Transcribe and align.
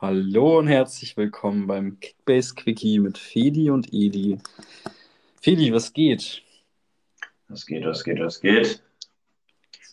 Hallo 0.00 0.58
und 0.58 0.66
herzlich 0.66 1.16
willkommen 1.16 1.68
beim 1.68 2.00
Kickbase 2.00 2.54
Quickie 2.54 2.98
mit 2.98 3.16
Fedi 3.16 3.70
und 3.70 3.92
Edi. 3.92 4.38
Fedi, 5.40 5.72
was 5.72 5.92
geht? 5.92 6.42
Was 7.48 7.64
geht, 7.64 7.86
was 7.86 8.02
geht, 8.02 8.18
was 8.18 8.40
geht? 8.40 8.82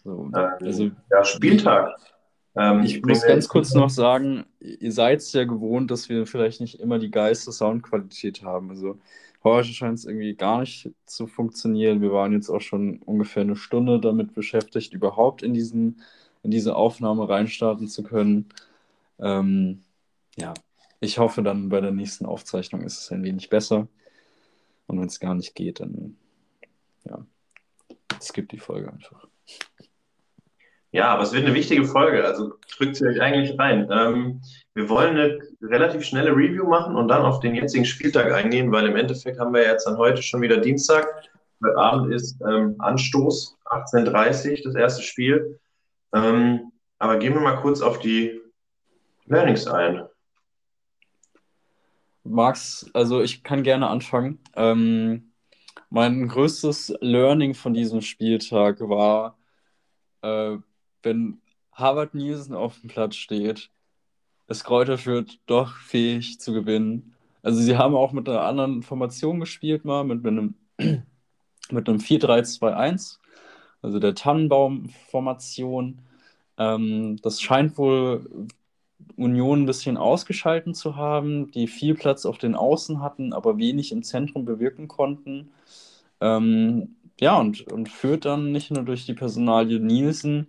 So, 0.03 0.31
Ähm, 0.35 0.49
also 0.59 0.91
ja, 1.11 1.23
Spieltag. 1.23 1.95
Ähm, 2.55 2.81
ich 2.81 2.99
bringe 3.01 3.17
muss 3.17 3.27
ganz 3.27 3.47
kurz 3.47 3.75
noch 3.75 3.91
sagen, 3.91 4.45
ihr 4.59 4.91
seid 4.91 5.19
es 5.19 5.31
ja 5.33 5.43
gewohnt, 5.43 5.91
dass 5.91 6.09
wir 6.09 6.25
vielleicht 6.25 6.61
nicht 6.61 6.79
immer 6.79 6.97
die 6.97 7.11
geilste 7.11 7.51
Soundqualität 7.51 8.41
haben. 8.41 8.71
Also 8.71 8.99
heute 9.43 9.69
scheint 9.69 9.99
es 9.99 10.05
irgendwie 10.05 10.35
gar 10.35 10.61
nicht 10.61 10.91
zu 11.05 11.27
funktionieren. 11.27 12.01
Wir 12.01 12.11
waren 12.11 12.33
jetzt 12.33 12.49
auch 12.49 12.61
schon 12.61 12.97
ungefähr 12.99 13.43
eine 13.43 13.55
Stunde 13.55 13.99
damit 13.99 14.33
beschäftigt, 14.33 14.93
überhaupt 14.93 15.43
in 15.43 15.53
diesen, 15.53 16.01
in 16.43 16.51
diese 16.51 16.75
Aufnahme 16.75 17.27
reinstarten 17.27 17.87
zu 17.87 18.03
können. 18.03 18.49
Ähm, 19.19 19.83
ja, 20.37 20.53
ich 20.99 21.19
hoffe 21.19 21.43
dann 21.43 21.69
bei 21.69 21.81
der 21.81 21.91
nächsten 21.91 22.25
Aufzeichnung 22.25 22.81
ist 22.83 22.99
es 22.99 23.11
ein 23.11 23.23
wenig 23.23 23.49
besser. 23.49 23.87
Und 24.87 24.99
wenn 24.99 25.07
es 25.07 25.19
gar 25.19 25.35
nicht 25.35 25.55
geht, 25.55 25.79
dann 25.79 26.17
ja, 27.05 27.25
skippt 28.21 28.51
die 28.51 28.59
Folge 28.59 28.91
einfach. 28.91 29.27
Ja, 30.93 31.07
aber 31.07 31.23
es 31.23 31.33
wird 31.33 31.43
eine 31.43 31.55
wichtige 31.55 31.85
Folge, 31.85 32.23
also 32.23 32.53
drückt 32.77 32.97
sie 32.97 33.07
euch 33.07 33.19
eigentlich 33.19 33.57
rein. 33.57 33.89
Ähm, 33.91 34.41
wir 34.75 34.87
wollen 34.89 35.17
eine 35.17 35.39
relativ 35.59 36.03
schnelle 36.03 36.29
Review 36.29 36.67
machen 36.67 36.95
und 36.95 37.07
dann 37.07 37.23
auf 37.23 37.39
den 37.39 37.55
jetzigen 37.55 37.83
Spieltag 37.83 38.31
eingehen, 38.31 38.71
weil 38.71 38.85
im 38.85 38.95
Endeffekt 38.95 39.39
haben 39.39 39.55
wir 39.55 39.63
jetzt 39.63 39.87
dann 39.87 39.97
heute 39.97 40.21
schon 40.21 40.43
wieder 40.43 40.57
Dienstag. 40.57 41.07
Heute 41.65 41.77
Abend 41.77 42.13
ist 42.13 42.39
ähm, 42.47 42.75
Anstoß, 42.77 43.57
18.30 43.65 44.51
Uhr, 44.51 44.57
das 44.65 44.75
erste 44.75 45.01
Spiel. 45.01 45.59
Ähm, 46.13 46.71
aber 46.99 47.17
gehen 47.17 47.33
wir 47.33 47.41
mal 47.41 47.59
kurz 47.59 47.81
auf 47.81 47.97
die 47.97 48.39
Learnings 49.25 49.65
ein. 49.65 50.03
Max, 52.23 52.87
also 52.93 53.23
ich 53.23 53.43
kann 53.43 53.63
gerne 53.63 53.87
anfangen. 53.87 54.37
Ähm, 54.55 55.33
mein 55.89 56.27
größtes 56.27 56.93
Learning 57.01 57.55
von 57.55 57.73
diesem 57.73 58.01
Spieltag 58.01 58.79
war, 58.81 59.39
äh, 60.21 60.57
wenn 61.03 61.39
Harvard 61.73 62.15
Nielsen 62.15 62.55
auf 62.55 62.79
dem 62.79 62.89
Platz 62.89 63.15
steht, 63.15 63.69
ist 64.47 64.63
Kräuter 64.63 64.97
Fürth 64.97 65.39
doch 65.45 65.75
fähig 65.77 66.39
zu 66.39 66.53
gewinnen. 66.53 67.13
Also 67.41 67.61
sie 67.61 67.77
haben 67.77 67.95
auch 67.95 68.11
mit 68.13 68.27
einer 68.29 68.41
anderen 68.41 68.83
Formation 68.83 69.39
gespielt 69.39 69.85
mal, 69.85 70.03
mit 70.03 70.25
einem, 70.25 70.55
mit 70.77 71.89
einem 71.89 71.97
4-3-2-1, 71.99 73.19
also 73.81 73.99
der 73.99 74.15
Tannenbaum-Formation. 74.15 75.99
Ähm, 76.57 77.17
das 77.21 77.41
scheint 77.41 77.77
wohl 77.77 78.47
Union 79.17 79.63
ein 79.63 79.65
bisschen 79.65 79.97
ausgeschalten 79.97 80.73
zu 80.73 80.95
haben, 80.95 81.51
die 81.51 81.67
viel 81.67 81.95
Platz 81.95 82.25
auf 82.25 82.37
den 82.37 82.55
Außen 82.55 83.01
hatten, 83.01 83.33
aber 83.33 83.57
wenig 83.57 83.91
im 83.91 84.03
Zentrum 84.03 84.45
bewirken 84.45 84.87
konnten. 84.87 85.51
Ähm, 86.21 86.95
ja, 87.19 87.37
und, 87.37 87.71
und 87.71 87.89
führt 87.89 88.25
dann 88.25 88.51
nicht 88.51 88.71
nur 88.71 88.83
durch 88.83 89.05
die 89.05 89.13
Personalie 89.13 89.79
Nielsen, 89.79 90.47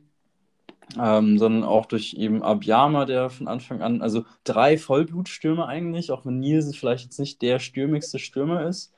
ähm, 1.01 1.39
sondern 1.39 1.65
auch 1.65 1.87
durch 1.87 2.15
eben 2.15 2.43
Abiyama, 2.43 3.05
der 3.05 3.31
von 3.31 3.49
Anfang 3.49 3.83
an, 3.83 4.03
also 4.03 4.25
drei 4.45 4.79
Vollblutstürmer 4.79 5.67
eigentlich, 5.69 6.11
auch 6.13 6.25
wenn 6.27 6.39
Nielsen 6.41 6.75
vielleicht 6.75 7.05
jetzt 7.05 7.19
nicht 7.21 7.43
der 7.43 7.59
stürmigste 7.59 8.19
Stürmer 8.19 8.67
ist. 8.67 8.93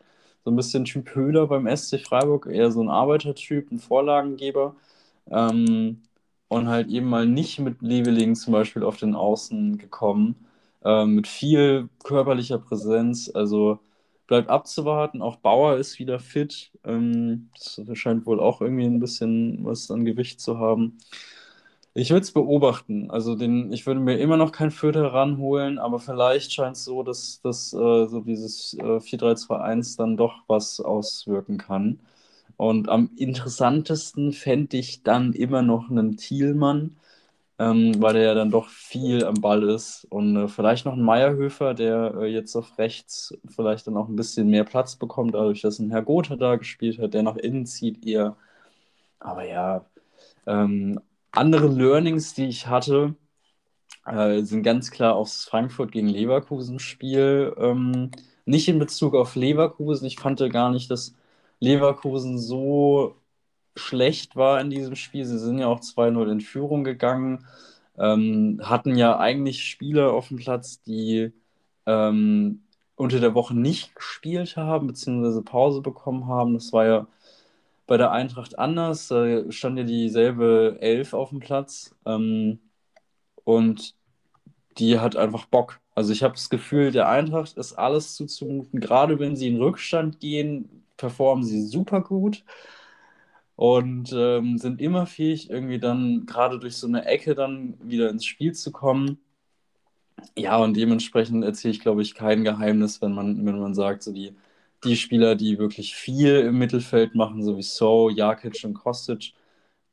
So 0.45 0.51
ein 0.51 0.56
bisschen 0.56 0.84
Typ 0.84 1.15
Höhler 1.15 1.47
beim 1.48 1.67
SC 1.67 1.98
Freiburg, 2.01 2.47
eher 2.47 2.70
so 2.70 2.83
ein 2.83 2.89
Arbeitertyp, 2.89 3.70
ein 3.73 3.78
Vorlagengeber. 3.78 4.77
Ähm, 5.31 6.03
und 6.48 6.69
halt 6.69 6.89
eben 6.89 7.09
mal 7.09 7.27
nicht 7.27 7.59
mit 7.61 7.83
Leveling 7.83 8.37
zum 8.37 8.53
Beispiel 8.53 8.83
auf 8.84 8.97
den 8.98 9.15
Außen 9.15 9.78
gekommen, 9.78 10.37
ähm, 10.84 11.16
mit 11.16 11.27
viel 11.27 11.89
körperlicher 12.05 12.59
Präsenz. 12.59 13.31
Also 13.34 13.81
bleibt 14.27 14.49
abzuwarten. 14.50 15.22
Auch 15.22 15.37
Bauer 15.37 15.77
ist 15.78 15.99
wieder 15.99 16.19
fit. 16.21 16.71
Ähm, 16.84 17.50
das 17.55 17.81
scheint 17.99 18.27
wohl 18.27 18.41
auch 18.41 18.60
irgendwie 18.60 18.87
ein 18.87 19.00
bisschen 19.00 19.65
was 19.65 19.91
an 19.91 20.05
Gewicht 20.05 20.41
zu 20.41 20.59
haben. 20.59 20.99
Ich 21.99 22.11
würde 22.11 22.25
es 22.25 22.33
beobachten. 22.33 23.11
Also 23.11 23.34
den, 23.37 23.73
ich 23.73 23.87
würde 23.87 24.01
mir 24.01 24.19
immer 24.19 24.37
noch 24.37 24.53
kein 24.53 24.71
Viertel 24.71 25.07
ranholen, 25.07 25.79
aber 25.79 25.99
vielleicht 25.99 26.53
scheint 26.53 26.77
es 26.77 26.84
so, 26.84 27.03
dass, 27.03 27.41
dass 27.41 27.73
äh, 27.73 28.07
so 28.07 28.21
dieses 28.21 28.75
äh, 28.75 29.01
4-3-2-1 29.01 29.97
dann 29.97 30.17
doch 30.19 30.43
was 30.47 30.79
auswirken 30.81 31.57
kann. 31.57 32.01
Und 32.59 32.91
am 32.91 33.11
interessantesten 33.17 34.33
fände 34.33 34.77
ich 34.77 35.05
dann 35.05 35.33
immer 35.33 35.62
noch 35.62 35.91
einen 35.91 36.19
Thielmann, 36.19 36.97
ähm, 37.59 37.95
weil 38.03 38.15
der 38.15 38.25
ja 38.25 38.34
dann 38.34 38.51
doch 38.51 38.69
viel 38.69 39.25
am 39.25 39.41
Ball 39.41 39.63
ist. 39.65 40.07
Und 40.11 40.37
äh, 40.37 40.49
vielleicht 40.49 40.84
noch 40.87 40.95
einen 40.95 41.03
Meierhöfer, 41.03 41.75
der 41.75 42.15
äh, 42.21 42.27
jetzt 42.27 42.57
auf 42.57 42.78
rechts 42.78 43.34
vielleicht 43.49 43.87
dann 43.87 43.97
auch 43.97 44.09
ein 44.09 44.17
bisschen 44.17 44.51
mehr 44.51 44.65
Platz 44.65 44.97
bekommt, 44.97 45.34
dadurch, 45.34 45.63
dass 45.63 45.78
ein 45.78 45.91
Herr 45.91 46.03
Gotha 46.03 46.37
da 46.37 46.57
gespielt 46.57 46.99
hat, 46.99 47.15
der 47.15 47.23
nach 47.23 47.37
innen 47.37 47.67
zieht 47.67 48.07
eher. 48.07 48.37
Aber 49.21 49.45
ja, 49.47 49.87
ähm, 50.47 51.01
andere 51.32 51.69
Learnings, 51.69 52.34
die 52.34 52.47
ich 52.47 52.66
hatte, 52.66 53.14
äh, 54.06 54.42
sind 54.42 54.62
ganz 54.62 54.91
klar 54.91 55.14
aufs 55.16 55.44
Frankfurt 55.44 55.92
gegen 55.92 56.09
Leverkusen-Spiel. 56.09 57.54
Ähm, 57.59 58.10
nicht 58.44 58.69
in 58.69 58.78
Bezug 58.78 59.14
auf 59.14 59.34
Leverkusen. 59.36 60.06
Ich 60.06 60.19
fand 60.20 60.41
gar 60.53 60.70
nicht, 60.70 60.91
dass 60.91 61.15
Leverkusen 61.60 62.38
so 62.38 63.16
schlecht 63.76 64.36
war 64.36 64.60
in 64.60 64.70
diesem 64.70 64.97
Spiel. 64.97 65.25
Sie 65.25 65.38
sind 65.38 65.59
ja 65.59 65.66
auch 65.69 65.81
2-0 65.81 66.31
in 66.31 66.41
Führung 66.41 66.84
gegangen, 66.84 67.47
ähm, 67.98 68.60
hatten 68.62 68.97
ja 68.97 69.19
eigentlich 69.19 69.65
Spieler 69.65 70.12
auf 70.12 70.28
dem 70.28 70.38
Platz, 70.38 70.82
die 70.82 71.32
ähm, 71.86 72.62
unter 72.97 73.20
der 73.20 73.34
Woche 73.34 73.54
nicht 73.54 73.94
gespielt 73.94 74.56
haben, 74.56 74.86
beziehungsweise 74.88 75.42
Pause 75.42 75.82
bekommen 75.82 76.26
haben. 76.28 76.54
Das 76.54 76.72
war 76.72 76.86
ja 76.86 77.06
bei 77.86 77.97
der 77.97 78.12
Eintracht 78.12 78.58
anders. 78.58 79.08
Da 79.08 79.50
stand 79.50 79.78
ja 79.78 79.84
dieselbe 79.84 80.78
Elf 80.80 81.14
auf 81.14 81.30
dem 81.30 81.41
Platz 81.41 81.94
ähm, 82.04 82.60
und 83.44 83.94
die 84.78 84.98
hat 84.98 85.16
einfach 85.16 85.47
Bock. 85.47 85.80
Also 85.94 86.12
ich 86.12 86.22
habe 86.22 86.34
das 86.34 86.50
Gefühl, 86.50 86.92
der 86.92 87.08
Eintracht 87.08 87.56
ist 87.56 87.72
alles 87.74 88.14
zuzumuten. 88.16 88.80
Gerade 88.80 89.19
wenn 89.19 89.36
sie 89.36 89.48
in 89.48 89.56
Rückstand 89.56 90.20
gehen, 90.20 90.84
performen 90.97 91.44
sie 91.44 91.62
super 91.66 92.02
gut 92.02 92.44
und 93.56 94.12
ähm, 94.14 94.58
sind 94.58 94.80
immer 94.80 95.06
fähig, 95.06 95.50
irgendwie 95.50 95.78
dann 95.78 96.26
gerade 96.26 96.58
durch 96.58 96.76
so 96.76 96.86
eine 96.86 97.06
Ecke 97.06 97.34
dann 97.34 97.78
wieder 97.82 98.10
ins 98.10 98.26
Spiel 98.26 98.53
zu 98.54 98.70
kommen. 98.72 99.18
Ja, 100.36 100.56
und 100.58 100.76
dementsprechend 100.76 101.44
erzähle 101.44 101.72
ich, 101.72 101.80
glaube 101.80 102.03
ich, 102.03 102.14
kein 102.14 102.44
Geheimnis, 102.44 103.00
wenn 103.03 103.12
man, 103.12 103.44
wenn 103.44 103.58
man 103.58 103.74
sagt, 103.74 104.03
so 104.03 104.12
die, 104.12 104.34
die 104.86 104.97
Spieler, 104.97 105.34
die 105.34 105.58
wirklich 105.58 105.94
viel 105.94 106.36
im 106.41 106.58
Mittelfeld 106.58 107.14
machen, 107.14 107.42
so 107.42 107.56
wie 107.56 107.62
So, 107.62 108.10
Jakic 108.10 108.64
und 108.64 108.74
Kostic, 108.74 109.34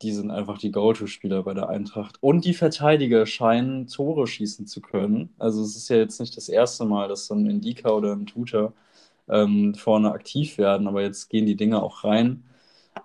die 0.02 0.12
sind 0.12 0.32
einfach 0.32 0.58
die 0.58 0.72
Go-To-Spieler 0.72 1.44
bei 1.44 1.54
der 1.54 1.70
Eintracht. 1.70 2.18
Und 2.22 2.46
die 2.46 2.54
Verteidiger 2.54 3.26
scheinen 3.26 3.88
Tore 3.88 4.28
schießen 4.28 4.68
zu 4.68 4.82
können. 4.82 5.34
Also 5.40 5.64
es 5.64 5.76
ist 5.76 5.90
ja 5.90 5.98
jetzt 5.98 6.20
nicht 6.20 6.36
das 6.38 6.50
erste 6.50 6.86
Mal, 6.86 7.08
dass 7.08 7.28
so 7.28 7.36
ein 7.36 7.50
Indika 7.50 7.90
oder 7.90 8.14
ein 8.14 8.26
Tutor 8.26 8.74
ähm, 9.30 9.76
vorne 9.76 10.12
aktiv 10.12 10.58
werden, 10.58 10.88
aber 10.88 11.02
jetzt 11.02 11.30
gehen 11.30 11.46
die 11.46 11.56
Dinge 11.56 11.82
auch 11.82 12.04
rein. 12.04 12.44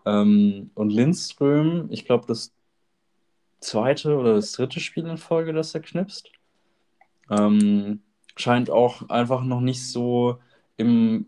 Ähm, 0.06 0.70
und 0.74 0.90
Lindström, 0.90 1.86
ich 1.90 2.04
glaube, 2.04 2.26
das 2.26 2.52
zweite 3.60 4.16
oder 4.16 4.34
das 4.34 4.52
dritte 4.52 4.80
Spiel 4.80 5.06
in 5.06 5.18
Folge, 5.18 5.52
das 5.52 5.74
er 5.74 5.80
knipst, 5.80 6.30
ähm, 7.30 8.00
scheint 8.36 8.70
auch 8.70 9.08
einfach 9.08 9.42
noch 9.42 9.60
nicht 9.60 9.86
so 9.86 10.38
im, 10.76 11.26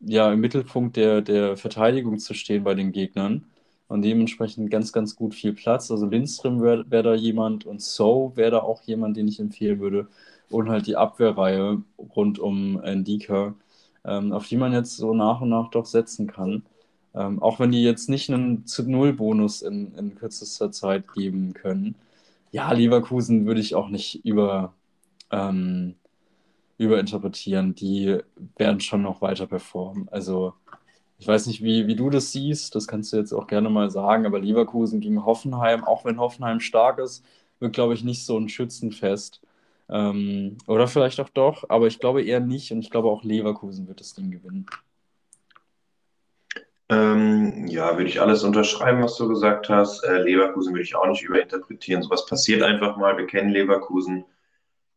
ja, 0.00 0.32
im 0.32 0.40
Mittelpunkt 0.40 0.96
der, 0.96 1.22
der 1.22 1.56
Verteidigung 1.56 2.18
zu 2.18 2.34
stehen 2.34 2.64
bei 2.64 2.74
den 2.74 2.92
Gegnern. 2.92 3.44
Und 3.88 4.02
dementsprechend 4.02 4.70
ganz, 4.70 4.92
ganz 4.92 5.16
gut 5.16 5.34
viel 5.34 5.52
Platz. 5.52 5.90
Also 5.90 6.06
Lindström 6.06 6.62
wäre 6.62 6.88
wär 6.90 7.02
da 7.02 7.14
jemand 7.14 7.66
und 7.66 7.82
So 7.82 8.32
wäre 8.36 8.52
da 8.52 8.58
auch 8.60 8.82
jemand, 8.82 9.16
den 9.16 9.26
ich 9.28 9.40
empfehlen 9.40 9.80
würde. 9.80 10.08
Und 10.48 10.68
halt 10.68 10.86
die 10.86 10.96
Abwehrreihe 10.96 11.82
rund 11.98 12.38
um 12.38 12.80
Ndika, 12.84 13.54
ähm, 14.04 14.32
auf 14.32 14.46
die 14.48 14.56
man 14.56 14.72
jetzt 14.72 14.96
so 14.96 15.14
nach 15.14 15.40
und 15.40 15.48
nach 15.50 15.70
doch 15.70 15.86
setzen 15.86 16.26
kann. 16.28 16.64
Ähm, 17.14 17.42
auch 17.42 17.58
wenn 17.60 17.72
die 17.72 17.82
jetzt 17.82 18.08
nicht 18.08 18.30
einen 18.30 18.66
zu 18.66 18.88
Null 18.88 19.12
Bonus 19.14 19.62
in, 19.62 19.94
in 19.96 20.14
kürzester 20.14 20.70
Zeit 20.72 21.12
geben 21.12 21.52
können. 21.54 21.96
Ja, 22.52 22.72
Leverkusen 22.72 23.46
würde 23.46 23.60
ich 23.60 23.74
auch 23.74 23.88
nicht 23.88 24.24
über, 24.24 24.74
ähm, 25.30 25.96
überinterpretieren. 26.80 27.74
Die 27.74 28.18
werden 28.56 28.80
schon 28.80 29.02
noch 29.02 29.20
weiter 29.20 29.46
performen. 29.46 30.08
Also, 30.10 30.54
ich 31.18 31.28
weiß 31.28 31.46
nicht, 31.46 31.62
wie, 31.62 31.86
wie 31.86 31.94
du 31.94 32.08
das 32.08 32.32
siehst, 32.32 32.74
das 32.74 32.86
kannst 32.88 33.12
du 33.12 33.18
jetzt 33.18 33.34
auch 33.34 33.46
gerne 33.46 33.68
mal 33.68 33.90
sagen, 33.90 34.24
aber 34.24 34.40
Leverkusen 34.40 35.00
gegen 35.00 35.26
Hoffenheim, 35.26 35.84
auch 35.84 36.06
wenn 36.06 36.18
Hoffenheim 36.18 36.60
stark 36.60 36.98
ist, 36.98 37.22
wird, 37.58 37.74
glaube 37.74 37.92
ich, 37.92 38.02
nicht 38.02 38.24
so 38.24 38.38
ein 38.38 38.48
Schützenfest. 38.48 39.42
Ähm, 39.90 40.56
oder 40.66 40.88
vielleicht 40.88 41.20
auch 41.20 41.28
doch, 41.28 41.64
aber 41.68 41.86
ich 41.86 41.98
glaube 41.98 42.22
eher 42.22 42.40
nicht 42.40 42.72
und 42.72 42.80
ich 42.80 42.90
glaube 42.90 43.08
auch 43.08 43.24
Leverkusen 43.24 43.86
wird 43.86 44.00
das 44.00 44.14
Ding 44.14 44.30
gewinnen. 44.30 44.64
Ähm, 46.88 47.66
ja, 47.66 47.96
würde 47.96 48.08
ich 48.08 48.20
alles 48.20 48.42
unterschreiben, 48.42 49.02
was 49.02 49.16
du 49.16 49.28
gesagt 49.28 49.68
hast. 49.68 50.02
Äh, 50.04 50.22
Leverkusen 50.22 50.72
würde 50.72 50.84
ich 50.84 50.96
auch 50.96 51.06
nicht 51.06 51.22
überinterpretieren. 51.22 52.02
Sowas 52.02 52.24
passiert 52.24 52.62
einfach 52.62 52.96
mal. 52.96 53.18
Wir 53.18 53.26
kennen 53.26 53.50
Leverkusen. 53.50 54.24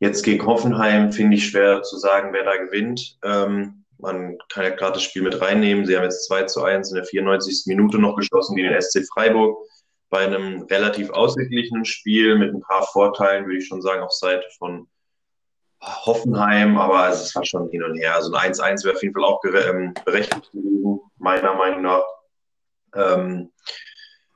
Jetzt 0.03 0.23
gegen 0.23 0.45
Hoffenheim 0.45 1.13
finde 1.13 1.37
ich 1.37 1.47
schwer 1.47 1.81
zu 1.81 1.97
sagen, 1.97 2.33
wer 2.33 2.43
da 2.43 2.57
gewinnt. 2.57 3.17
Ähm, 3.23 3.85
man 3.97 4.37
kann 4.49 4.65
ja 4.65 4.71
gerade 4.71 4.95
das 4.95 5.03
Spiel 5.03 5.21
mit 5.21 5.39
reinnehmen. 5.39 5.85
Sie 5.85 5.95
haben 5.95 6.03
jetzt 6.03 6.25
2 6.25 6.43
zu 6.43 6.61
1 6.61 6.89
in 6.89 6.95
der 6.95 7.05
94. 7.05 7.63
Minute 7.67 7.99
noch 7.99 8.17
geschossen 8.17 8.57
gegen 8.57 8.67
den 8.67 8.81
SC 8.81 9.05
Freiburg. 9.13 9.65
Bei 10.09 10.25
einem 10.25 10.63
relativ 10.63 11.09
ausgeglichenen 11.09 11.85
Spiel 11.85 12.37
mit 12.37 12.53
ein 12.53 12.59
paar 12.59 12.85
Vorteilen, 12.87 13.45
würde 13.45 13.59
ich 13.59 13.65
schon 13.65 13.81
sagen, 13.81 14.03
auf 14.03 14.11
Seite 14.11 14.45
von 14.57 14.89
Hoffenheim, 15.81 16.77
aber 16.77 17.07
es 17.07 17.33
war 17.33 17.45
schon 17.45 17.69
hin 17.69 17.83
und 17.83 17.97
her. 17.97 18.15
Also 18.15 18.33
ein 18.33 18.51
1-1 18.51 18.83
wäre 18.83 18.95
auf 18.95 19.03
jeden 19.03 19.13
Fall 19.13 19.23
auch 19.23 19.41
ähm, 19.45 19.93
berechtigt 20.03 20.51
gewesen, 20.51 20.99
meiner 21.17 21.53
Meinung 21.53 21.81
nach. 21.81 22.03
Ähm, 22.93 23.53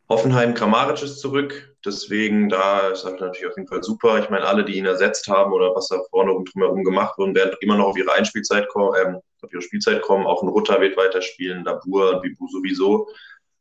Hoffenheim, 0.10 0.54
Kramaric 0.54 1.04
ist 1.04 1.20
zurück, 1.20 1.76
deswegen 1.84 2.48
da 2.48 2.90
ist 2.90 3.04
das 3.04 3.20
natürlich 3.20 3.46
auf 3.46 3.58
jeden 3.58 3.68
Fall 3.68 3.84
super. 3.84 4.20
Ich 4.20 4.30
meine, 4.30 4.46
alle, 4.46 4.64
die 4.64 4.78
ihn 4.78 4.86
ersetzt 4.86 5.28
haben 5.28 5.52
oder 5.52 5.76
was 5.76 5.90
da 5.90 6.00
vorne 6.10 6.32
und 6.32 6.54
drumherum 6.54 6.86
gemacht 6.86 7.18
wurden, 7.18 7.36
werden 7.36 7.56
immer 7.60 7.76
noch 7.76 7.88
auf 7.88 7.98
ihre 7.98 8.14
Einspielzeit 8.14 8.70
kommen, 8.70 8.94
ähm, 9.02 9.20
auf 9.42 9.52
ihre 9.52 9.62
Spielzeit 9.62 10.02
kommen. 10.02 10.26
Auch 10.26 10.42
ein 10.42 10.48
Rutter 10.48 10.80
wird 10.80 10.96
weiterspielen, 10.96 11.66
Dabur 11.66 12.22
Bibu 12.22 12.48
sowieso. 12.48 13.10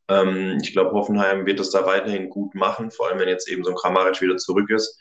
Ähm, 0.08 0.58
ich 0.62 0.72
glaube, 0.72 0.92
Hoffenheim 0.92 1.46
wird 1.46 1.58
es 1.58 1.70
da 1.70 1.84
weiterhin 1.84 2.30
gut 2.30 2.54
machen, 2.54 2.92
vor 2.92 3.08
allem 3.08 3.18
wenn 3.18 3.28
jetzt 3.28 3.48
eben 3.48 3.64
so 3.64 3.70
ein 3.70 3.76
Kramaric 3.76 4.20
wieder 4.20 4.36
zurück 4.36 4.70
ist. 4.70 5.00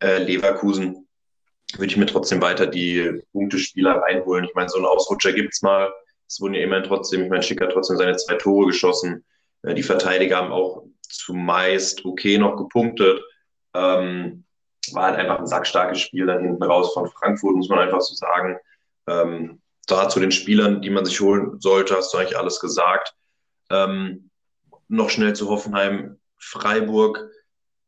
Äh, 0.00 0.18
Leverkusen 0.18 1.08
würde 1.74 1.86
ich 1.86 1.96
mir 1.96 2.04
trotzdem 2.04 2.42
weiter 2.42 2.66
die 2.66 3.22
Punktespieler 3.32 4.02
reinholen. 4.02 4.44
Ich 4.44 4.54
meine, 4.54 4.68
so 4.68 4.76
einen 4.76 4.86
Ausrutscher 4.86 5.32
gibt 5.32 5.54
es 5.54 5.62
mal. 5.62 5.90
Es 6.28 6.38
wurden 6.38 6.54
ja 6.54 6.62
immerhin 6.62 6.84
trotzdem, 6.84 7.22
ich 7.22 7.30
meine, 7.30 7.42
Schick 7.42 7.62
hat 7.62 7.72
trotzdem 7.72 7.96
seine 7.96 8.16
zwei 8.16 8.34
Tore 8.34 8.66
geschossen. 8.66 9.24
Äh, 9.62 9.74
die 9.74 9.82
Verteidiger 9.82 10.36
haben 10.36 10.52
auch 10.52 10.84
zumeist 11.02 12.04
okay 12.04 12.38
noch 12.38 12.56
gepunktet. 12.56 13.22
Ähm, 13.74 14.44
war 14.92 15.04
halt 15.04 15.18
einfach 15.18 15.38
ein 15.38 15.46
sackstarkes 15.46 16.00
Spiel 16.00 16.26
dann 16.26 16.42
hinten 16.42 16.62
raus 16.62 16.92
von 16.92 17.08
Frankfurt, 17.08 17.56
muss 17.56 17.68
man 17.68 17.78
einfach 17.78 18.00
so 18.00 18.14
sagen. 18.14 18.58
Ähm, 19.08 19.60
da 19.86 20.08
zu 20.08 20.20
den 20.20 20.32
Spielern, 20.32 20.82
die 20.82 20.90
man 20.90 21.04
sich 21.04 21.20
holen 21.20 21.60
sollte, 21.60 21.96
hast 21.96 22.12
du 22.12 22.18
eigentlich 22.18 22.38
alles 22.38 22.60
gesagt. 22.60 23.14
Ähm, 23.70 24.30
noch 24.88 25.10
schnell 25.10 25.34
zu 25.34 25.48
Hoffenheim, 25.48 26.18
Freiburg 26.38 27.30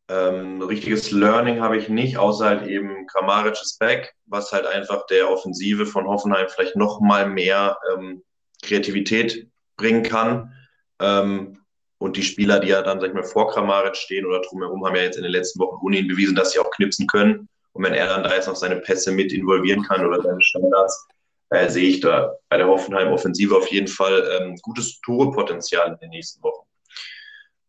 ähm, 0.09 0.61
richtiges 0.61 1.11
Learning 1.13 1.61
habe 1.61 1.79
ich 1.79 1.89
nicht, 1.89 2.19
außer 2.19 2.45
halt 2.45 2.67
eben 2.67 3.07
Grammariches 3.07 3.79
Back, 3.79 4.15
was 4.27 4.53
halt 4.53 4.67
einfach 4.67 5.07
der 5.07 5.31
Offensive 5.31 5.87
von 5.87 6.07
Hoffenheim 6.07 6.47
vielleicht 6.49 6.77
noch 6.77 7.01
mal 7.01 7.29
mehr 7.29 7.79
ähm, 7.93 8.23
Kreativität 8.63 9.49
bringen 9.77 10.03
kann. 10.03 10.53
Ähm, 11.01 11.64
und 12.05 12.19
die 12.19 12.23
Spieler, 12.23 12.61
die 12.61 12.69
ja 12.69 12.83
dann, 12.83 13.01
sag 13.01 13.09
ich 13.09 13.15
mal, 13.15 13.25
vor 13.25 13.49
Kramaric 13.49 13.97
stehen 13.97 14.27
oder 14.27 14.43
drumherum, 14.43 14.85
haben 14.85 14.95
ja 14.95 15.03
jetzt 15.03 15.17
in 15.17 15.23
den 15.23 15.33
letzten 15.33 15.59
Wochen 15.59 15.79
ohne 15.83 15.97
ihn 15.97 16.07
bewiesen, 16.07 16.37
dass 16.37 16.53
sie 16.53 16.59
auch 16.59 16.71
knipsen 16.71 17.07
können. 17.07 17.49
Und 17.73 17.83
wenn 17.83 17.95
er 17.95 18.07
dann 18.07 18.23
da 18.23 18.35
jetzt 18.35 18.47
noch 18.47 18.57
seine 18.57 18.77
Pässe 18.77 19.11
mit 19.11 19.33
involvieren 19.33 19.83
kann 19.83 20.07
oder 20.07 20.23
seine 20.23 20.43
Standards, 20.43 21.09
äh, 21.49 21.69
sehe 21.71 21.89
ich 21.89 22.01
da 22.01 22.35
bei 22.51 22.59
der 22.59 22.69
Hoffenheim-Offensive 22.69 23.57
auf 23.57 23.69
jeden 23.69 23.89
Fall 23.89 24.23
ähm, 24.39 24.57
gutes 24.61 25.01
Torepotenzial 25.01 25.93
in 25.93 25.99
den 25.99 26.11
nächsten 26.11 26.43
Wochen. 26.43 26.67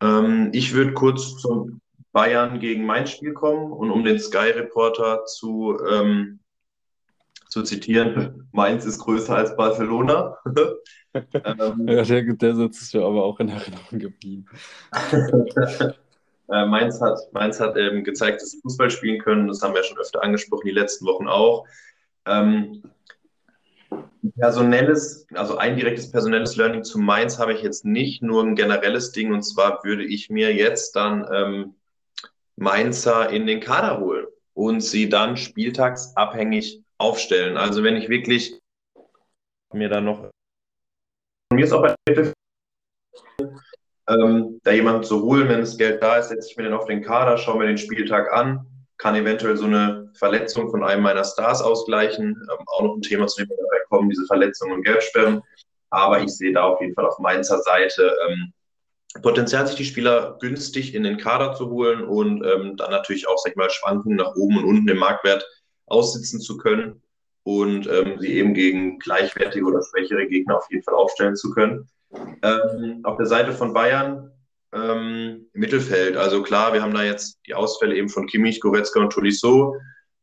Ähm, 0.02 0.50
ich 0.52 0.74
würde 0.74 0.94
kurz 0.94 1.38
zum 1.38 1.80
Bayern 2.12 2.60
gegen 2.60 2.86
mein 2.86 3.08
Spiel 3.08 3.34
kommen 3.34 3.72
und 3.72 3.90
um 3.90 4.04
den 4.04 4.20
Sky-Reporter 4.20 5.24
zu, 5.26 5.78
ähm, 5.90 6.40
zu 7.56 7.64
zitieren, 7.64 8.50
Mainz 8.52 8.84
ist 8.84 9.00
größer 9.00 9.34
als 9.34 9.56
Barcelona. 9.56 10.38
ähm, 11.14 11.88
ja, 11.88 12.04
der, 12.04 12.34
der 12.34 12.54
Satz 12.54 12.82
ist 12.82 12.94
ja 12.94 13.00
aber 13.00 13.24
auch 13.24 13.40
in 13.40 13.48
Erinnerung 13.48 13.98
geblieben. 13.98 14.46
äh, 16.52 16.66
Mainz 16.66 17.00
hat, 17.00 17.18
Mainz 17.32 17.62
hat 17.62 17.78
ähm, 17.78 18.04
gezeigt, 18.04 18.42
dass 18.42 18.52
sie 18.52 18.60
Fußball 18.60 18.90
spielen 18.90 19.22
können. 19.22 19.48
Das 19.48 19.62
haben 19.62 19.74
wir 19.74 19.84
schon 19.84 19.98
öfter 19.98 20.22
angesprochen, 20.22 20.66
die 20.66 20.74
letzten 20.74 21.06
Wochen 21.06 21.30
auch. 21.30 21.66
Ähm, 22.26 22.84
personelles, 24.38 25.26
also 25.34 25.56
ein 25.56 25.78
direktes 25.78 26.12
personelles 26.12 26.58
Learning 26.58 26.84
zu 26.84 27.00
Mainz 27.00 27.40
habe 27.40 27.54
ich 27.54 27.62
jetzt 27.62 27.86
nicht, 27.86 28.22
nur 28.22 28.44
ein 28.44 28.56
generelles 28.56 29.14
Ding. 29.14 29.32
Und 29.32 29.44
zwar 29.44 29.82
würde 29.86 30.04
ich 30.04 30.30
mir 30.30 30.54
jetzt 30.54 30.94
dann 30.98 31.26
ähm, 31.32 31.76
Mainzer 32.58 33.30
in 33.30 33.48
den 33.48 33.62
Kader 33.62 34.02
holen 34.02 34.26
und 34.54 34.82
sie 34.82 35.08
dann 35.08 35.38
spieltagsabhängig 35.38 36.82
aufstellen. 36.98 37.58
Also 37.58 37.84
wenn 37.84 37.96
ich 37.96 38.10
wirklich 38.10 38.60
mir 39.74 39.90
dann 39.90 40.06
noch 40.06 40.30
mir 41.54 41.64
ist 41.64 41.74
auch 41.74 41.82
bei 41.82 41.96
ähm, 44.08 44.60
da 44.64 44.72
jemand 44.72 45.06
zu 45.06 45.22
holen, 45.24 45.50
wenn 45.50 45.62
das 45.62 45.78
Geld 45.78 46.02
da 46.02 46.18
ist, 46.18 46.30
setze 46.30 46.50
ich 46.50 46.58
mir 46.58 46.64
dann 46.64 46.74
auf 46.74 46.86
den 46.86 47.02
Kader, 47.02 47.38
schaue 47.38 47.58
mir 47.58 47.68
den 47.68 47.78
Spieltag 47.78 48.32
an, 48.32 48.66
kann 48.98 49.16
eventuell 49.16 49.58
so 49.58 49.66
eine 49.66 50.12
Verletzung 50.16 50.70
von 50.70 50.84
einem 50.84 51.04
meiner 51.04 51.24
Stars 51.24 51.62
ausgleichen. 51.62 52.26
Ähm, 52.28 52.66
auch 52.68 52.84
noch 52.84 52.96
ein 52.96 53.02
Thema, 53.02 53.28
zu 53.28 53.42
dem 53.42 53.50
wir 53.50 53.58
dabei 53.58 53.84
kommen, 53.90 54.10
diese 54.10 54.26
Verletzungen 54.26 54.74
und 54.74 54.84
Gelbsperren. 54.84 55.42
Aber 55.90 56.22
ich 56.22 56.30
sehe 56.30 56.54
da 56.54 56.64
auf 56.64 56.82
jeden 56.82 56.94
Fall 56.94 57.06
auf 57.06 57.20
Mainzer 57.20 57.62
Seite 57.62 58.16
ähm, 58.28 58.54
Potenzial, 59.22 59.66
sich 59.66 59.78
die 59.78 59.86
Spieler 59.86 60.38
günstig 60.40 60.94
in 60.94 61.04
den 61.04 61.18
Kader 61.18 61.54
zu 61.54 61.70
holen 61.70 62.04
und 62.04 62.44
ähm, 62.46 62.76
dann 62.78 62.92
natürlich 62.92 63.28
auch, 63.28 63.38
sag 63.38 63.52
ich 63.52 63.56
mal, 63.56 63.70
Schwankungen 63.70 64.18
nach 64.18 64.36
oben 64.36 64.58
und 64.58 64.66
unten 64.66 64.90
im 64.90 64.98
Marktwert 64.98 65.46
aussitzen 65.88 66.40
zu 66.40 66.58
können 66.58 67.02
und 67.44 67.88
ähm, 67.88 68.20
sie 68.20 68.34
eben 68.34 68.54
gegen 68.54 69.00
gleichwertige 69.00 69.66
oder 69.66 69.82
schwächere 69.84 70.28
Gegner 70.28 70.58
auf 70.58 70.68
jeden 70.70 70.84
Fall 70.84 70.96
aufstellen 70.96 71.36
zu 71.36 71.52
können. 71.52 71.88
Ähm, 72.42 73.02
auf 73.04 73.18
der 73.18 73.26
Seite 73.28 73.54
von 73.54 73.74
Bayern 73.74 74.32
ähm, 74.74 75.48
Mittelfeld, 75.54 76.18
also 76.18 76.44
klar, 76.44 76.74
wir 76.74 76.82
haben 76.82 76.94
da 76.94 77.04
jetzt 77.04 77.40
die 77.48 77.54
Ausfälle 77.54 77.96
eben 77.96 78.10
von 78.10 78.28
Kimmich, 78.28 78.60
Goretzka 78.60 79.00
und 79.00 79.12
Tolisso. 79.12 79.76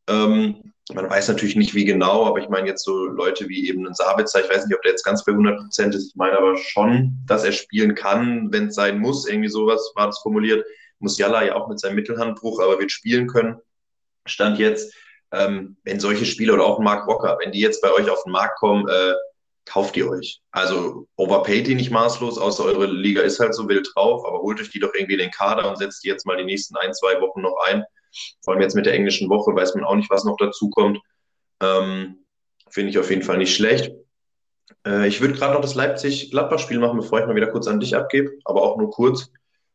Ähm, 0.07 0.73
man 0.93 1.09
weiß 1.09 1.29
natürlich 1.29 1.55
nicht, 1.55 1.73
wie 1.73 1.85
genau, 1.85 2.25
aber 2.25 2.39
ich 2.39 2.49
meine 2.49 2.67
jetzt 2.67 2.83
so 2.83 3.05
Leute 3.05 3.47
wie 3.47 3.69
eben 3.69 3.87
ein 3.87 3.93
Sabitzer, 3.93 4.41
ich 4.43 4.49
weiß 4.49 4.65
nicht, 4.65 4.75
ob 4.75 4.81
der 4.81 4.91
jetzt 4.91 5.05
ganz 5.05 5.23
bei 5.23 5.31
100 5.31 5.57
Prozent 5.59 5.95
ist, 5.95 6.09
ich 6.09 6.15
meine 6.15 6.37
aber 6.37 6.57
schon, 6.57 7.17
dass 7.25 7.45
er 7.45 7.53
spielen 7.53 7.95
kann, 7.95 8.51
wenn 8.51 8.67
es 8.67 8.75
sein 8.75 8.99
muss, 8.99 9.27
irgendwie 9.27 9.49
sowas 9.49 9.93
war 9.95 10.07
das 10.07 10.19
formuliert. 10.19 10.65
Musiala 10.99 11.43
ja 11.43 11.55
auch 11.55 11.69
mit 11.69 11.79
seinem 11.79 11.95
Mittelhandbruch, 11.95 12.61
aber 12.61 12.79
wird 12.79 12.91
spielen 12.91 13.27
können. 13.27 13.57
Stand 14.25 14.59
jetzt, 14.59 14.93
ähm, 15.33 15.77
wenn 15.83 15.99
solche 15.99 16.25
Spieler 16.25 16.53
oder 16.53 16.65
auch 16.65 16.79
Mark 16.79 17.07
Rocker, 17.07 17.37
wenn 17.41 17.51
die 17.51 17.59
jetzt 17.59 17.81
bei 17.81 17.91
euch 17.91 18.09
auf 18.09 18.23
den 18.23 18.31
Markt 18.31 18.59
kommen, 18.59 18.87
äh, 18.87 19.13
kauft 19.65 19.95
ihr 19.97 20.09
euch. 20.09 20.41
Also 20.51 21.07
overpayt 21.15 21.67
die 21.67 21.75
nicht 21.75 21.91
maßlos, 21.91 22.37
außer 22.37 22.65
eure 22.65 22.85
Liga 22.85 23.21
ist 23.21 23.39
halt 23.39 23.55
so 23.55 23.67
wild 23.67 23.89
drauf, 23.93 24.25
aber 24.25 24.39
holt 24.39 24.59
euch 24.59 24.69
die 24.69 24.79
doch 24.79 24.93
irgendwie 24.93 25.13
in 25.13 25.19
den 25.19 25.31
Kader 25.31 25.69
und 25.69 25.77
setzt 25.77 26.03
die 26.03 26.09
jetzt 26.09 26.25
mal 26.25 26.37
die 26.37 26.43
nächsten 26.43 26.75
ein, 26.77 26.93
zwei 26.93 27.19
Wochen 27.21 27.41
noch 27.41 27.55
ein 27.65 27.83
vor 28.43 28.53
allem 28.53 28.61
jetzt 28.61 28.75
mit 28.75 28.85
der 28.85 28.93
englischen 28.93 29.29
Woche 29.29 29.55
weiß 29.55 29.75
man 29.75 29.83
auch 29.83 29.95
nicht, 29.95 30.09
was 30.09 30.23
noch 30.23 30.37
dazu 30.37 30.69
kommt. 30.69 30.99
Ähm, 31.61 32.25
Finde 32.69 32.89
ich 32.89 32.99
auf 32.99 33.09
jeden 33.09 33.23
Fall 33.23 33.37
nicht 33.37 33.55
schlecht. 33.55 33.91
Äh, 34.85 35.07
ich 35.07 35.21
würde 35.21 35.35
gerade 35.35 35.53
noch 35.53 35.61
das 35.61 35.75
Leipzig-Gladbach-Spiel 35.75 36.79
machen, 36.79 36.99
bevor 36.99 37.19
ich 37.19 37.27
mal 37.27 37.35
wieder 37.35 37.51
kurz 37.51 37.67
an 37.67 37.79
dich 37.79 37.95
abgebe, 37.95 38.31
aber 38.45 38.61
auch 38.61 38.77
nur 38.77 38.89
kurz. 38.89 39.31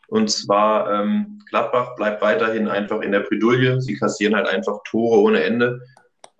Und 0.08 0.30
zwar, 0.30 0.92
ähm, 0.92 1.40
Gladbach 1.48 1.94
bleibt 1.96 2.20
weiterhin 2.20 2.68
einfach 2.68 3.00
in 3.00 3.12
der 3.12 3.20
Bredouille. 3.20 3.80
Sie 3.80 3.94
kassieren 3.94 4.34
halt 4.34 4.48
einfach 4.48 4.78
Tore 4.84 5.20
ohne 5.20 5.42
Ende. 5.42 5.80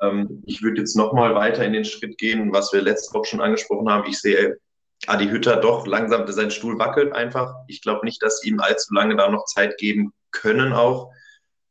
Ähm, 0.00 0.42
ich 0.46 0.62
würde 0.62 0.80
jetzt 0.80 0.96
nochmal 0.96 1.34
weiter 1.34 1.64
in 1.64 1.72
den 1.72 1.84
Schritt 1.84 2.18
gehen, 2.18 2.52
was 2.52 2.72
wir 2.72 2.82
letzte 2.82 3.14
Woche 3.14 3.26
schon 3.26 3.40
angesprochen 3.40 3.90
haben. 3.90 4.08
Ich 4.08 4.18
sehe 4.20 4.56
Adi 5.06 5.28
Hütter 5.28 5.56
doch 5.56 5.86
langsam, 5.86 6.26
sein 6.26 6.50
Stuhl 6.50 6.78
wackelt 6.78 7.14
einfach. 7.14 7.54
Ich 7.68 7.82
glaube 7.82 8.04
nicht, 8.04 8.22
dass 8.22 8.40
sie 8.40 8.48
ihm 8.48 8.60
allzu 8.60 8.92
lange 8.92 9.16
da 9.16 9.30
noch 9.30 9.44
Zeit 9.44 9.78
geben 9.78 10.12
können 10.32 10.72
auch 10.72 11.10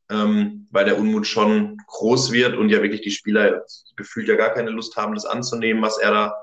ähm, 0.10 0.68
weil 0.72 0.86
der 0.86 0.98
Unmut 0.98 1.28
schon 1.28 1.78
groß 1.88 2.32
wird 2.32 2.56
und 2.56 2.70
ja 2.70 2.82
wirklich 2.82 3.02
die 3.02 3.12
Spieler 3.12 3.64
gefühlt 3.96 4.28
ja 4.28 4.36
gar 4.36 4.54
keine 4.54 4.70
Lust 4.70 4.96
haben, 4.96 5.16
das 5.16 5.26
anzunehmen, 5.26 5.82
was 5.82 5.98
er 5.98 6.12
da, 6.12 6.36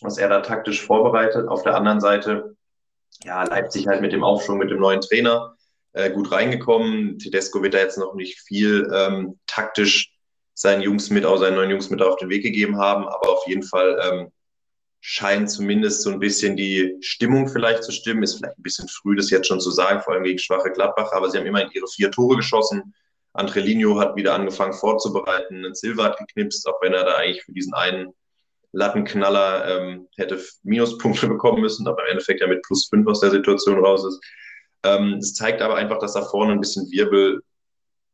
was 0.00 0.18
er 0.18 0.28
da 0.28 0.40
taktisch 0.40 0.82
vorbereitet. 0.82 1.48
Auf 1.48 1.62
der 1.62 1.76
anderen 1.76 2.00
Seite, 2.00 2.53
ja, 3.22 3.44
Leipzig 3.44 3.86
halt 3.86 4.00
mit 4.00 4.12
dem 4.12 4.24
Aufschwung, 4.24 4.58
mit 4.58 4.70
dem 4.70 4.80
neuen 4.80 5.00
Trainer 5.00 5.56
äh, 5.92 6.10
gut 6.10 6.30
reingekommen. 6.30 7.18
Tedesco 7.18 7.62
wird 7.62 7.74
da 7.74 7.78
jetzt 7.78 7.98
noch 7.98 8.14
nicht 8.14 8.40
viel 8.40 8.90
ähm, 8.92 9.38
taktisch 9.46 10.12
seinen 10.54 10.82
Jungs 10.82 11.10
mit, 11.10 11.24
auch 11.24 11.38
seinen 11.38 11.56
neuen 11.56 11.70
Jungs 11.70 11.90
mit 11.90 12.02
auf 12.02 12.16
den 12.16 12.28
Weg 12.28 12.42
gegeben 12.42 12.78
haben, 12.78 13.06
aber 13.08 13.30
auf 13.30 13.46
jeden 13.46 13.62
Fall 13.62 13.98
ähm, 14.02 14.32
scheint 15.00 15.50
zumindest 15.50 16.02
so 16.02 16.10
ein 16.10 16.20
bisschen 16.20 16.56
die 16.56 16.96
Stimmung 17.00 17.48
vielleicht 17.48 17.84
zu 17.84 17.92
stimmen. 17.92 18.22
Ist 18.22 18.36
vielleicht 18.36 18.58
ein 18.58 18.62
bisschen 18.62 18.88
früh, 18.88 19.16
das 19.16 19.30
jetzt 19.30 19.48
schon 19.48 19.60
zu 19.60 19.70
sagen, 19.70 20.00
vor 20.00 20.14
allem 20.14 20.24
gegen 20.24 20.38
schwache 20.38 20.70
Gladbach, 20.70 21.12
aber 21.12 21.30
sie 21.30 21.38
haben 21.38 21.46
immerhin 21.46 21.70
ihre 21.72 21.88
vier 21.88 22.10
Tore 22.10 22.36
geschossen. 22.36 22.94
Andrelinho 23.34 23.98
hat 23.98 24.16
wieder 24.16 24.34
angefangen 24.34 24.72
vorzubereiten. 24.72 25.74
Silva 25.74 26.04
hat 26.04 26.18
geknipst, 26.18 26.66
auch 26.68 26.80
wenn 26.80 26.94
er 26.94 27.04
da 27.04 27.16
eigentlich 27.16 27.42
für 27.42 27.52
diesen 27.52 27.74
einen 27.74 28.14
Lattenknaller 28.74 29.66
ähm, 29.68 30.08
hätte 30.16 30.40
Minuspunkte 30.62 31.26
bekommen 31.28 31.60
müssen, 31.60 31.86
aber 31.86 32.02
im 32.04 32.12
Endeffekt 32.12 32.40
ja 32.40 32.46
mit 32.46 32.62
plus 32.62 32.88
fünf 32.88 33.06
aus 33.06 33.20
der 33.20 33.30
Situation 33.30 33.84
raus 33.84 34.04
ist. 34.04 34.20
Ähm, 34.84 35.14
es 35.14 35.34
zeigt 35.34 35.62
aber 35.62 35.76
einfach, 35.76 35.98
dass 35.98 36.14
da 36.14 36.22
vorne 36.22 36.52
ein 36.52 36.60
bisschen 36.60 36.90
Wirbel 36.90 37.42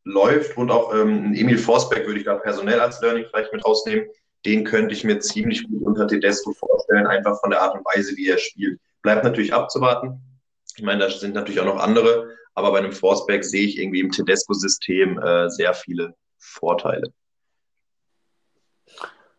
läuft 0.03 0.57
und 0.57 0.71
auch 0.71 0.93
ähm, 0.95 1.33
Emil 1.35 1.57
Forsberg 1.57 2.07
würde 2.07 2.19
ich 2.19 2.25
da 2.25 2.35
personell 2.35 2.79
als 2.79 3.01
Learning 3.01 3.25
vielleicht 3.29 3.53
mit 3.53 3.63
rausnehmen 3.65 4.07
den 4.45 4.63
könnte 4.63 4.93
ich 4.93 5.03
mir 5.03 5.19
ziemlich 5.19 5.67
gut 5.67 5.83
unter 5.83 6.07
Tedesco 6.07 6.51
vorstellen, 6.53 7.07
einfach 7.07 7.39
von 7.39 7.51
der 7.51 7.61
Art 7.61 7.75
und 7.75 7.85
Weise, 7.85 8.15
wie 8.17 8.29
er 8.29 8.37
spielt. 8.37 8.79
bleibt 9.01 9.23
natürlich 9.23 9.53
abzuwarten. 9.53 10.19
Ich 10.75 10.83
meine, 10.83 10.99
da 10.99 11.09
sind 11.09 11.33
natürlich 11.33 11.59
auch 11.59 11.65
noch 11.65 11.79
andere, 11.79 12.29
aber 12.53 12.71
bei 12.71 12.79
einem 12.79 12.91
Forceback 12.91 13.43
sehe 13.43 13.65
ich 13.65 13.77
irgendwie 13.77 13.99
im 13.99 14.11
Tedesco-System 14.11 15.19
äh, 15.19 15.49
sehr 15.49 15.73
viele 15.73 16.13
Vorteile. 16.37 17.11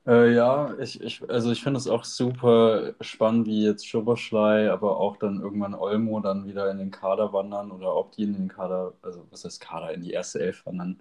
Äh, 0.06 0.34
ja, 0.34 0.76
ich, 0.80 1.00
ich, 1.00 1.22
also 1.30 1.52
ich 1.52 1.62
finde 1.62 1.78
es 1.78 1.86
auch 1.86 2.02
super 2.04 2.94
spannend, 3.00 3.46
wie 3.46 3.62
jetzt 3.64 3.86
Schoberschlei, 3.86 4.70
aber 4.70 4.96
auch 4.98 5.16
dann 5.16 5.40
irgendwann 5.40 5.74
Olmo 5.74 6.18
dann 6.20 6.46
wieder 6.46 6.70
in 6.72 6.78
den 6.78 6.90
Kader 6.90 7.32
wandern 7.32 7.70
oder 7.70 7.94
ob 7.94 8.10
die 8.12 8.24
in 8.24 8.32
den 8.32 8.48
Kader, 8.48 8.94
also 9.02 9.26
was 9.30 9.44
heißt 9.44 9.60
Kader, 9.60 9.94
in 9.94 10.02
die 10.02 10.10
erste 10.12 10.40
Elf 10.40 10.66
wandern. 10.66 10.98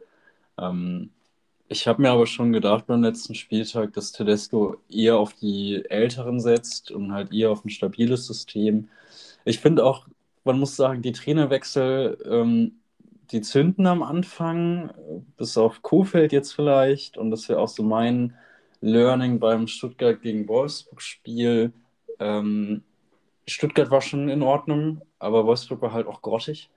Ähm, 0.60 1.12
ich 1.70 1.88
habe 1.88 2.01
mir 2.01 2.12
aber 2.12 2.27
schon 2.27 2.53
gedacht 2.53 2.88
beim 2.88 3.03
letzten 3.03 3.36
Spieltag, 3.36 3.93
dass 3.93 4.12
Tedesco 4.13 4.77
eher 4.89 5.17
auf 5.17 5.34
die 5.36 5.86
Älteren 5.89 6.39
setzt 6.41 6.91
und 6.91 7.13
halt 7.13 7.34
eher 7.34 7.51
auf 7.51 7.65
ein 7.65 7.70
stabiles 7.72 8.27
System. 8.27 8.89
Ich 9.46 9.60
finde 9.60 9.86
auch, 9.86 10.08
man 10.43 10.60
muss 10.60 10.75
sagen, 10.75 11.01
die 11.01 11.12
Trainerwechsel, 11.13 12.17
ähm, 12.29 12.74
die 13.31 13.41
zünden 13.41 13.88
am 13.88 14.03
Anfang, 14.03 14.91
bis 15.38 15.58
auf 15.58 15.81
Kofeld 15.81 16.31
jetzt 16.34 16.53
vielleicht. 16.53 17.17
Und 17.17 17.31
das 17.31 17.48
wäre 17.50 17.60
auch 17.60 17.67
so 17.70 17.84
mein 17.84 18.36
Learning 18.81 19.39
beim 19.39 19.67
Stuttgart 19.67 20.21
gegen 20.21 20.47
Wolfsburg-Spiel. 20.47 21.71
Ähm, 22.19 22.83
Stuttgart 23.47 23.91
war 23.91 24.01
schon 24.01 24.29
in 24.29 24.43
Ordnung, 24.43 25.01
aber 25.19 25.45
Wolfsburg 25.45 25.81
war 25.81 25.93
halt 25.93 26.07
auch 26.07 26.21
grottig. 26.21 26.69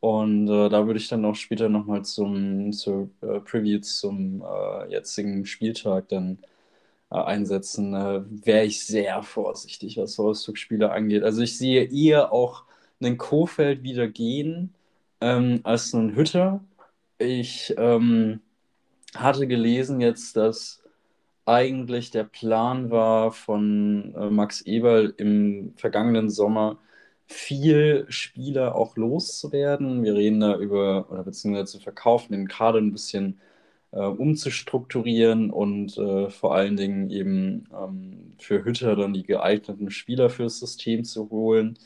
Und 0.00 0.48
äh, 0.48 0.68
da 0.68 0.86
würde 0.86 0.98
ich 0.98 1.08
dann 1.08 1.24
auch 1.24 1.36
später 1.36 1.68
nochmal 1.68 2.04
zum 2.04 2.72
zur, 2.72 3.10
äh, 3.22 3.40
Preview 3.40 3.80
zum 3.80 4.42
äh, 4.42 4.90
jetzigen 4.90 5.46
Spieltag 5.46 6.08
dann 6.08 6.38
äh, 7.10 7.16
einsetzen. 7.16 7.92
Wäre 8.44 8.64
ich 8.64 8.84
sehr 8.86 9.22
vorsichtig, 9.22 9.96
was 9.98 10.18
Wolfsburg-Spiele 10.18 10.90
angeht. 10.90 11.22
Also 11.24 11.42
ich 11.42 11.58
sehe 11.58 11.84
eher 11.84 12.32
auch 12.32 12.64
einen 13.00 13.18
Kofeld 13.18 13.82
wieder 13.82 14.08
gehen 14.08 14.74
ähm, 15.20 15.60
als 15.64 15.94
einen 15.94 16.16
Hütter. 16.16 16.64
Ich 17.18 17.74
ähm, 17.78 18.40
hatte 19.14 19.46
gelesen 19.46 20.00
jetzt, 20.00 20.36
dass 20.36 20.81
eigentlich 21.46 22.10
der 22.10 22.24
Plan 22.24 22.90
war 22.90 23.32
von 23.32 24.14
äh, 24.14 24.30
Max 24.30 24.62
Eberl 24.62 25.14
im 25.18 25.74
vergangenen 25.76 26.30
Sommer, 26.30 26.78
viel 27.26 28.06
Spieler 28.10 28.74
auch 28.74 28.96
loszuwerden. 28.96 30.02
Wir 30.04 30.14
reden 30.14 30.40
da 30.40 30.56
über, 30.58 31.10
oder 31.10 31.24
beziehungsweise 31.24 31.72
zu 31.72 31.80
verkaufen, 31.80 32.32
den 32.32 32.48
Kader 32.48 32.78
ein 32.78 32.92
bisschen 32.92 33.40
äh, 33.92 34.00
umzustrukturieren 34.00 35.50
und 35.50 35.96
äh, 35.98 36.30
vor 36.30 36.54
allen 36.54 36.76
Dingen 36.76 37.10
eben 37.10 37.66
ähm, 37.74 38.34
für 38.38 38.64
Hütter 38.64 38.96
dann 38.96 39.12
die 39.14 39.22
geeigneten 39.24 39.90
Spieler 39.90 40.30
fürs 40.30 40.58
System 40.60 41.04
zu 41.04 41.30
holen. 41.30 41.78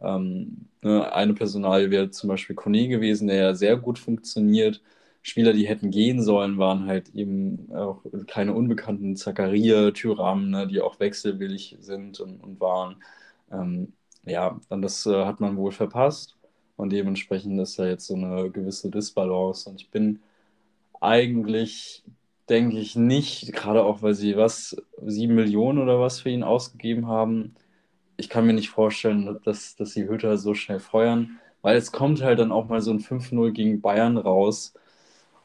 Ähm, 0.00 0.68
ne, 0.82 1.12
eine 1.12 1.34
Personalie 1.34 1.90
wäre 1.90 2.10
zum 2.10 2.28
Beispiel 2.28 2.56
Kone 2.56 2.88
gewesen, 2.88 3.28
der 3.28 3.36
ja 3.36 3.54
sehr 3.54 3.76
gut 3.76 3.98
funktioniert 3.98 4.82
Spieler, 5.26 5.54
die 5.54 5.66
hätten 5.66 5.90
gehen 5.90 6.22
sollen, 6.22 6.58
waren 6.58 6.86
halt 6.86 7.14
eben 7.14 7.72
auch 7.74 8.02
keine 8.26 8.52
unbekannten 8.52 9.16
Zakaria, 9.16 9.90
Tyram, 9.92 10.50
ne, 10.50 10.66
die 10.68 10.82
auch 10.82 11.00
wechselwillig 11.00 11.76
sind 11.80 12.20
und, 12.20 12.42
und 12.44 12.60
waren. 12.60 13.02
Ähm, 13.50 13.94
ja, 14.26 14.60
dann 14.68 14.82
das 14.82 15.06
äh, 15.06 15.24
hat 15.24 15.40
man 15.40 15.56
wohl 15.56 15.72
verpasst. 15.72 16.36
Und 16.76 16.92
dementsprechend 16.92 17.58
ist 17.60 17.78
da 17.78 17.86
jetzt 17.86 18.06
so 18.06 18.14
eine 18.14 18.50
gewisse 18.50 18.90
Disbalance. 18.90 19.70
Und 19.70 19.80
ich 19.80 19.90
bin 19.90 20.20
eigentlich, 21.00 22.04
denke 22.50 22.78
ich 22.78 22.94
nicht, 22.94 23.52
gerade 23.54 23.82
auch 23.84 24.02
weil 24.02 24.14
sie 24.14 24.36
was, 24.36 24.76
sieben 25.06 25.36
Millionen 25.36 25.78
oder 25.78 26.00
was 26.00 26.20
für 26.20 26.30
ihn 26.30 26.42
ausgegeben 26.42 27.06
haben, 27.08 27.54
ich 28.18 28.28
kann 28.28 28.46
mir 28.46 28.52
nicht 28.52 28.70
vorstellen, 28.70 29.40
dass, 29.44 29.76
dass 29.76 29.92
sie 29.92 30.06
Hütter 30.08 30.36
so 30.36 30.54
schnell 30.54 30.80
feuern, 30.80 31.40
weil 31.62 31.76
es 31.78 31.92
kommt 31.92 32.22
halt 32.22 32.38
dann 32.40 32.52
auch 32.52 32.68
mal 32.68 32.82
so 32.82 32.90
ein 32.92 33.00
5-0 33.00 33.52
gegen 33.52 33.80
Bayern 33.80 34.18
raus 34.18 34.74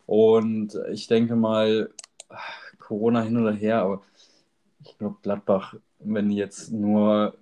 und 0.09 0.75
ich 0.91 1.05
denke 1.05 1.35
mal, 1.35 1.91
Corona 2.79 3.21
hin 3.21 3.37
oder 3.37 3.51
her, 3.51 3.83
aber 3.83 4.01
ich 4.83 4.97
glaube, 4.97 5.17
Gladbach, 5.21 5.75
wenn 5.99 6.29
die 6.29 6.35
jetzt 6.35 6.71
nur 6.71 7.35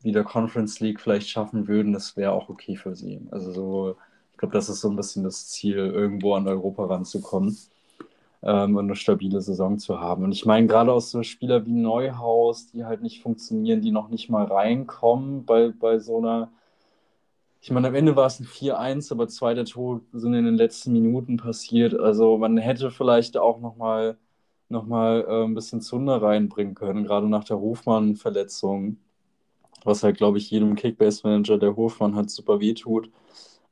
wieder 0.00 0.22
Conference 0.22 0.78
League 0.78 1.00
vielleicht 1.00 1.28
schaffen 1.28 1.66
würden, 1.66 1.92
das 1.92 2.16
wäre 2.16 2.30
auch 2.30 2.48
okay 2.48 2.76
für 2.76 2.94
sie. 2.94 3.20
Also 3.32 3.50
so, 3.50 3.96
ich 4.30 4.38
glaube, 4.38 4.54
das 4.54 4.68
ist 4.68 4.82
so 4.82 4.88
ein 4.88 4.94
bisschen 4.94 5.24
das 5.24 5.48
Ziel, 5.48 5.78
irgendwo 5.78 6.34
an 6.34 6.46
Europa 6.46 6.84
ranzukommen 6.84 7.58
ähm, 8.44 8.76
und 8.76 8.84
eine 8.84 8.94
stabile 8.94 9.40
Saison 9.40 9.76
zu 9.80 9.98
haben. 9.98 10.22
Und 10.22 10.30
ich 10.30 10.46
meine, 10.46 10.68
gerade 10.68 10.92
aus 10.92 11.10
so 11.10 11.24
Spieler 11.24 11.66
wie 11.66 11.72
Neuhaus, 11.72 12.70
die 12.70 12.84
halt 12.84 13.02
nicht 13.02 13.20
funktionieren, 13.20 13.80
die 13.80 13.90
noch 13.90 14.10
nicht 14.10 14.30
mal 14.30 14.44
reinkommen 14.44 15.44
bei, 15.44 15.72
bei 15.76 15.98
so 15.98 16.18
einer 16.18 16.52
ich 17.60 17.70
meine, 17.70 17.88
am 17.88 17.94
Ende 17.94 18.16
war 18.16 18.26
es 18.26 18.40
ein 18.40 18.46
4-1, 18.46 19.12
aber 19.12 19.28
zwei 19.28 19.54
der 19.54 19.64
Tore 19.66 20.00
sind 20.12 20.34
in 20.34 20.44
den 20.46 20.56
letzten 20.56 20.92
Minuten 20.92 21.36
passiert. 21.36 21.94
Also 21.98 22.38
man 22.38 22.56
hätte 22.58 22.90
vielleicht 22.90 23.36
auch 23.36 23.60
nochmal 23.60 24.18
noch 24.70 24.86
mal, 24.86 25.24
äh, 25.28 25.44
ein 25.44 25.54
bisschen 25.54 25.80
Zunder 25.82 26.22
reinbringen 26.22 26.74
können, 26.74 27.04
gerade 27.04 27.28
nach 27.28 27.44
der 27.44 27.58
Hofmann-Verletzung. 27.60 28.98
Was 29.84 30.02
halt, 30.02 30.18
glaube 30.18 30.38
ich, 30.38 30.50
jedem 30.50 30.76
Kickbase-Manager, 30.76 31.58
der 31.58 31.76
Hofmann 31.76 32.14
hat, 32.16 32.30
super 32.30 32.60
wehtut. 32.60 33.10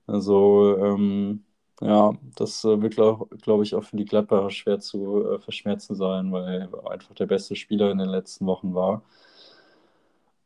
Also, 0.07 0.77
ähm, 0.79 1.45
ja, 1.81 2.13
das 2.37 2.65
äh, 2.65 2.81
wird, 2.83 2.95
glaube 2.95 3.29
glaub 3.39 3.63
ich, 3.63 3.75
auch 3.75 3.85
für 3.85 3.97
die 3.97 4.07
Gladbacher 4.07 4.51
schwer 4.51 4.81
zu 4.81 5.25
äh, 5.35 5.39
verschmerzen 5.41 5.95
sein, 5.97 6.33
weil 6.33 6.69
er 6.73 6.91
einfach 6.91 7.15
der 7.15 7.27
beste 7.27 7.57
Spieler 7.57 7.91
in 7.93 7.99
den 7.99 8.09
letzten 8.09 8.47
Wochen 8.47 8.75
war. 8.75 9.03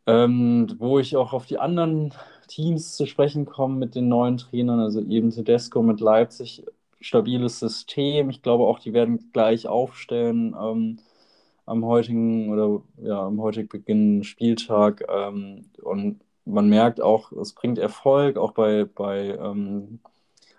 Ähm, 0.06 0.75
wo 0.78 0.99
ich 0.99 1.16
auch 1.16 1.32
auf 1.32 1.46
die 1.46 1.58
anderen 1.58 2.12
Teams 2.52 2.97
zu 2.97 3.06
sprechen 3.06 3.47
komme 3.47 3.76
mit 3.76 3.94
den 3.94 4.09
neuen 4.09 4.37
Trainern, 4.37 4.80
also 4.80 5.00
eben 5.00 5.30
Tedesco 5.30 5.82
mit 5.82 6.00
Leipzig, 6.00 6.64
stabiles 7.00 7.59
System. 7.61 8.28
Ich 8.30 8.42
glaube 8.42 8.64
auch, 8.64 8.78
die 8.78 8.92
werden 8.92 9.30
gleich 9.32 9.66
aufstellen 9.66 10.54
ähm, 10.61 10.99
am 11.64 11.85
heutigen 11.87 12.52
oder 12.52 12.82
ja, 12.99 13.23
am 13.26 13.40
heutigen 13.40 13.68
beginnenden 13.68 14.25
Spieltag. 14.25 15.04
Ähm, 15.09 15.71
und 15.82 16.21
man 16.44 16.68
merkt 16.68 17.00
auch, 17.00 17.32
es 17.32 17.54
bringt 17.54 17.78
Erfolg, 17.78 18.37
auch 18.37 18.52
bei, 18.52 18.85
bei 18.85 19.30
ähm, 19.30 20.00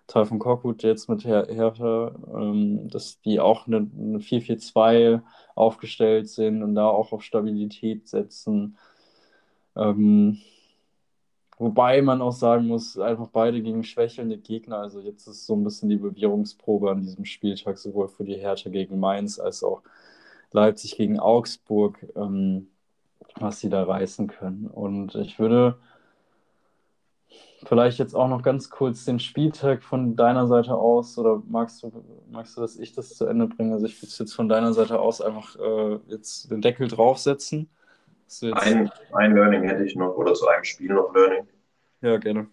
von 0.07 0.39
Korkut 0.39 0.83
jetzt 0.83 1.09
mit 1.09 1.25
Her 1.25 1.47
Hertha, 1.49 2.15
ähm, 2.33 2.87
dass 2.89 3.19
die 3.21 3.39
auch 3.39 3.67
eine, 3.67 3.77
eine 3.77 4.19
4-4-2 4.19 5.21
aufgestellt 5.55 6.29
sind 6.29 6.63
und 6.63 6.75
da 6.75 6.87
auch 6.87 7.13
auf 7.13 7.23
Stabilität 7.23 8.07
setzen. 8.07 8.77
Ähm, 9.75 10.39
wobei 11.57 12.01
man 12.01 12.21
auch 12.21 12.31
sagen 12.31 12.67
muss, 12.67 12.97
einfach 12.97 13.27
beide 13.27 13.61
gegen 13.61 13.83
schwächelnde 13.83 14.37
Gegner. 14.37 14.77
Also 14.77 14.99
jetzt 14.99 15.27
ist 15.27 15.45
so 15.45 15.55
ein 15.55 15.63
bisschen 15.63 15.89
die 15.89 15.97
Bewährungsprobe 15.97 16.91
an 16.91 17.01
diesem 17.01 17.25
Spieltag, 17.25 17.77
sowohl 17.77 18.07
für 18.07 18.23
die 18.23 18.35
Hertha 18.35 18.69
gegen 18.69 18.99
Mainz 18.99 19.39
als 19.39 19.63
auch 19.63 19.81
Leipzig 20.51 20.97
gegen 20.97 21.19
Augsburg, 21.19 22.05
ähm, 22.15 22.67
was 23.35 23.59
sie 23.59 23.69
da 23.69 23.83
reißen 23.83 24.27
können. 24.27 24.67
Und 24.67 25.15
ich 25.15 25.39
würde 25.39 25.77
vielleicht 27.65 27.99
jetzt 27.99 28.15
auch 28.15 28.27
noch 28.27 28.43
ganz 28.43 28.69
kurz 28.69 29.05
den 29.05 29.19
Spieltag 29.19 29.83
von 29.83 30.15
deiner 30.15 30.47
Seite 30.47 30.75
aus, 30.75 31.17
oder 31.17 31.41
magst 31.47 31.83
du, 31.83 31.91
magst 32.29 32.57
du, 32.57 32.61
dass 32.61 32.77
ich 32.77 32.93
das 32.93 33.15
zu 33.15 33.25
Ende 33.25 33.47
bringe? 33.47 33.73
Also 33.73 33.85
ich 33.85 34.01
würde 34.01 34.13
jetzt 34.17 34.33
von 34.33 34.49
deiner 34.49 34.73
Seite 34.73 34.99
aus 34.99 35.21
einfach 35.21 35.55
äh, 35.59 35.99
jetzt 36.07 36.51
den 36.51 36.61
Deckel 36.61 36.87
draufsetzen. 36.87 37.69
Ein, 38.41 38.91
ein 39.13 39.35
Learning 39.35 39.63
hätte 39.63 39.83
ich 39.83 39.95
noch, 39.95 40.15
oder 40.15 40.33
zu 40.33 40.47
einem 40.47 40.63
Spiel 40.63 40.93
noch 40.93 41.13
Learning. 41.13 41.47
Ja, 42.01 42.17
gerne. 42.17 42.47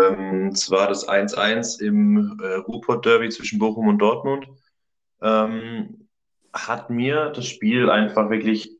Ähm, 0.00 0.54
zwar 0.54 0.88
das 0.88 1.08
1-1 1.08 1.80
im 1.80 2.38
äh, 2.42 2.54
Ruhrpott-Derby 2.54 3.28
zwischen 3.30 3.58
Bochum 3.58 3.88
und 3.88 3.98
Dortmund. 3.98 4.46
Ähm, 5.20 6.08
hat 6.52 6.90
mir 6.90 7.30
das 7.30 7.46
Spiel 7.46 7.90
einfach 7.90 8.30
wirklich 8.30 8.70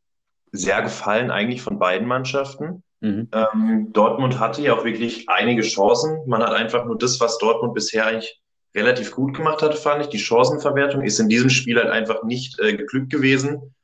sehr 0.52 0.82
gefallen, 0.82 1.30
eigentlich 1.30 1.62
von 1.62 1.78
beiden 1.78 2.06
Mannschaften. 2.06 2.82
Mhm. 3.00 3.28
Ähm, 3.32 3.92
Dortmund 3.92 4.38
hatte 4.38 4.62
ja 4.62 4.74
auch 4.74 4.84
wirklich 4.84 5.28
einige 5.28 5.62
Chancen. 5.62 6.20
Man 6.26 6.42
hat 6.42 6.52
einfach 6.52 6.84
nur 6.84 6.98
das, 6.98 7.20
was 7.20 7.38
Dortmund 7.38 7.74
bisher 7.74 8.06
eigentlich 8.06 8.40
relativ 8.74 9.10
gut 9.12 9.36
gemacht 9.36 9.62
hatte, 9.62 9.76
fand 9.76 10.02
ich. 10.02 10.08
Die 10.08 10.18
Chancenverwertung 10.18 11.02
ist 11.02 11.18
in 11.18 11.28
diesem 11.28 11.50
Spiel 11.50 11.78
halt 11.78 11.90
einfach 11.90 12.22
nicht 12.22 12.60
äh, 12.60 12.76
geglückt 12.76 13.10
gewesen. 13.10 13.74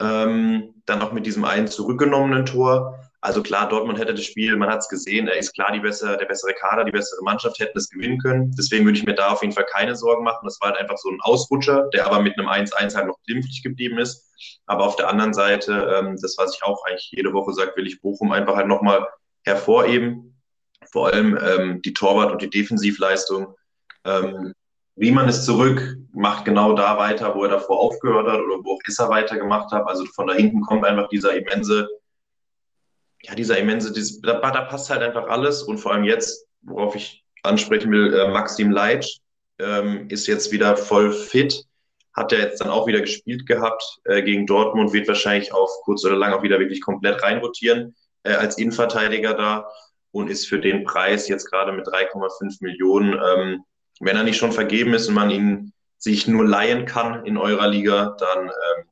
Ähm, 0.00 0.79
dann 0.90 0.98
noch 0.98 1.12
mit 1.12 1.24
diesem 1.26 1.44
einen 1.44 1.68
zurückgenommenen 1.68 2.44
Tor. 2.44 2.98
Also 3.22 3.42
klar, 3.42 3.68
Dortmund 3.68 3.98
hätte 3.98 4.14
das 4.14 4.24
Spiel, 4.24 4.56
man 4.56 4.70
hat 4.70 4.80
es 4.80 4.88
gesehen, 4.88 5.28
er 5.28 5.36
ist 5.36 5.52
klar 5.52 5.72
die 5.72 5.80
bessere, 5.80 6.16
der 6.16 6.24
bessere 6.24 6.54
Kader, 6.54 6.84
die 6.84 6.90
bessere 6.90 7.22
Mannschaft 7.22 7.58
hätten 7.58 7.76
es 7.76 7.90
gewinnen 7.90 8.18
können. 8.18 8.54
Deswegen 8.58 8.84
würde 8.86 8.98
ich 8.98 9.04
mir 9.04 9.14
da 9.14 9.30
auf 9.30 9.42
jeden 9.42 9.52
Fall 9.52 9.66
keine 9.70 9.94
Sorgen 9.94 10.24
machen. 10.24 10.44
Das 10.44 10.58
war 10.60 10.70
halt 10.70 10.80
einfach 10.80 10.96
so 10.96 11.10
ein 11.10 11.20
Ausrutscher, 11.20 11.88
der 11.92 12.06
aber 12.06 12.20
mit 12.20 12.38
einem 12.38 12.48
1-1 12.48 12.94
halt 12.94 13.06
noch 13.06 13.18
glimpflich 13.26 13.62
geblieben 13.62 13.98
ist. 13.98 14.26
Aber 14.66 14.86
auf 14.86 14.96
der 14.96 15.08
anderen 15.08 15.34
Seite, 15.34 15.72
ähm, 15.98 16.16
das, 16.20 16.36
was 16.38 16.54
ich 16.54 16.62
auch 16.62 16.82
eigentlich 16.86 17.10
jede 17.12 17.32
Woche 17.32 17.52
sage, 17.52 17.72
will 17.76 17.86
ich 17.86 18.00
Bochum 18.00 18.32
einfach 18.32 18.56
halt 18.56 18.68
nochmal 18.68 19.06
hervorheben. 19.44 20.40
Vor 20.90 21.08
allem 21.08 21.38
ähm, 21.42 21.82
die 21.82 21.92
Torwart- 21.92 22.32
und 22.32 22.40
die 22.40 22.50
Defensivleistung. 22.50 23.54
Ähm, 24.04 24.54
Riemann 25.00 25.28
ist 25.28 25.44
zurück, 25.44 25.96
macht 26.12 26.44
genau 26.44 26.74
da 26.74 26.98
weiter, 26.98 27.34
wo 27.34 27.44
er 27.44 27.50
davor 27.50 27.80
aufgehört 27.80 28.28
hat 28.28 28.40
oder 28.40 28.62
wo 28.62 28.74
auch 28.74 28.80
Isser 28.86 29.08
weitergemacht 29.08 29.72
hat. 29.72 29.86
Also 29.86 30.04
von 30.06 30.26
da 30.26 30.34
hinten 30.34 30.60
kommt 30.60 30.84
einfach 30.84 31.08
dieser 31.08 31.34
immense 31.34 31.88
ja, 33.22 33.34
dieser 33.34 33.58
immense, 33.58 33.92
dieses, 33.92 34.20
da, 34.20 34.38
da, 34.38 34.62
passt 34.62 34.90
halt 34.90 35.02
einfach 35.02 35.28
alles 35.28 35.62
und 35.62 35.78
vor 35.78 35.92
allem 35.92 36.04
jetzt, 36.04 36.46
worauf 36.62 36.94
ich 36.94 37.24
ansprechen 37.42 37.90
will, 37.90 38.14
äh, 38.14 38.28
Maxim 38.28 38.70
Leitsch 38.70 39.18
ähm, 39.58 40.08
ist 40.08 40.26
jetzt 40.26 40.52
wieder 40.52 40.76
voll 40.76 41.12
fit, 41.12 41.64
hat 42.14 42.32
er 42.32 42.40
jetzt 42.40 42.60
dann 42.60 42.70
auch 42.70 42.86
wieder 42.86 43.00
gespielt 43.00 43.46
gehabt 43.46 43.82
äh, 44.04 44.22
gegen 44.22 44.46
Dortmund, 44.46 44.92
wird 44.92 45.08
wahrscheinlich 45.08 45.52
auf 45.52 45.70
kurz 45.84 46.04
oder 46.04 46.16
lang 46.16 46.32
auch 46.32 46.42
wieder 46.42 46.58
wirklich 46.58 46.80
komplett 46.80 47.22
reinrotieren 47.22 47.94
äh, 48.24 48.32
als 48.32 48.58
Innenverteidiger 48.58 49.34
da 49.34 49.70
und 50.12 50.28
ist 50.28 50.48
für 50.48 50.58
den 50.58 50.84
Preis 50.84 51.28
jetzt 51.28 51.50
gerade 51.50 51.72
mit 51.72 51.86
3,5 51.86 52.58
Millionen, 52.60 53.12
ähm, 53.12 53.64
wenn 54.00 54.16
er 54.16 54.24
nicht 54.24 54.38
schon 54.38 54.52
vergeben 54.52 54.94
ist 54.94 55.08
und 55.08 55.14
man 55.14 55.30
ihn 55.30 55.72
sich 55.98 56.26
nur 56.26 56.46
leihen 56.46 56.86
kann 56.86 57.24
in 57.26 57.36
eurer 57.36 57.68
Liga, 57.68 58.16
dann 58.18 58.46
ähm, 58.46 58.84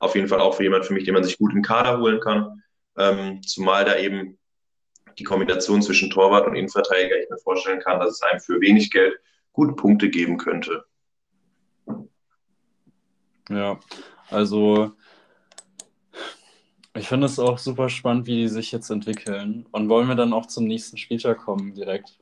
auf 0.00 0.16
jeden 0.16 0.28
Fall 0.28 0.40
auch 0.40 0.56
für 0.56 0.64
jemand 0.64 0.84
für 0.84 0.92
mich, 0.92 1.04
den 1.04 1.14
man 1.14 1.24
sich 1.24 1.38
gut 1.38 1.52
im 1.52 1.62
Kader 1.62 1.98
holen 1.98 2.20
kann. 2.20 2.62
Ähm, 2.98 3.40
zumal 3.42 3.84
da 3.84 3.96
eben 3.96 4.38
die 5.18 5.24
Kombination 5.24 5.82
zwischen 5.82 6.10
Torwart 6.10 6.46
und 6.46 6.56
Innenverteidiger 6.56 7.16
ich 7.16 7.30
mir 7.30 7.38
vorstellen 7.38 7.80
kann, 7.80 8.00
dass 8.00 8.14
es 8.14 8.22
einem 8.22 8.40
für 8.40 8.60
wenig 8.60 8.90
Geld 8.90 9.14
gute 9.52 9.74
Punkte 9.74 10.10
geben 10.10 10.38
könnte. 10.38 10.84
Ja, 13.48 13.78
also 14.30 14.92
ich 16.94 17.08
finde 17.08 17.26
es 17.26 17.38
auch 17.38 17.58
super 17.58 17.88
spannend, 17.88 18.26
wie 18.26 18.36
die 18.36 18.48
sich 18.48 18.72
jetzt 18.72 18.90
entwickeln. 18.90 19.66
Und 19.70 19.88
wollen 19.88 20.08
wir 20.08 20.14
dann 20.14 20.32
auch 20.32 20.46
zum 20.46 20.64
nächsten 20.64 20.96
Spieltag 20.96 21.38
kommen 21.38 21.74
direkt? 21.74 22.18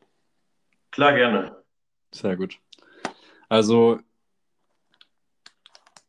Klar, 0.91 1.15
gerne. 1.15 1.60
Sehr 2.13 2.37
gut. 2.37 2.59
Also 3.49 4.01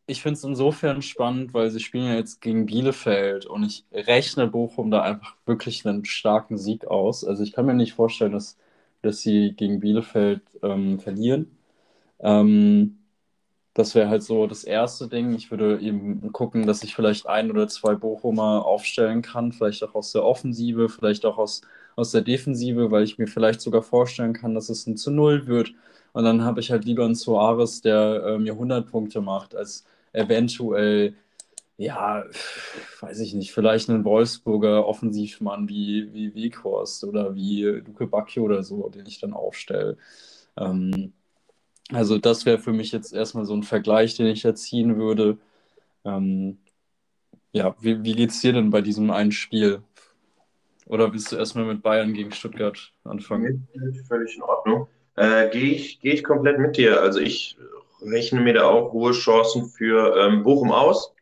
ich 0.08 0.22
finde 0.22 0.38
es 0.38 0.43
insofern 0.43 1.01
spannend, 1.01 1.53
weil 1.53 1.70
sie 1.72 1.79
spielen 1.79 2.05
ja 2.05 2.15
jetzt 2.15 2.41
gegen 2.41 2.65
Bielefeld 2.65 3.46
und 3.46 3.63
ich 3.63 3.86
rechne 3.93 4.48
Bochum 4.48 4.91
da 4.91 5.01
einfach 5.03 5.36
wirklich 5.46 5.86
einen 5.88 6.05
starken 6.05 6.58
Sieg 6.58 6.86
aus. 6.86 7.24
Also 7.24 7.43
ich 7.43 7.53
kann 7.53 7.65
mir 7.65 7.74
nicht 7.74 7.93
vorstellen, 7.93 8.34
dass, 8.34 8.58
dass 9.01 9.22
sie 9.22 9.53
gegen 9.55 9.79
Bielefeld 9.79 10.41
ähm, 10.63 11.00
verlieren. 11.00 11.58
Ähm, 12.20 12.98
das 13.74 13.96
wäre 13.96 14.10
halt 14.10 14.24
so 14.24 14.48
das 14.48 14.63
erste 14.65 15.08
Ding. 15.08 15.34
Ich 15.34 15.50
würde 15.51 15.79
eben 15.79 16.31
gucken, 16.34 16.67
dass 16.67 16.84
ich 16.84 16.96
vielleicht 16.96 17.27
ein 17.27 17.50
oder 17.51 17.67
zwei 17.70 17.96
Bochumer 17.96 18.65
aufstellen 18.65 19.22
kann, 19.22 19.53
vielleicht 19.53 19.84
auch 19.84 19.96
aus 19.96 20.12
der 20.12 20.25
Offensive, 20.25 20.89
vielleicht 20.89 21.25
auch 21.25 21.38
aus, 21.38 21.62
aus 21.95 22.12
der 22.12 22.21
Defensive, 22.21 22.91
weil 22.91 23.03
ich 23.03 23.17
mir 23.17 23.27
vielleicht 23.27 23.62
sogar 23.62 23.81
vorstellen 23.83 24.33
kann, 24.33 24.55
dass 24.55 24.69
es 24.69 24.88
ein 24.88 24.98
zu 24.98 25.12
Null 25.12 25.48
wird. 25.48 25.74
Und 26.13 26.24
dann 26.25 26.43
habe 26.43 26.60
ich 26.60 26.71
halt 26.71 26.86
lieber 26.86 27.05
einen 27.05 27.15
Soares, 27.15 27.81
der 27.81 28.24
äh, 28.25 28.38
mir 28.39 28.53
100 28.53 28.89
Punkte 28.89 29.21
macht, 29.21 29.55
als 29.55 29.86
eventuell, 30.13 31.15
ja, 31.77 32.24
weiß 33.01 33.19
ich 33.21 33.33
nicht, 33.33 33.53
vielleicht 33.53 33.89
einen 33.89 34.05
Wolfsburger 34.05 34.88
Offensivmann 34.88 35.69
wie, 35.69 36.13
wie 36.13 36.36
Weghorst 36.36 37.03
oder 37.05 37.36
wie 37.36 37.63
Luke 37.65 38.07
Bacchio 38.07 38.43
oder 38.43 38.63
so, 38.63 38.89
den 38.89 39.05
ich 39.05 39.19
dann 39.19 39.33
aufstelle. 39.33 39.98
Ähm, 40.57 41.13
also 41.91 42.17
das 42.17 42.45
wäre 42.45 42.60
für 42.60 42.74
mich 42.74 42.91
jetzt 42.91 43.13
erstmal 43.13 43.45
so 43.45 43.53
ein 43.55 43.63
Vergleich, 43.63 44.15
den 44.15 44.27
ich 44.27 44.43
jetzt 44.43 44.63
ziehen 44.65 44.98
würde. 44.98 45.38
Ähm, 46.05 46.60
ja, 47.53 47.75
wie, 47.81 48.03
wie 48.03 48.15
geht 48.15 48.31
es 48.31 48.41
dir 48.41 48.53
denn 48.53 48.69
bei 48.71 48.81
diesem 48.81 49.12
einen 49.12 49.31
Spiel? 49.31 49.83
Oder 50.85 51.13
willst 51.13 51.31
du 51.31 51.38
erstmal 51.38 51.65
mit 51.65 51.81
Bayern 51.81 52.13
gegen 52.13 52.31
Stuttgart 52.31 52.91
anfangen? 53.03 53.67
Völlig 54.07 54.35
in 54.35 54.43
Ordnung. 54.43 54.88
Äh, 55.15 55.50
Gehe 55.50 55.73
ich, 55.73 56.00
geh 56.00 56.11
ich 56.11 56.23
komplett 56.23 56.59
mit 56.59 56.77
dir. 56.77 57.01
Also 57.01 57.19
ich 57.19 57.57
rechne 58.01 58.41
mir 58.41 58.53
da 58.53 58.65
auch 58.65 58.91
hohe 58.93 59.11
Chancen 59.11 59.67
für 59.67 60.15
ähm, 60.17 60.43
Bochum 60.43 60.71
aus. 60.71 61.13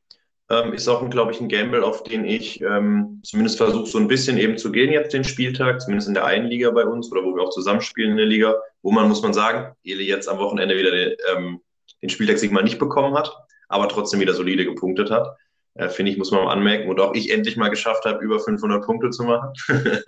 Ähm, 0.51 0.73
ist 0.73 0.87
auch, 0.87 1.07
glaube 1.09 1.31
ich, 1.31 1.39
ein 1.39 1.49
Gamble, 1.49 1.83
auf 1.83 2.01
den 2.03 2.25
ich 2.25 2.59
ähm, 2.61 3.21
zumindest 3.23 3.57
versuche, 3.57 3.85
so 3.85 3.99
ein 3.99 4.07
bisschen 4.07 4.37
eben 4.39 4.57
zu 4.57 4.71
gehen 4.71 4.91
jetzt 4.91 5.13
den 5.13 5.23
Spieltag, 5.23 5.79
zumindest 5.79 6.07
in 6.07 6.15
der 6.15 6.25
einen 6.25 6.47
Liga 6.47 6.71
bei 6.71 6.85
uns 6.85 7.11
oder 7.11 7.23
wo 7.23 7.35
wir 7.35 7.43
auch 7.43 7.51
zusammenspielen 7.51 8.11
in 8.11 8.17
der 8.17 8.25
Liga, 8.25 8.55
wo 8.81 8.91
man, 8.91 9.07
muss 9.07 9.21
man 9.21 9.33
sagen, 9.33 9.75
Ele 9.83 10.01
jetzt 10.01 10.27
am 10.27 10.39
Wochenende 10.39 10.75
wieder 10.75 10.89
den, 10.89 11.15
ähm, 11.35 11.61
den 12.01 12.09
Spieltagssieg 12.09 12.51
mal 12.51 12.63
nicht 12.63 12.79
bekommen 12.79 13.15
hat, 13.15 13.31
aber 13.67 13.87
trotzdem 13.89 14.19
wieder 14.21 14.33
solide 14.33 14.65
gepunktet 14.65 15.11
hat. 15.11 15.37
Äh, 15.79 15.89
Finde 15.89 16.11
ich, 16.11 16.17
muss 16.17 16.31
man 16.31 16.43
mal 16.43 16.51
anmerken. 16.51 16.89
Und 16.89 16.99
auch 16.99 17.15
ich 17.15 17.31
endlich 17.31 17.55
mal 17.55 17.69
geschafft 17.69 18.03
habe, 18.05 18.23
über 18.23 18.39
500 18.39 18.85
Punkte 18.85 19.09
zu 19.11 19.23
machen. 19.23 19.53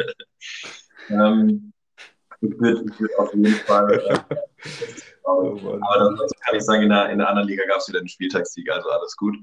ähm, 1.09 1.71
ich 2.41 2.59
würde 2.59 2.85
würd 2.99 3.19
auf 3.19 3.33
jeden 3.33 3.53
Fall 3.53 3.93
äh, 3.93 4.35
Oh, 5.23 5.79
aber 5.81 6.15
das 6.17 6.31
kann 6.41 6.55
ich 6.55 6.63
sagen, 6.63 6.83
in 6.83 6.89
der, 6.89 7.09
in 7.09 7.19
der 7.19 7.29
anderen 7.29 7.47
Liga 7.47 7.63
gab 7.67 7.77
es 7.77 7.87
wieder 7.87 7.99
einen 7.99 8.07
Spieltagssieg, 8.07 8.69
also 8.71 8.89
alles 8.89 9.15
gut. 9.15 9.37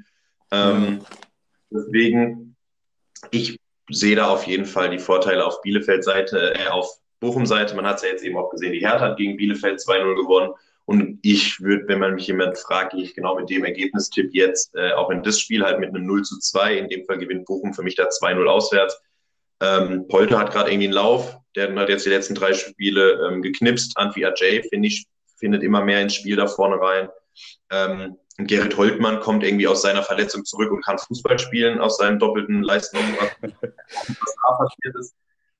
Ähm, 0.51 1.01
deswegen, 1.71 2.57
ich 3.31 3.59
sehe 3.89 4.17
da 4.17 4.29
auf 4.29 4.45
jeden 4.47 4.67
Fall 4.67 4.91
die 4.91 4.99
Vorteile 4.99 5.47
auf 5.47 5.63
Bielefeld-Seite, 5.63 6.55
äh, 6.57 6.67
auf 6.69 6.91
Bochum-Seite. 7.21 7.77
Man 7.77 7.87
hat 7.87 7.97
es 7.97 8.03
ja 8.03 8.09
jetzt 8.09 8.25
eben 8.25 8.37
auch 8.37 8.51
gesehen, 8.51 8.73
die 8.73 8.81
Hertha 8.81 9.01
hat 9.01 9.17
gegen 9.17 9.37
Bielefeld 9.37 9.79
2-0 9.79 10.17
gewonnen. 10.17 10.53
Und 10.89 11.19
ich 11.21 11.61
würde, 11.61 11.87
wenn 11.87 11.99
man 11.99 12.15
mich 12.15 12.29
jemand 12.29 12.57
fragt, 12.57 12.93
gehe 12.93 13.03
ich 13.03 13.15
genau 13.15 13.37
mit 13.39 13.51
dem 13.51 13.63
Ergebnistipp 13.63 14.31
jetzt, 14.33 14.75
äh, 14.75 14.93
auch 14.93 15.11
in 15.11 15.23
das 15.23 15.39
Spiel 15.39 15.63
halt 15.63 15.81
mit 15.81 15.91
einem 15.91 16.07
0 16.07 16.23
zu 16.23 16.39
2. 16.39 16.79
In 16.79 16.89
dem 16.89 17.05
Fall 17.05 17.19
gewinnt 17.19 17.45
Bochum 17.45 17.75
für 17.75 17.83
mich 17.83 17.95
da 17.95 18.09
2-0 18.09 18.47
auswärts. 18.47 18.99
Ähm, 19.61 20.09
Polter 20.09 20.39
hat 20.39 20.51
gerade 20.51 20.71
irgendwie 20.71 20.87
einen 20.87 20.95
Lauf. 20.95 21.37
Der 21.55 21.75
hat 21.75 21.91
jetzt 21.91 22.07
die 22.07 22.09
letzten 22.09 22.35
drei 22.35 22.55
Spiele 22.55 23.29
ähm, 23.29 23.43
geknipst. 23.43 23.99
Anfi 23.99 24.25
Ajay, 24.25 24.63
finde 24.63 24.89
ich, 24.89 25.05
findet 25.37 25.63
immer 25.63 25.85
mehr 25.85 26.01
ins 26.01 26.15
Spiel 26.15 26.37
da 26.37 26.47
vorne 26.47 26.81
rein. 26.81 27.11
Ähm, 27.71 28.17
Gerrit 28.39 28.79
Holtmann 28.79 29.21
kommt 29.21 29.45
irgendwie 29.45 29.69
aus 29.69 29.83
seiner 29.83 30.03
Verletzung 30.03 30.47
zurück 30.47 30.73
und 30.73 30.83
kann 30.83 30.97
Fußball 30.97 31.39
spielen 31.39 31.81
aus 31.81 31.99
seinen 31.99 32.19
doppelten 32.19 32.63
Leistungen, 32.63 33.15
was 33.43 34.35
da 34.43 34.53
passiert 34.57 34.97
ist, 34.99 35.15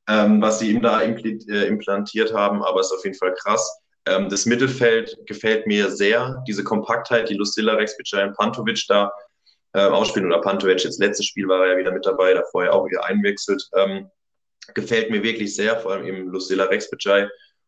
ähm, 0.09 0.41
was 0.41 0.59
sie 0.59 0.71
ihm 0.71 0.81
da 0.81 1.03
äh, 1.03 1.67
implantiert 1.67 2.33
haben, 2.33 2.63
aber 2.63 2.81
ist 2.81 2.93
auf 2.93 3.05
jeden 3.05 3.19
Fall 3.19 3.35
krass. 3.35 3.79
Ähm, 4.09 4.29
das 4.29 4.47
Mittelfeld 4.47 5.17
gefällt 5.27 5.67
mir 5.67 5.91
sehr, 5.91 6.43
diese 6.47 6.65
Kompaktheit, 6.65 7.29
die 7.29 7.35
Lucilla 7.35 7.75
Rex 7.75 7.97
und 8.13 8.37
Pantovic 8.37 8.85
da 8.89 9.13
äh, 9.75 9.81
ausspielen 9.81 10.31
oder 10.31 10.41
Pantovic, 10.41 10.83
jetzt 10.85 10.99
letztes 10.99 11.27
Spiel 11.27 11.47
war 11.49 11.65
er 11.65 11.73
ja 11.73 11.79
wieder 11.79 11.93
mit 11.93 12.07
dabei, 12.07 12.33
da 12.33 12.43
vorher 12.51 12.73
auch 12.73 12.87
wieder 12.87 13.05
einwechselt. 13.05 13.63
Ähm, 13.77 14.11
gefällt 14.75 15.11
mir 15.11 15.23
wirklich 15.23 15.55
sehr, 15.55 15.79
vor 15.79 15.93
allem 15.93 16.07
eben 16.07 16.29
Lucilla 16.29 16.65
Rex 16.65 16.91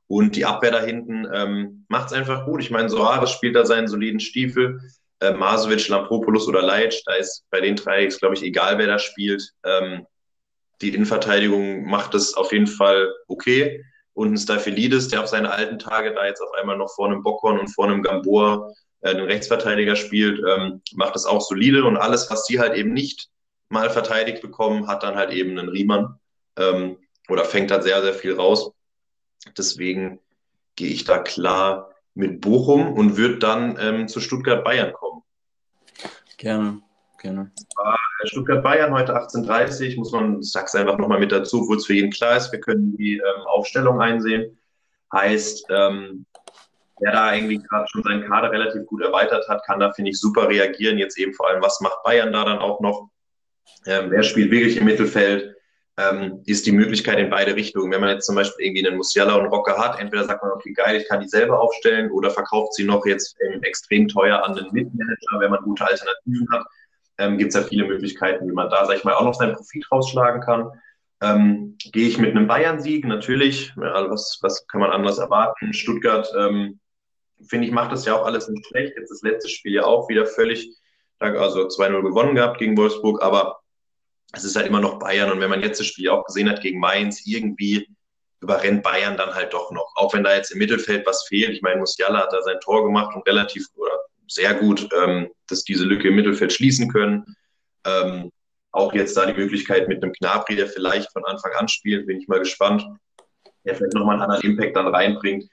und 0.07 0.35
die 0.35 0.45
Abwehr 0.45 0.73
da 0.73 0.83
hinten 0.83 1.27
ähm, 1.33 1.85
macht 1.89 2.09
es 2.09 2.13
einfach 2.13 2.45
gut. 2.45 2.61
Ich 2.61 2.71
meine, 2.73 2.89
Soares 2.89 3.31
spielt 3.31 3.55
da 3.55 3.65
seinen 3.65 3.87
soliden 3.87 4.19
Stiefel. 4.19 4.81
Äh, 5.21 5.35
Masovic, 5.35 5.87
Lampropoulos 5.87 6.49
oder 6.49 6.63
Leitsch, 6.63 7.03
da 7.07 7.15
ist 7.15 7.45
bei 7.51 7.61
den 7.61 7.77
drei, 7.77 8.07
glaube 8.07 8.35
ich, 8.35 8.43
egal, 8.43 8.79
wer 8.79 8.89
da 8.89 8.99
spielt. 8.99 9.53
Ähm, 9.65 10.07
die 10.81 10.93
Innenverteidigung 10.93 11.85
macht 11.85 12.15
es 12.15 12.35
auf 12.35 12.53
jeden 12.53 12.67
Fall 12.67 13.15
okay. 13.29 13.85
Und 14.15 14.33
ein 14.33 14.39
Staphylides, 14.39 15.09
der 15.09 15.23
auf 15.23 15.29
seine 15.29 15.51
alten 15.51 15.79
Tage 15.79 16.13
da 16.13 16.27
jetzt 16.27 16.41
auf 16.41 16.53
einmal 16.55 16.77
noch 16.77 16.93
vor 16.95 17.07
einem 17.07 17.23
Bockhorn 17.23 17.59
und 17.59 17.69
vor 17.69 17.87
einem 17.87 18.03
Gamboa 18.03 18.73
äh, 19.03 19.15
den 19.15 19.25
Rechtsverteidiger 19.25 19.97
spielt, 19.97 20.41
ähm, 20.47 20.83
macht 20.95 21.17
es 21.17 21.27
auch 21.27 21.41
solide. 21.41 21.85
Und 21.85 21.97
alles, 21.97 22.31
was 22.31 22.45
die 22.45 22.59
halt 22.59 22.75
eben 22.75 22.93
nicht 22.93 23.29
mal 23.69 23.89
verteidigt 23.89 24.43
bekommen, 24.43 24.89
hat 24.89 25.03
dann 25.03 25.15
halt 25.15 25.31
eben 25.31 25.59
einen 25.59 25.69
Riemann 25.69 26.19
ähm, 26.57 26.97
oder 27.29 27.45
fängt 27.45 27.71
halt 27.71 27.85
sehr, 27.85 28.03
sehr 28.03 28.15
viel 28.15 28.35
raus. 28.35 28.73
Deswegen 29.57 30.21
gehe 30.77 30.91
ich 30.91 31.05
da 31.05 31.19
klar 31.19 31.95
mit 32.15 32.41
Bochum 32.41 32.93
und 32.93 33.17
würde 33.17 33.39
dann 33.39 33.79
ähm, 33.81 34.09
zu 34.09 34.21
Stuttgart-Bayern 34.21 34.93
kommen. 34.93 35.23
Gerne, 36.37 36.83
gerne. 37.21 37.53
Äh, 37.57 38.27
Stuttgart-Bayern 38.27 38.93
heute 38.93 39.17
18.30 39.17 39.97
muss 39.97 40.13
man, 40.13 40.41
ich 40.41 40.51
sag's 40.51 40.75
einfach 40.75 40.99
nochmal 40.99 41.21
mit 41.21 41.33
dazu, 41.33 41.63
obwohl 41.63 41.77
es 41.77 41.87
für 41.87 41.95
jeden 41.95 42.11
klar 42.11 42.37
ist, 42.37 42.53
wir 42.53 42.61
können 42.61 42.97
die 42.97 43.15
ähm, 43.15 43.47
Aufstellung 43.47 44.01
einsehen. 44.01 44.59
Heißt, 45.13 45.67
ähm, 45.71 46.27
wer 47.01 47.13
da 47.13 47.35
irgendwie 47.35 47.59
gerade 47.59 47.87
schon 47.91 48.03
seinen 48.03 48.27
Kader 48.29 48.51
relativ 48.51 48.87
gut 48.87 49.03
erweitert 49.03 49.49
hat, 49.49 49.65
kann 49.65 49.81
da, 49.81 49.93
finde 49.93 50.11
ich, 50.11 50.21
super 50.21 50.49
reagieren. 50.49 50.99
Jetzt 50.99 51.19
eben 51.19 51.35
vor 51.35 51.49
allem, 51.49 51.63
was 51.63 51.81
macht 51.81 52.03
Bayern 52.05 52.33
da 52.33 52.45
dann 52.45 52.59
auch 52.59 52.81
noch? 52.81 53.11
Ähm, 53.87 54.11
wer 54.11 54.23
spielt 54.23 54.51
wirklich 54.51 54.77
im 54.77 54.85
Mittelfeld? 54.85 55.57
ähm, 56.01 56.43
ist 56.47 56.67
die 56.67 56.73
Möglichkeit 56.73 57.19
in 57.19 57.31
beide 57.31 57.55
Richtungen. 57.55 57.91
Wenn 57.91 58.01
man 58.01 58.11
jetzt 58.11 58.27
zum 58.27 58.35
Beispiel 58.35 58.67
irgendwie 58.67 58.87
einen 58.87 58.97
Musiala 58.97 59.35
und 59.35 59.47
Rocker 59.47 59.77
hat, 59.77 60.01
entweder 60.01 60.25
sagt 60.25 60.43
man, 60.43 60.53
okay, 60.53 60.73
geil, 60.73 60.97
ich 60.97 61.09
kann 61.09 61.21
die 61.21 61.29
selber 61.29 61.61
aufstellen 61.61 62.11
oder 62.11 62.31
verkauft 62.31 62.75
sie 62.75 62.85
noch 62.85 63.05
jetzt 63.07 63.37
extrem 63.63 64.09
teuer 64.09 64.43
an 64.45 64.55
den 64.55 64.67
Mitmanager, 64.73 65.41
wenn 65.41 65.51
man 65.51 65.63
gute 65.63 65.85
Alternativen 65.85 66.49
hat. 66.53 66.67
Ähm, 67.21 67.39
Gibt 67.39 67.55
es 67.55 67.61
ja 67.61 67.67
viele 67.67 67.87
Möglichkeiten, 67.87 68.49
wie 68.49 68.53
man 68.53 68.71
da, 68.71 68.85
sag 68.87 68.97
ich 68.97 69.05
mal, 69.05 69.15
auch 69.15 69.25
noch 69.25 69.35
seinen 69.35 69.55
Profit 69.55 69.87
rausschlagen 69.93 70.41
kann. 70.41 70.73
Ähm, 71.23 71.77
Gehe 71.93 72.09
ich 72.09 72.19
mit 72.19 72.31
einem 72.31 72.47
Bayern-Sieg, 72.47 73.05
natürlich. 73.05 73.73
Ja, 73.77 74.11
was, 74.11 74.39
was 74.43 74.67
kann 74.67 74.81
man 74.81 74.91
anders 74.91 75.19
erwarten? 75.19 75.73
Stuttgart, 75.75 76.33
ähm, 76.37 76.81
finde 77.49 77.67
ich, 77.67 77.73
macht 77.73 77.93
das 77.93 78.07
ja 78.07 78.15
auch 78.15 78.25
alles 78.25 78.49
nicht 78.49 78.67
schlecht. 78.67 78.95
Jetzt 78.97 79.11
das 79.11 79.23
letzte 79.23 79.49
Spiel 79.49 79.75
ja 79.75 79.85
auch 79.85 80.09
wieder 80.09 80.27
völlig, 80.27 80.71
also 81.19 81.69
2-0 81.69 82.03
gewonnen 82.03 82.35
gehabt 82.35 82.59
gegen 82.59 82.77
Wolfsburg, 82.77 83.23
aber 83.23 83.61
es 84.33 84.45
ist 84.45 84.57
halt 84.57 84.67
immer 84.67 84.81
noch 84.81 84.99
Bayern. 84.99 85.31
Und 85.31 85.41
wenn 85.41 85.51
man 85.51 85.63
jetzt 85.63 85.79
das 85.79 85.87
Spiel 85.87 86.09
auch 86.09 86.25
gesehen 86.25 86.49
hat 86.49 86.63
gegen 86.63 86.81
Mainz, 86.81 87.27
irgendwie 87.27 87.87
überrennt 88.41 88.83
Bayern 88.83 89.17
dann 89.17 89.35
halt 89.35 89.53
doch 89.53 89.71
noch. 89.71 89.93
Auch 89.97 90.15
wenn 90.15 90.25
da 90.25 90.35
jetzt 90.35 90.51
im 90.53 90.59
Mittelfeld 90.59 91.07
was 91.07 91.25
fehlt. 91.25 91.51
Ich 91.51 91.63
meine, 91.63 91.81
Musiala 91.81 92.21
hat 92.21 92.33
da 92.33 92.43
sein 92.43 92.61
Tor 92.61 92.85
gemacht 92.85 93.15
und 93.15 93.27
relativ 93.27 93.67
oder 93.77 93.93
sehr 94.27 94.55
gut, 94.55 94.89
ähm, 95.05 95.29
dass 95.51 95.65
diese 95.65 95.85
Lücke 95.85 96.09
im 96.09 96.17
Mittelfeld 96.17 96.53
schließen 96.53 96.91
können. 96.91 97.37
Ähm, 97.85 98.31
auch 98.73 98.93
jetzt 98.93 99.17
da 99.17 99.27
die 99.27 99.39
Möglichkeit 99.39 99.89
mit 99.89 100.03
einem 100.03 100.13
Knabri, 100.13 100.57
der 100.57 100.69
vielleicht 100.69 101.13
von 101.13 101.25
Anfang 101.25 101.53
an 101.53 101.69
spielt, 101.69 102.07
bin 102.07 102.21
ich 102.21 102.29
mal 102.29 102.39
gespannt, 102.39 102.85
der 103.65 103.75
vielleicht 103.75 103.95
nochmal 103.95 104.15
einen 104.15 104.23
anderen 104.23 104.43
Impact 104.43 104.77
dann 104.77 104.87
reinbringt, 104.87 105.45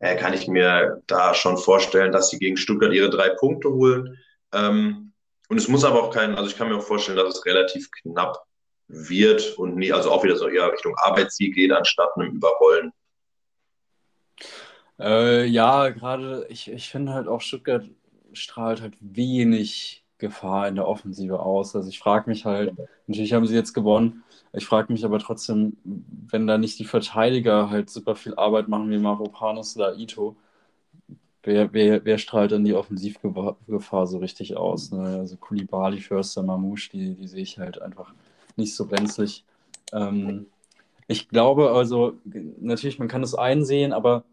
äh, 0.00 0.16
kann 0.16 0.34
ich 0.34 0.48
mir 0.48 1.02
da 1.06 1.34
schon 1.34 1.56
vorstellen, 1.56 2.12
dass 2.12 2.30
sie 2.30 2.38
gegen 2.38 2.56
Stuttgart 2.56 2.92
ihre 2.92 3.10
drei 3.10 3.30
Punkte 3.30 3.70
holen. 3.70 4.18
Ähm, 4.52 5.12
und 5.48 5.58
es 5.58 5.68
muss 5.68 5.84
aber 5.84 6.02
auch 6.02 6.10
kein, 6.10 6.34
also 6.34 6.48
ich 6.48 6.56
kann 6.56 6.68
mir 6.68 6.76
auch 6.76 6.82
vorstellen, 6.82 7.16
dass 7.16 7.36
es 7.36 7.46
relativ 7.46 7.90
knapp 7.90 8.44
wird 8.88 9.56
und 9.56 9.76
nie, 9.76 9.92
also 9.92 10.10
auch 10.10 10.24
wieder 10.24 10.36
so 10.36 10.48
eher 10.48 10.72
Richtung 10.72 10.94
Arbeitssieg 10.96 11.54
geht, 11.54 11.72
anstatt 11.72 12.10
einem 12.16 12.32
Überrollen. 12.32 12.92
Äh, 14.98 15.46
ja, 15.46 15.88
gerade 15.90 16.46
ich, 16.48 16.70
ich 16.70 16.88
finde 16.88 17.12
halt 17.12 17.28
auch 17.28 17.40
Stuttgart 17.40 17.84
strahlt 18.34 18.80
halt 18.80 18.94
wenig 19.00 20.04
Gefahr 20.18 20.68
in 20.68 20.76
der 20.76 20.88
Offensive 20.88 21.40
aus. 21.40 21.74
Also 21.74 21.88
ich 21.88 21.98
frage 21.98 22.30
mich 22.30 22.44
halt, 22.44 22.72
natürlich 23.06 23.32
haben 23.32 23.46
sie 23.46 23.54
jetzt 23.54 23.74
gewonnen, 23.74 24.22
ich 24.52 24.66
frage 24.66 24.92
mich 24.92 25.04
aber 25.04 25.18
trotzdem, 25.18 25.76
wenn 25.84 26.46
da 26.46 26.58
nicht 26.58 26.78
die 26.78 26.84
Verteidiger 26.84 27.70
halt 27.70 27.90
super 27.90 28.14
viel 28.14 28.34
Arbeit 28.36 28.68
machen 28.68 28.90
wie 28.90 28.98
Mavropanos 28.98 29.76
oder 29.76 29.96
Ito, 29.96 30.36
wer, 31.42 31.72
wer, 31.72 32.04
wer 32.04 32.18
strahlt 32.18 32.52
dann 32.52 32.64
die 32.64 32.74
Offensivgefahr 32.74 34.06
so 34.06 34.18
richtig 34.18 34.56
aus? 34.56 34.92
Ne? 34.92 35.18
Also 35.18 35.36
Kulibali, 35.36 36.00
Förster, 36.00 36.42
Mamouche, 36.42 36.90
die, 36.90 37.14
die 37.14 37.28
sehe 37.28 37.42
ich 37.42 37.58
halt 37.58 37.82
einfach 37.82 38.14
nicht 38.56 38.74
so 38.74 38.86
brenzlig. 38.86 39.44
Ähm, 39.92 40.46
ich 41.06 41.28
glaube 41.28 41.72
also, 41.72 42.14
natürlich, 42.60 42.98
man 42.98 43.08
kann 43.08 43.22
das 43.22 43.34
einsehen, 43.34 43.92
aber 43.92 44.24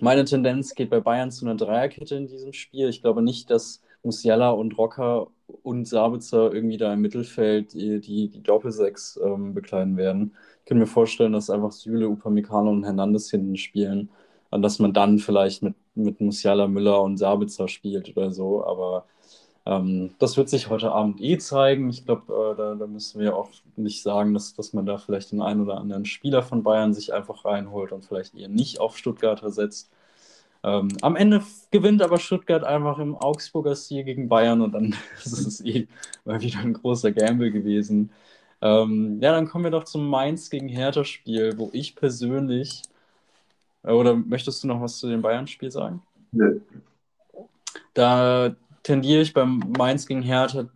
meine 0.00 0.24
Tendenz 0.24 0.74
geht 0.74 0.90
bei 0.90 1.00
Bayern 1.00 1.30
zu 1.30 1.44
einer 1.44 1.56
Dreierkette 1.56 2.16
in 2.16 2.26
diesem 2.26 2.52
Spiel. 2.52 2.88
Ich 2.88 3.02
glaube 3.02 3.22
nicht, 3.22 3.50
dass 3.50 3.82
Musiala 4.02 4.50
und 4.50 4.76
Rocker 4.78 5.28
und 5.62 5.86
Sabitzer 5.86 6.52
irgendwie 6.52 6.76
da 6.76 6.92
im 6.92 7.00
Mittelfeld 7.00 7.72
die, 7.74 8.00
die, 8.00 8.42
Doppelsechs 8.42 9.18
ähm, 9.22 9.54
bekleiden 9.54 9.96
werden. 9.96 10.34
Ich 10.60 10.66
kann 10.66 10.78
mir 10.78 10.86
vorstellen, 10.86 11.32
dass 11.32 11.50
einfach 11.50 11.72
Süle, 11.72 12.08
Upamecano 12.08 12.70
und 12.70 12.84
Hernandez 12.84 13.30
hinten 13.30 13.56
spielen 13.56 14.10
und 14.50 14.62
dass 14.62 14.78
man 14.78 14.92
dann 14.92 15.18
vielleicht 15.18 15.62
mit, 15.62 15.74
mit 15.94 16.20
Musiala, 16.20 16.66
Müller 16.68 17.02
und 17.02 17.18
Sabitzer 17.18 17.68
spielt 17.68 18.16
oder 18.16 18.30
so. 18.30 18.64
Aber 18.64 19.06
ähm, 19.66 20.14
das 20.18 20.36
wird 20.36 20.48
sich 20.48 20.68
heute 20.68 20.92
Abend 20.92 21.20
eh 21.20 21.38
zeigen. 21.38 21.88
Ich 21.88 22.04
glaube, 22.04 22.32
äh, 22.32 22.56
da, 22.56 22.74
da, 22.74 22.86
müssen 22.86 23.20
wir 23.20 23.34
auch 23.36 23.50
nicht 23.76 24.02
sagen, 24.02 24.34
dass, 24.34 24.54
dass 24.54 24.74
man 24.74 24.84
da 24.84 24.98
vielleicht 24.98 25.32
den 25.32 25.40
einen 25.40 25.62
oder 25.62 25.78
anderen 25.78 26.04
Spieler 26.04 26.42
von 26.42 26.62
Bayern 26.62 26.92
sich 26.92 27.14
einfach 27.14 27.44
reinholt 27.44 27.92
und 27.92 28.04
vielleicht 28.04 28.34
eher 28.34 28.48
nicht 28.48 28.80
auf 28.80 28.98
Stuttgarter 28.98 29.50
setzt. 29.50 29.90
Ähm, 30.62 30.88
am 31.02 31.16
Ende 31.16 31.42
gewinnt 31.70 32.02
aber 32.02 32.18
Stuttgart 32.18 32.64
einfach 32.64 32.98
im 32.98 33.16
Augsburger 33.16 33.76
Stil 33.76 34.04
gegen 34.04 34.28
Bayern 34.28 34.60
und 34.60 34.72
dann 34.72 34.94
ist 35.24 35.46
es 35.46 35.64
eh 35.64 35.88
mal 36.24 36.40
wieder 36.40 36.58
ein 36.60 36.74
großer 36.74 37.12
Gamble 37.12 37.50
gewesen. 37.50 38.10
Ähm, 38.60 39.18
ja, 39.20 39.32
dann 39.32 39.46
kommen 39.46 39.64
wir 39.64 39.70
doch 39.70 39.84
zum 39.84 40.08
Mainz 40.08 40.50
gegen 40.50 40.68
Hertha-Spiel, 40.68 41.58
wo 41.58 41.70
ich 41.72 41.96
persönlich. 41.96 42.82
Äh, 43.82 43.92
oder 43.92 44.14
möchtest 44.14 44.62
du 44.64 44.68
noch 44.68 44.80
was 44.80 44.98
zu 44.98 45.08
dem 45.08 45.22
Bayern-Spiel 45.22 45.70
sagen? 45.70 46.02
Nö. 46.32 46.60
Da 47.92 48.54
tendiere 48.84 49.22
ich 49.22 49.32
beim 49.34 49.58
Mainz 49.76 50.06
gegen 50.06 50.22
Hertha 50.22 50.66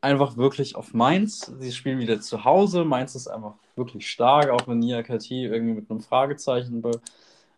einfach 0.00 0.36
wirklich 0.36 0.76
auf 0.76 0.94
Mainz. 0.94 1.52
Sie 1.58 1.72
spielen 1.72 1.98
wieder 1.98 2.20
zu 2.20 2.44
Hause. 2.44 2.84
Mainz 2.84 3.14
ist 3.16 3.26
einfach 3.28 3.54
wirklich 3.74 4.08
stark, 4.08 4.50
auch 4.50 4.68
wenn 4.68 4.78
Nia 4.78 5.02
KT 5.02 5.30
irgendwie 5.30 5.74
mit 5.74 5.90
einem 5.90 6.00
Fragezeichen 6.00 6.82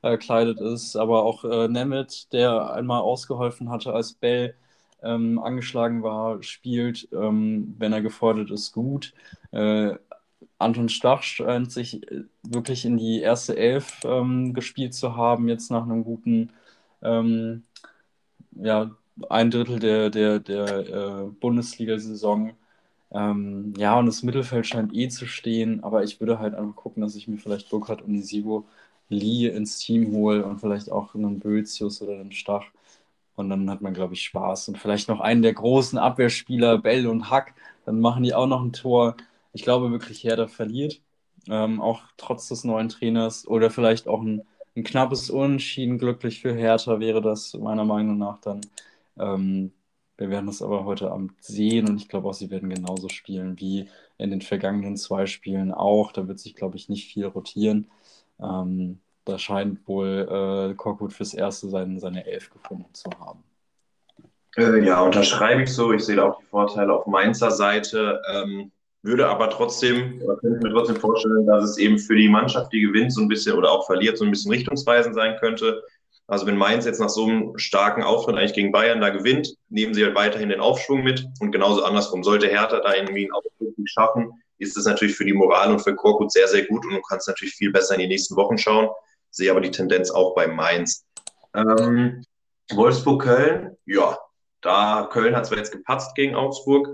bekleidet 0.03 0.61
ist. 0.61 0.97
Aber 0.97 1.25
auch 1.25 1.45
äh, 1.45 1.69
Nemeth, 1.69 2.33
der 2.33 2.73
einmal 2.73 3.03
ausgeholfen 3.03 3.71
hatte, 3.71 3.93
als 3.93 4.15
Bell 4.15 4.55
ähm, 5.03 5.39
angeschlagen 5.39 6.03
war, 6.03 6.43
spielt, 6.43 7.09
ähm, 7.13 7.75
wenn 7.79 7.93
er 7.93 8.03
gefordert 8.03 8.51
ist, 8.51 8.73
gut. 8.73 9.13
Äh, 9.53 9.95
Anton 10.59 10.89
Stach 10.89 11.23
scheint 11.23 11.73
sich 11.73 12.03
äh, 12.11 12.25
wirklich 12.43 12.85
in 12.85 12.97
die 12.99 13.21
erste 13.21 13.57
Elf 13.57 14.01
ähm, 14.05 14.55
gespielt 14.55 14.95
zu 14.95 15.17
haben, 15.17 15.49
jetzt 15.49 15.71
nach 15.71 15.85
einem 15.85 16.05
guten 16.05 16.51
ähm, 17.03 17.65
ja, 18.53 18.91
ein 19.29 19.51
Drittel 19.51 19.79
der, 19.79 20.11
der, 20.11 20.41
der 20.41 20.79
äh, 20.89 21.25
Bundesliga-Saison. 21.41 22.53
Ähm, 23.13 23.75
ja, 23.77 23.99
und 23.99 24.07
das 24.07 24.23
Mittelfeld 24.23 24.67
scheint 24.67 24.95
eh 24.95 25.09
zu 25.09 25.27
stehen, 25.27 25.83
aber 25.83 26.05
ich 26.05 26.21
würde 26.21 26.39
halt 26.39 26.55
einfach 26.55 26.77
gucken, 26.77 27.03
dass 27.03 27.17
ich 27.17 27.29
mir 27.29 27.39
vielleicht 27.39 27.71
Burkhardt 27.71 28.03
und 28.03 28.15
Isivo 28.15 28.67
Lee 29.09 29.49
ins 29.49 29.79
Team 29.79 30.13
hole 30.15 30.45
und 30.45 30.61
vielleicht 30.61 30.91
auch 30.91 31.15
einen 31.15 31.41
Bözius 31.41 32.01
oder 32.03 32.15
einen 32.15 32.33
Stach. 32.33 32.65
Und 33.37 33.51
dann 33.51 33.71
hat 33.71 33.81
man, 33.83 33.95
glaube 33.95 34.15
ich, 34.15 34.23
Spaß. 34.23 34.69
Und 34.69 34.79
vielleicht 34.79 35.09
noch 35.09 35.21
einen 35.21 35.43
der 35.43 35.55
großen 35.55 35.99
Abwehrspieler, 35.99 36.79
Bell 36.79 37.07
und 37.07 37.31
Hack, 37.31 37.55
dann 37.87 38.01
machen 38.01 38.23
die 38.23 38.35
auch 38.35 38.47
noch 38.47 38.63
ein 38.63 38.73
Tor. 38.73 39.17
Ich 39.53 39.63
glaube 39.63 39.91
wirklich, 39.91 40.25
Herder 40.25 40.49
verliert, 40.49 41.01
ähm, 41.49 41.81
auch 41.81 42.03
trotz 42.17 42.49
des 42.49 42.65
neuen 42.65 42.89
Trainers. 42.89 43.47
Oder 43.49 43.71
vielleicht 43.71 44.09
auch 44.09 44.23
ein, 44.23 44.43
ein 44.77 44.85
knappes 44.85 45.31
Unentschieden. 45.31 45.99
Glücklich 45.99 46.41
für 46.41 46.55
Hertha 46.55 47.01
wäre 47.01 47.21
das 47.23 47.55
meiner 47.55 47.85
Meinung 47.85 48.19
nach 48.19 48.41
dann. 48.41 48.61
Ähm, 49.21 49.73
wir 50.17 50.29
werden 50.29 50.47
das 50.47 50.61
aber 50.61 50.85
heute 50.85 51.11
Abend 51.11 51.33
sehen 51.43 51.89
und 51.89 51.97
ich 51.97 52.09
glaube 52.09 52.29
auch, 52.29 52.35
sie 52.35 52.51
werden 52.51 52.69
genauso 52.69 53.09
spielen 53.09 53.59
wie 53.59 53.89
in 54.19 54.31
den 54.31 54.43
vergangenen 54.43 54.97
zwei 54.97 55.27
Spielen 55.27 55.73
auch. 55.73 56.13
Da 56.13 56.29
wird 56.29 56.39
sich, 56.39 56.55
glaube 56.55 56.77
ich, 56.77 56.89
nicht 56.89 57.11
viel 57.11 57.27
rotieren. 57.27 57.91
Ähm, 58.39 59.01
da 59.25 59.39
scheint 59.39 59.87
wohl 59.89 60.71
äh, 60.71 60.75
Korkut 60.75 61.13
fürs 61.13 61.33
Erste 61.33 61.69
sein, 61.69 61.99
seine 61.99 62.27
Elf 62.27 62.51
gefunden 62.51 62.93
zu 62.93 63.11
haben. 63.19 63.43
Äh, 64.57 64.85
ja, 64.85 65.01
unterschreibe 65.01 65.63
ich 65.63 65.73
so. 65.73 65.93
Ich 65.93 66.05
sehe 66.05 66.17
da 66.17 66.31
auch 66.31 66.41
die 66.41 66.47
Vorteile 66.47 66.93
auf 66.93 67.07
Mainzer 67.07 67.51
Seite. 67.51 68.21
Ähm, 68.31 68.73
würde 69.03 69.29
aber 69.29 69.49
trotzdem, 69.49 70.21
oder 70.23 70.37
könnte 70.37 70.67
mir 70.67 70.75
trotzdem 70.75 70.97
vorstellen, 70.97 71.47
dass 71.47 71.65
es 71.65 71.79
eben 71.79 71.99
für 71.99 72.17
die 72.17 72.29
Mannschaft, 72.29 72.73
die 72.73 72.83
gewinnt, 72.83 73.13
so 73.13 73.23
ein 73.23 73.29
bisschen 73.29 73.57
oder 73.57 73.71
auch 73.71 73.87
verliert, 73.87 74.19
so 74.19 74.25
ein 74.25 74.31
bisschen 74.31 74.53
richtungsweisend 74.53 75.15
sein 75.15 75.37
könnte. 75.41 75.83
Also 76.31 76.47
wenn 76.47 76.57
Mainz 76.57 76.85
jetzt 76.85 77.01
nach 77.01 77.09
so 77.09 77.25
einem 77.25 77.59
starken 77.59 78.05
Auftritt 78.05 78.37
eigentlich 78.37 78.53
gegen 78.53 78.71
Bayern 78.71 79.01
da 79.01 79.09
gewinnt, 79.09 79.53
nehmen 79.69 79.95
sie 79.95 80.05
halt 80.05 80.15
weiterhin 80.15 80.49
den 80.49 80.61
Aufschwung 80.61 81.03
mit 81.03 81.27
und 81.41 81.51
genauso 81.51 81.83
andersrum. 81.83 82.23
Sollte 82.23 82.47
Hertha 82.47 82.79
da 82.79 82.95
irgendwie 82.95 83.25
einen 83.25 83.33
Aufschwung 83.33 83.75
schaffen, 83.85 84.31
ist 84.59 84.77
das 84.77 84.85
natürlich 84.85 85.17
für 85.17 85.25
die 85.25 85.33
Moral 85.33 85.73
und 85.73 85.81
für 85.81 85.97
Korkut 85.97 86.31
sehr, 86.31 86.47
sehr 86.47 86.67
gut 86.67 86.87
und 86.87 86.93
du 86.93 87.01
kannst 87.03 87.27
natürlich 87.27 87.55
viel 87.55 87.73
besser 87.73 87.95
in 87.95 88.03
die 88.03 88.07
nächsten 88.07 88.37
Wochen 88.37 88.59
schauen. 88.59 88.91
Sehe 89.31 89.51
aber 89.51 89.61
die 89.61 89.73
Tendenz 89.73 90.13
auch 90.13 90.37
bei 90.37 90.47
Mainz. 90.47 91.05
Ähm, 91.53 92.23
Wolfsburg-Köln, 92.71 93.77
ja, 93.87 94.17
da 94.61 95.09
Köln 95.11 95.35
hat 95.35 95.47
zwar 95.47 95.59
jetzt 95.59 95.73
gepatzt 95.73 96.15
gegen 96.15 96.37
Augsburg. 96.37 96.91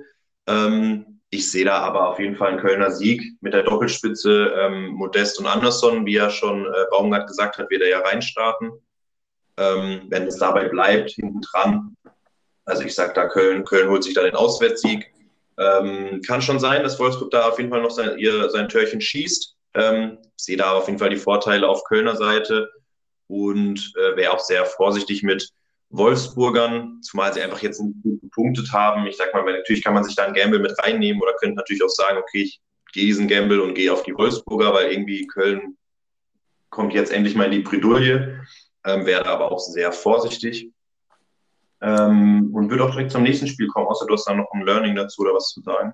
Ähm, 0.47 1.21
ich 1.29 1.51
sehe 1.51 1.67
da 1.67 1.81
aber 1.81 2.09
auf 2.09 2.19
jeden 2.19 2.37
Fall 2.37 2.53
einen 2.53 2.61
Kölner 2.61 2.91
Sieg 2.91 3.23
mit 3.43 3.53
der 3.53 3.65
Doppelspitze 3.65 4.55
ähm, 4.59 4.93
Modest 4.93 5.39
und 5.39 5.47
Andersson, 5.47 6.07
wie 6.07 6.15
ja 6.15 6.31
schon 6.31 6.65
äh, 6.65 6.85
Baumgart 6.91 7.27
gesagt 7.27 7.59
hat, 7.59 7.69
wird 7.69 7.83
er 7.83 7.91
ja 7.91 7.99
reinstarten 8.01 8.73
ähm, 9.57 10.03
wenn 10.09 10.27
es 10.27 10.39
dabei 10.39 10.69
bleibt, 10.69 11.11
hinten 11.11 11.41
dran. 11.41 11.97
Also 12.65 12.83
ich 12.83 12.95
sage 12.95 13.15
da 13.15 13.29
Köln, 13.29 13.65
Köln 13.65 13.89
holt 13.89 14.05
sich 14.05 14.15
da 14.15 14.23
den 14.23 14.35
Auswärtssieg. 14.35 15.13
Ähm, 15.59 16.21
kann 16.27 16.43
schon 16.43 16.59
sein, 16.59 16.83
dass 16.83 16.99
Wolfsburg 16.99 17.31
da 17.31 17.49
auf 17.49 17.59
jeden 17.59 17.71
Fall 17.71 17.83
noch 17.83 17.91
sein, 17.91 18.19
ihr, 18.19 18.51
sein 18.51 18.69
Törchen 18.69 19.01
schießt. 19.01 19.55
Ähm, 19.75 20.19
sehe 20.37 20.57
da 20.57 20.73
auf 20.73 20.87
jeden 20.87 20.99
Fall 20.99 21.11
die 21.11 21.17
Vorteile 21.17 21.69
auf 21.69 21.85
Kölner 21.85 22.17
Seite 22.17 22.71
und 23.29 23.93
äh, 23.97 24.17
wäre 24.17 24.33
auch 24.33 24.41
sehr 24.41 24.65
vorsichtig 24.67 25.23
mit 25.23 25.51
Wolfsburgern, 25.91 27.01
zumal 27.03 27.33
sie 27.33 27.43
einfach 27.43 27.61
jetzt 27.63 27.79
gut 27.79 28.21
gepunktet 28.21 28.73
haben. 28.73 29.07
Ich 29.07 29.17
sag 29.17 29.33
mal, 29.33 29.45
natürlich 29.45 29.85
kann 29.85 29.95
man 29.95 30.05
sich 30.05 30.17
da 30.17 30.25
ein 30.25 30.35
Gamble 30.35 30.59
mit 30.59 30.79
reinnehmen 30.83 31.23
oder 31.23 31.35
könnte 31.35 31.57
natürlich 31.57 31.83
auch 31.83 31.89
sagen, 31.89 32.19
okay, 32.19 32.43
ich 32.43 32.61
gehe 32.93 33.07
diesen 33.07 33.29
Gamble 33.29 33.63
und 33.63 33.75
gehe 33.75 33.93
auf 33.93 34.03
die 34.03 34.15
Wolfsburger, 34.15 34.73
weil 34.75 34.91
irgendwie 34.91 35.27
Köln 35.27 35.77
kommt 36.71 36.93
jetzt 36.93 37.13
endlich 37.13 37.35
mal 37.35 37.45
in 37.45 37.53
die 37.53 37.61
Bredouille 37.61 38.41
ähm, 38.87 39.05
werde 39.05 39.29
aber 39.29 39.53
auch 39.53 39.59
sehr 39.59 39.93
vorsichtig 39.93 40.71
ähm, 41.81 42.51
und 42.55 42.71
würde 42.71 42.85
auch 42.85 42.91
direkt 42.91 43.13
zum 43.13 43.25
nächsten 43.25 43.49
Spiel 43.49 43.69
kommen, 43.69 43.87
außer 43.87 44.07
du 44.07 44.15
hast 44.15 44.27
da 44.27 44.35
noch 44.35 44.51
ein 44.53 44.65
Learning 44.65 44.95
dazu 44.95 45.23
oder 45.23 45.35
was 45.35 45.49
zu 45.49 45.61
sagen. 45.61 45.93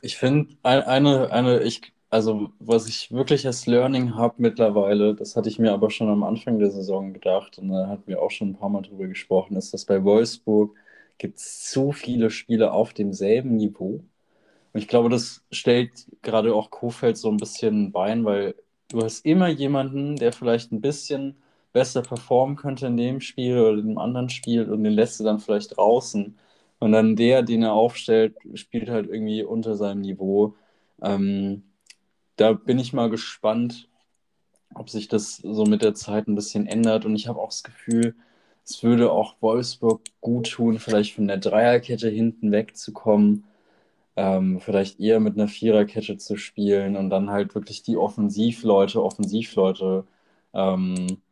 Ich 0.00 0.16
finde 0.16 0.56
eine, 0.62 1.30
eine, 1.30 1.62
ich, 1.62 1.92
also 2.10 2.50
was 2.58 2.88
ich 2.88 3.12
wirklich 3.12 3.46
als 3.46 3.66
Learning 3.66 4.14
habe 4.14 4.34
mittlerweile, 4.38 5.14
das 5.14 5.36
hatte 5.36 5.48
ich 5.48 5.58
mir 5.58 5.72
aber 5.72 5.90
schon 5.90 6.08
am 6.08 6.22
Anfang 6.22 6.58
der 6.58 6.70
Saison 6.70 7.12
gedacht 7.12 7.58
und 7.58 7.68
da 7.68 7.88
hatten 7.88 8.06
wir 8.06 8.22
auch 8.22 8.30
schon 8.30 8.50
ein 8.50 8.56
paar 8.56 8.68
Mal 8.68 8.82
drüber 8.82 9.06
gesprochen, 9.06 9.56
ist, 9.56 9.74
dass 9.74 9.84
bei 9.84 10.02
Wolfsburg 10.02 10.74
gibt 11.18 11.38
es 11.38 11.70
so 11.70 11.92
viele 11.92 12.30
Spiele 12.30 12.72
auf 12.72 12.94
demselben 12.94 13.56
Niveau. 13.56 14.02
Und 14.72 14.80
ich 14.80 14.88
glaube, 14.88 15.08
das 15.08 15.44
stellt 15.52 16.06
gerade 16.22 16.54
auch 16.54 16.70
Kofeld 16.70 17.16
so 17.16 17.30
ein 17.30 17.36
bisschen 17.36 17.92
Bein, 17.92 18.24
weil 18.24 18.54
du 18.88 19.02
hast 19.02 19.24
immer 19.24 19.48
jemanden, 19.48 20.16
der 20.16 20.32
vielleicht 20.32 20.72
ein 20.72 20.80
bisschen 20.80 21.41
besser 21.72 22.02
performen 22.02 22.56
könnte 22.56 22.86
in 22.86 22.96
dem 22.96 23.20
Spiel 23.20 23.58
oder 23.58 23.78
in 23.78 23.88
dem 23.88 23.98
anderen 23.98 24.28
Spiel 24.28 24.70
und 24.70 24.84
den 24.84 24.92
lässt 24.92 25.20
du 25.20 25.24
dann 25.24 25.40
vielleicht 25.40 25.76
draußen. 25.76 26.38
Und 26.78 26.92
dann 26.92 27.16
der, 27.16 27.42
den 27.42 27.62
er 27.62 27.72
aufstellt, 27.74 28.36
spielt 28.54 28.90
halt 28.90 29.08
irgendwie 29.08 29.42
unter 29.44 29.76
seinem 29.76 30.00
Niveau. 30.02 30.56
Ähm, 31.02 31.64
da 32.36 32.52
bin 32.54 32.78
ich 32.78 32.92
mal 32.92 33.10
gespannt, 33.10 33.88
ob 34.74 34.90
sich 34.90 35.08
das 35.08 35.36
so 35.38 35.66
mit 35.66 35.82
der 35.82 35.94
Zeit 35.94 36.28
ein 36.28 36.34
bisschen 36.34 36.66
ändert. 36.66 37.04
Und 37.04 37.14
ich 37.16 37.28
habe 37.28 37.40
auch 37.40 37.48
das 37.50 37.62
Gefühl, 37.62 38.16
es 38.64 38.82
würde 38.82 39.12
auch 39.12 39.36
Wolfsburg 39.40 40.02
gut 40.20 40.50
tun, 40.52 40.78
vielleicht 40.78 41.14
von 41.14 41.28
der 41.28 41.38
Dreierkette 41.38 42.08
hinten 42.10 42.52
wegzukommen. 42.52 43.44
ähm, 44.16 44.60
vielleicht 44.60 45.00
eher 45.00 45.20
mit 45.20 45.34
einer 45.36 45.48
Viererkette 45.48 46.18
zu 46.18 46.36
spielen 46.36 46.96
und 46.96 47.10
dann 47.10 47.30
halt 47.30 47.54
wirklich 47.54 47.82
die 47.82 47.96
Offensivleute, 47.96 49.02
Offensivleute 49.02 50.06
ähm, 50.54 51.22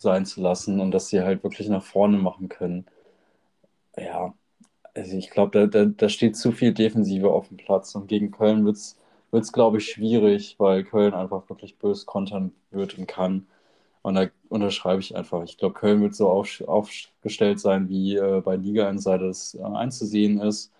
sein 0.00 0.26
zu 0.26 0.40
lassen 0.40 0.80
und 0.80 0.92
dass 0.92 1.08
sie 1.08 1.22
halt 1.22 1.42
wirklich 1.44 1.68
nach 1.68 1.82
vorne 1.84 2.18
machen 2.18 2.48
können. 2.48 2.86
Ja, 3.96 4.34
also 4.94 5.16
ich 5.16 5.30
glaube, 5.30 5.52
da, 5.52 5.66
da, 5.66 5.86
da 5.86 6.08
steht 6.08 6.36
zu 6.36 6.52
viel 6.52 6.74
Defensive 6.74 7.30
auf 7.30 7.48
dem 7.48 7.56
Platz 7.58 7.94
und 7.94 8.08
gegen 8.08 8.30
Köln 8.32 8.64
wird 8.66 8.76
es, 8.76 9.52
glaube 9.52 9.78
ich, 9.78 9.86
schwierig, 9.92 10.56
weil 10.58 10.84
Köln 10.84 11.14
einfach 11.14 11.48
wirklich 11.50 11.78
bös 11.78 12.06
kontern 12.06 12.52
wird 12.70 12.98
und 12.98 13.06
kann. 13.06 13.48
Und 14.02 14.14
da 14.16 14.28
unterschreibe 14.48 15.00
ich 15.00 15.16
einfach. 15.16 15.42
Ich 15.44 15.58
glaube, 15.58 15.74
Köln 15.74 16.02
wird 16.02 16.14
so 16.14 16.28
auf, 16.30 16.62
aufgestellt 16.66 17.60
sein, 17.60 17.88
wie 17.88 18.16
äh, 18.16 18.40
bei 18.42 18.56
Liga 18.56 18.88
Insider 18.90 19.26
es 19.28 19.54
äh, 19.54 19.62
einzusehen 19.62 20.40
ist 20.40 20.72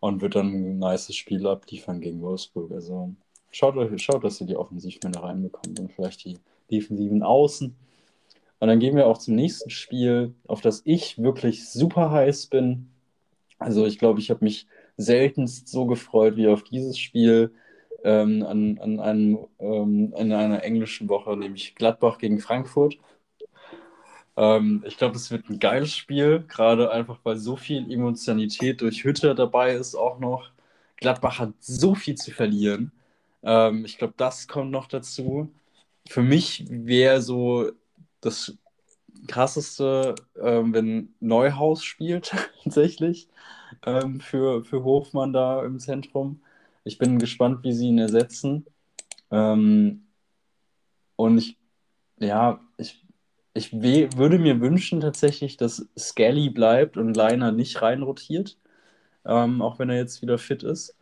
und 0.00 0.22
wird 0.22 0.36
dann 0.36 0.48
ein 0.48 0.78
nices 0.78 1.16
Spiel 1.16 1.46
abliefern 1.46 2.00
gegen 2.00 2.22
Wolfsburg. 2.22 2.72
Also 2.72 3.14
schaut, 3.50 3.76
schaut 4.00 4.24
dass 4.24 4.40
ihr 4.40 4.46
die 4.48 4.56
Offensivmänner 4.56 5.22
reinbekommt 5.22 5.80
und 5.80 5.92
vielleicht 5.92 6.24
die 6.24 6.38
defensiven 6.70 7.22
Außen. 7.22 7.76
Und 8.58 8.68
dann 8.68 8.80
gehen 8.80 8.96
wir 8.96 9.06
auch 9.06 9.18
zum 9.18 9.34
nächsten 9.34 9.70
Spiel, 9.70 10.34
auf 10.46 10.60
das 10.60 10.82
ich 10.84 11.18
wirklich 11.18 11.68
super 11.70 12.10
heiß 12.10 12.46
bin. 12.46 12.88
Also 13.58 13.86
ich 13.86 13.98
glaube, 13.98 14.20
ich 14.20 14.30
habe 14.30 14.44
mich 14.44 14.66
seltenst 14.96 15.68
so 15.68 15.86
gefreut 15.86 16.36
wie 16.36 16.48
auf 16.48 16.64
dieses 16.64 16.98
Spiel 16.98 17.52
ähm, 18.04 18.44
an, 18.46 18.78
an 18.78 19.00
einem, 19.00 19.38
ähm, 19.58 20.14
in 20.16 20.32
einer 20.32 20.62
englischen 20.64 21.08
Woche, 21.08 21.36
nämlich 21.36 21.74
Gladbach 21.74 22.18
gegen 22.18 22.38
Frankfurt. 22.40 22.98
Ähm, 24.36 24.84
ich 24.86 24.96
glaube, 24.98 25.16
es 25.16 25.30
wird 25.30 25.48
ein 25.48 25.58
geiles 25.58 25.94
Spiel, 25.94 26.44
gerade 26.48 26.90
einfach, 26.90 27.18
weil 27.24 27.36
so 27.36 27.56
viel 27.56 27.90
Emotionalität 27.90 28.80
durch 28.80 29.04
Hütte 29.04 29.34
dabei 29.34 29.74
ist 29.74 29.94
auch 29.94 30.18
noch. 30.18 30.50
Gladbach 30.96 31.38
hat 31.38 31.52
so 31.60 31.94
viel 31.94 32.16
zu 32.16 32.30
verlieren. 32.32 32.92
Ähm, 33.42 33.84
ich 33.84 33.98
glaube, 33.98 34.14
das 34.16 34.48
kommt 34.48 34.70
noch 34.70 34.88
dazu. 34.88 35.50
Für 36.08 36.22
mich 36.22 36.66
wäre 36.70 37.22
so 37.22 37.70
das 38.26 38.56
krasseste, 39.28 40.14
ähm, 40.40 40.74
wenn 40.74 41.14
Neuhaus 41.20 41.84
spielt, 41.84 42.32
tatsächlich, 42.64 43.28
ähm, 43.84 44.20
für, 44.20 44.64
für 44.64 44.84
Hofmann 44.84 45.32
da 45.32 45.64
im 45.64 45.78
Zentrum. 45.80 46.42
Ich 46.84 46.98
bin 46.98 47.18
gespannt, 47.18 47.64
wie 47.64 47.72
sie 47.72 47.88
ihn 47.88 47.98
ersetzen. 47.98 48.66
Ähm, 49.30 50.06
und 51.16 51.38
ich, 51.38 51.58
ja, 52.18 52.60
ich, 52.76 53.04
ich 53.54 53.72
würde 53.72 54.38
mir 54.38 54.60
wünschen 54.60 55.00
tatsächlich, 55.00 55.56
dass 55.56 55.88
Skelly 55.98 56.50
bleibt 56.50 56.96
und 56.96 57.16
Leiner 57.16 57.52
nicht 57.52 57.82
reinrotiert, 57.82 58.58
ähm, 59.24 59.62
auch 59.62 59.78
wenn 59.78 59.90
er 59.90 59.96
jetzt 59.96 60.22
wieder 60.22 60.38
fit 60.38 60.62
ist. 60.62 60.94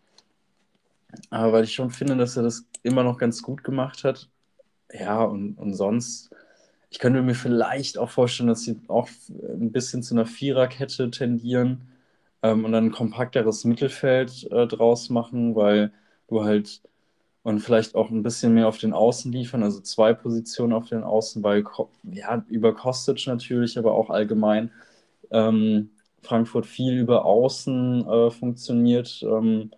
Aber 1.31 1.53
weil 1.53 1.65
ich 1.65 1.75
schon 1.75 1.91
finde, 1.91 2.17
dass 2.17 2.37
er 2.37 2.43
das 2.43 2.67
immer 2.83 3.03
noch 3.03 3.19
ganz 3.19 3.43
gut 3.43 3.65
gemacht 3.65 4.05
hat. 4.05 4.29
Ja, 4.93 5.25
und, 5.25 5.59
und 5.59 5.75
sonst 5.75 6.31
ich 6.95 7.01
könnte 7.01 7.23
mir 7.23 7.35
vielleicht 7.35 7.99
auch 7.99 8.09
vorstellen, 8.11 8.49
dass 8.49 8.63
sie 8.63 8.81
auch 8.87 9.09
ein 9.29 9.73
bisschen 9.73 10.05
zu 10.05 10.15
einer 10.15 10.27
Viererkette 10.27 11.11
tendieren 11.11 11.89
ähm, 12.41 12.65
und 12.65 12.71
dann 12.71 12.87
ein 12.87 12.93
kompakteres 12.93 13.65
Mittelfeld 13.65 14.47
äh, 14.53 14.69
draus 14.69 15.11
machen, 15.11 15.57
weil 15.57 15.93
du 16.29 16.45
halt 16.45 16.83
und 17.43 17.61
vielleicht 17.61 17.97
auch 17.97 18.11
ein 18.11 18.23
bisschen 18.23 18.55
mehr 18.55 18.69
auf 18.69 18.79
den 18.79 18.93
Außen 18.93 19.33
liefern, 19.33 19.65
also 19.65 19.81
zwei 19.81 20.15
Positionen 20.15 20.73
auf 20.73 20.89
den 20.89 21.03
Außen, 21.03 21.43
weil 21.43 21.65
ja, 22.05 22.45
über 22.49 22.75
Kostic 22.75 23.27
natürlich, 23.27 23.77
aber 23.79 23.95
auch 23.95 24.11
allgemein 24.11 24.71
ähm, 25.33 25.91
Frankfurt 26.23 26.67
viel 26.67 26.95
über 26.99 27.25
Außen 27.25 28.07
äh, 28.09 28.31
funktioniert. 28.31 29.21
Ähm, 29.25 29.73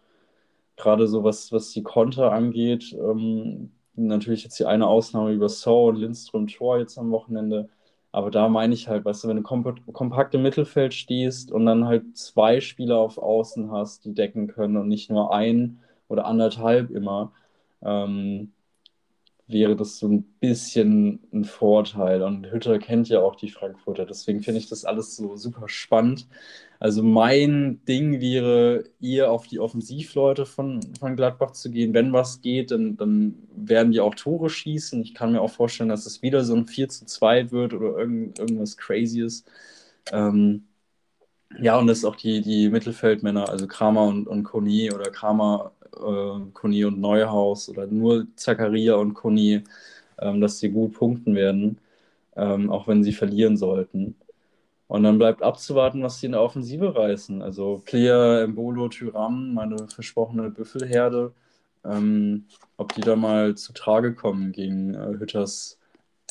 Gerade 0.77 1.09
so 1.09 1.25
was, 1.25 1.53
was 1.53 1.71
die 1.73 1.83
Konter 1.83 2.33
angeht, 2.33 2.93
ähm, 2.95 3.73
natürlich 3.97 4.45
jetzt 4.45 4.59
die 4.61 4.67
eine 4.67 4.87
Ausnahme 4.87 5.33
über 5.33 5.49
So 5.49 5.87
und 5.87 5.97
Lindström 5.97 6.47
Tor 6.49 6.79
jetzt 6.79 6.99
am 6.99 7.11
Wochenende. 7.11 7.69
Aber 8.13 8.31
da 8.31 8.49
meine 8.49 8.75
ich 8.75 8.89
halt, 8.89 9.05
weißt 9.05 9.25
du, 9.25 9.29
wenn 9.29 9.37
du 9.37 9.43
kompakt 9.43 10.35
im 10.35 10.43
Mittelfeld 10.43 10.95
stehst 10.95 11.53
und 11.53 11.67
dann 11.67 11.87
halt 11.87 12.17
zwei 12.17 12.61
Spieler 12.61 12.99
auf 12.99 13.19
Außen 13.19 13.71
hast, 13.71 14.05
die 14.05 14.15
decken 14.15 14.47
können 14.49 14.77
und 14.77 14.89
nicht 14.89 15.11
nur 15.11 15.35
ein 15.35 15.81
oder 16.09 16.25
anderthalb 16.27 16.91
immer, 16.91 17.33
ähm, 17.83 18.53
wäre 19.49 19.77
das 19.77 19.99
so 19.99 20.09
ein 20.09 20.25
bisschen 20.41 21.21
ein 21.33 21.45
Vorteil. 21.45 22.23
Und 22.23 22.51
Hütter 22.51 22.79
kennt 22.79 23.09
ja 23.09 23.21
auch 23.21 23.37
die 23.37 23.51
Frankfurter, 23.51 24.07
deswegen 24.07 24.43
finde 24.43 24.59
ich 24.61 24.69
das 24.69 24.85
alles 24.85 25.17
so 25.17 25.37
super 25.37 25.69
spannend. 25.69 26.27
Also 26.79 27.03
mein 27.03 27.81
Ding 27.87 28.21
wäre, 28.21 28.85
eher 29.01 29.31
auf 29.31 29.47
die 29.47 29.61
Offensivleute 29.61 30.45
von, 30.47 30.81
von 30.99 31.17
Gladbach 31.17 31.53
zu 31.53 31.71
gehen. 31.71 31.95
Wenn 31.95 32.13
was 32.13 32.43
geht, 32.43 32.71
dann, 32.71 32.97
dann 32.97 33.35
werden 33.55 33.93
die 33.93 34.01
auch 34.01 34.15
Tore 34.15 34.51
schießen. 34.51 35.01
Ich 35.03 35.15
kann 35.15 35.33
mir 35.33 35.41
auch 35.41 35.51
vorstellen, 35.51 35.89
dass 35.89 36.07
es 36.07 36.23
wieder 36.23 36.45
so 36.45 36.55
ein 36.55 36.67
4 36.67 36.89
zu 36.89 37.07
2 37.07 37.51
wird 37.51 37.73
oder 37.75 37.99
irgend, 37.99 38.39
irgendwas 38.39 38.77
Crazyes. 38.77 39.45
Ähm, 40.13 40.67
ja, 41.61 41.79
und 41.79 41.87
dass 41.87 42.05
auch 42.05 42.17
die, 42.17 42.41
die 42.43 42.69
Mittelfeldmänner, 42.71 43.49
also 43.49 43.67
Kramer 43.67 44.05
und, 44.05 44.27
und 44.27 44.45
Koni 44.45 44.93
oder 44.93 45.11
Kramer, 45.11 45.73
äh, 45.95 46.51
Koni 46.53 46.85
und 46.85 47.01
Neuhaus 47.01 47.69
oder 47.69 47.87
nur 47.87 48.27
Zakaria 48.37 48.95
und 48.97 49.15
Koni, 49.15 49.63
ähm, 50.19 50.41
dass 50.41 50.59
sie 50.59 50.71
gut 50.71 50.95
punkten 50.95 51.35
werden, 51.35 51.79
ähm, 52.37 52.71
auch 52.71 52.89
wenn 52.89 53.05
sie 53.05 53.13
verlieren 53.13 53.57
sollten. 53.57 54.17
Und 54.89 55.03
dann 55.03 55.19
bleibt 55.19 55.43
abzuwarten, 55.43 56.03
was 56.03 56.21
sie 56.21 56.27
in 56.27 56.33
der 56.33 56.43
Offensive 56.43 56.95
reißen. 56.95 57.43
Also 57.43 57.83
Plea, 57.85 58.43
Embolo, 58.43 58.89
Tyram, 58.89 59.55
meine 59.55 59.89
versprochene 59.89 60.51
Büffelherde, 60.51 61.33
ähm, 61.85 62.47
ob 62.77 62.95
die 62.95 63.01
da 63.03 63.17
mal 63.17 63.57
zu 63.57 63.73
Trage 63.73 64.15
kommen 64.15 64.53
gegen 64.53 64.95
äh, 64.95 65.19
Hütters 65.19 65.79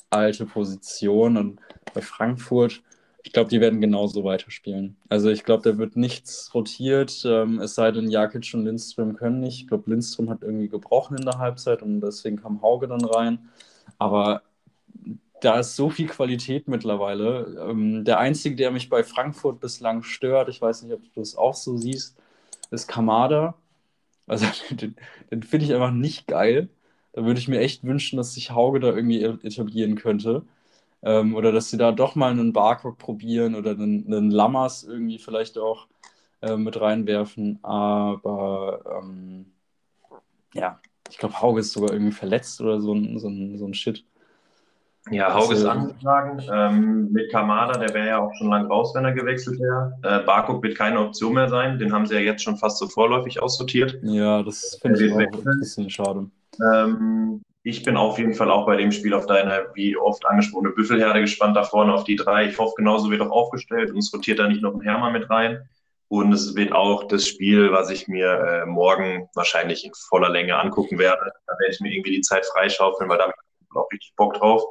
alte 0.10 0.45
Position. 0.45 1.38
Und 1.38 1.60
bei 1.93 2.01
Frankfurt, 2.01 2.84
ich 3.26 3.34
glaube, 3.34 3.50
die 3.50 3.60
werden 3.60 3.82
genauso 3.82 4.24
weiterspielen. 4.24 4.98
Also 5.10 5.30
ich 5.30 5.44
glaube, 5.44 5.64
da 5.70 5.80
wird 5.80 5.96
nichts 5.96 6.54
rotiert, 6.54 7.24
ähm, 7.26 7.60
es 7.60 7.74
sei 7.74 7.92
denn, 7.92 8.10
Jakic 8.10 8.54
und 8.54 8.66
Lindström 8.66 9.16
können 9.16 9.40
nicht. 9.40 9.62
Ich 9.62 9.68
glaube, 9.68 9.90
Lindström 9.90 10.30
hat 10.30 10.44
irgendwie 10.44 10.70
gebrochen 10.70 11.18
in 11.18 11.26
der 11.26 11.40
Halbzeit 11.40 11.82
und 11.82 12.02
deswegen 12.02 12.38
kam 12.38 12.62
Hauge 12.62 12.88
dann 12.88 13.04
rein. 13.04 13.50
Aber 13.98 14.44
da 15.42 15.60
ist 15.60 15.76
so 15.76 15.90
viel 15.90 16.08
Qualität 16.08 16.68
mittlerweile. 16.68 17.68
Ähm, 17.70 18.06
der 18.06 18.20
einzige, 18.20 18.56
der 18.56 18.72
mich 18.72 18.90
bei 18.90 19.04
Frankfurt 19.04 19.60
bislang 19.60 20.04
stört, 20.04 20.48
ich 20.50 20.62
weiß 20.62 20.84
nicht, 20.84 20.94
ob 20.94 21.02
du 21.04 21.10
das 21.20 21.36
auch 21.36 21.56
so 21.56 21.78
siehst, 21.78 22.18
ist 22.72 22.88
Kamada. 22.88 23.56
Also 24.28 24.48
den, 24.72 24.96
den 25.32 25.44
finde 25.44 25.66
ich 25.66 25.74
einfach 25.74 25.92
nicht 25.92 26.28
geil. 26.28 26.70
Da 27.14 27.26
würde 27.26 27.40
ich 27.40 27.48
mir 27.48 27.60
echt 27.60 27.84
wünschen, 27.84 28.18
dass 28.18 28.34
sich 28.36 28.52
Hauge 28.52 28.80
da 28.80 28.90
irgendwie 28.90 29.24
etablieren 29.24 29.96
könnte. 29.96 30.44
Ähm, 31.06 31.36
oder 31.36 31.52
dass 31.52 31.70
sie 31.70 31.78
da 31.78 31.91
doch 31.91 32.15
mal 32.15 32.32
einen 32.32 32.52
Barcock 32.52 32.98
probieren 32.98 33.54
oder 33.56 33.72
einen, 33.72 34.12
einen 34.12 34.32
Lammers 34.32 34.84
irgendwie 34.84 35.20
vielleicht 35.20 35.58
auch 35.58 35.88
äh, 36.41 36.58
mit 36.58 36.82
reinwerfen. 36.82 37.60
Aber 37.62 39.02
ähm, 39.04 39.54
ja, 40.54 40.80
ich 41.10 41.20
glaube, 41.20 41.39
Hauge 41.39 41.60
ist 41.60 41.74
sogar 41.74 41.94
irgendwie 41.94 42.12
verletzt 42.12 42.60
oder 42.60 42.82
so 42.82 42.94
ein, 42.94 43.20
so 43.20 43.30
ein, 43.30 43.58
so 43.58 43.68
ein 43.68 43.76
Shit. 43.76 44.04
Ja, 45.12 45.36
Haug 45.36 45.52
ist 45.52 45.63
angeschlagen. 45.63 46.41
Ähm, 46.52 47.12
mit 47.12 47.32
Kamada, 47.32 47.78
der 47.78 47.94
wäre 47.94 48.08
ja 48.08 48.20
auch 48.20 48.34
schon 48.39 48.50
lang 48.50 48.65
raus, 48.65 48.91
wenn 48.96 49.06
er 49.06 49.13
gewechselt 49.13 49.60
wäre. 49.60 49.94
Äh, 50.02 50.26
Barkok 50.26 50.63
wird 50.63 50.76
keine 50.76 51.00
Option 51.00 51.34
mehr 51.34 51.48
sein. 51.48 51.78
Den 51.78 51.94
haben 51.94 52.08
sie 52.08 52.15
ja 52.15 52.22
jetzt 52.22 52.41
schon 52.41 52.58
fast 52.58 52.80
so 52.80 52.88
vorläufig 52.88 53.39
aussortiert. 53.39 54.00
Ja, 54.02 54.41
das 54.41 54.80
finde 54.82 55.06
ich 55.06 55.13
auch 55.13 55.20
ein 55.20 55.60
bisschen 55.60 55.89
schade. 55.91 56.28
Ähm, 56.74 57.44
ich 57.65 57.82
bin 57.82 57.97
auf 57.97 58.19
jeden 58.19 58.36
Fall 58.36 58.51
auch 58.51 58.67
bei 58.67 58.78
dem 58.78 58.91
Spiel 58.91 59.15
auf 59.15 59.25
deine, 59.25 59.71
wie 59.73 59.97
oft 59.97 60.23
angesprochene 60.23 60.69
Büffelherde 60.69 61.19
gespannt 61.21 61.58
da 61.58 61.63
vorne 61.63 61.95
auf 61.95 62.04
die 62.04 62.15
drei. 62.15 62.45
Ich 62.45 62.60
hoffe, 62.60 62.75
genauso 62.78 63.10
wird 63.10 63.21
auch 63.21 63.32
aufgestellt 63.32 63.89
und 63.89 63.97
es 63.97 64.13
rotiert 64.13 64.38
da 64.38 64.47
nicht 64.47 64.62
noch 64.62 64.75
ein 64.75 64.82
Hermann 64.82 65.13
mit 65.13 65.32
rein. 65.32 65.67
Und 66.08 66.32
es 66.32 66.56
wird 66.56 66.73
auch 66.73 67.08
das 67.08 67.28
Spiel, 67.28 67.71
was 67.71 67.89
ich 67.89 68.08
mir 68.08 68.28
äh, 68.28 68.65
morgen 68.67 69.28
wahrscheinlich 69.34 69.84
in 69.84 69.91
voller 69.95 70.30
Länge 70.30 70.60
angucken 70.60 70.99
werde. 70.99 71.32
Da 71.47 71.54
werde 71.54 71.73
ich 71.73 71.80
mir 71.80 71.91
irgendwie 71.91 72.12
die 72.12 72.21
Zeit 72.21 72.45
freischaufeln, 72.45 73.10
weil 73.10 73.17
da 73.17 73.23
habe 73.23 73.34
ich 73.34 73.75
auch 73.75 73.91
richtig 73.91 74.13
Bock 74.15 74.36
drauf. 74.36 74.63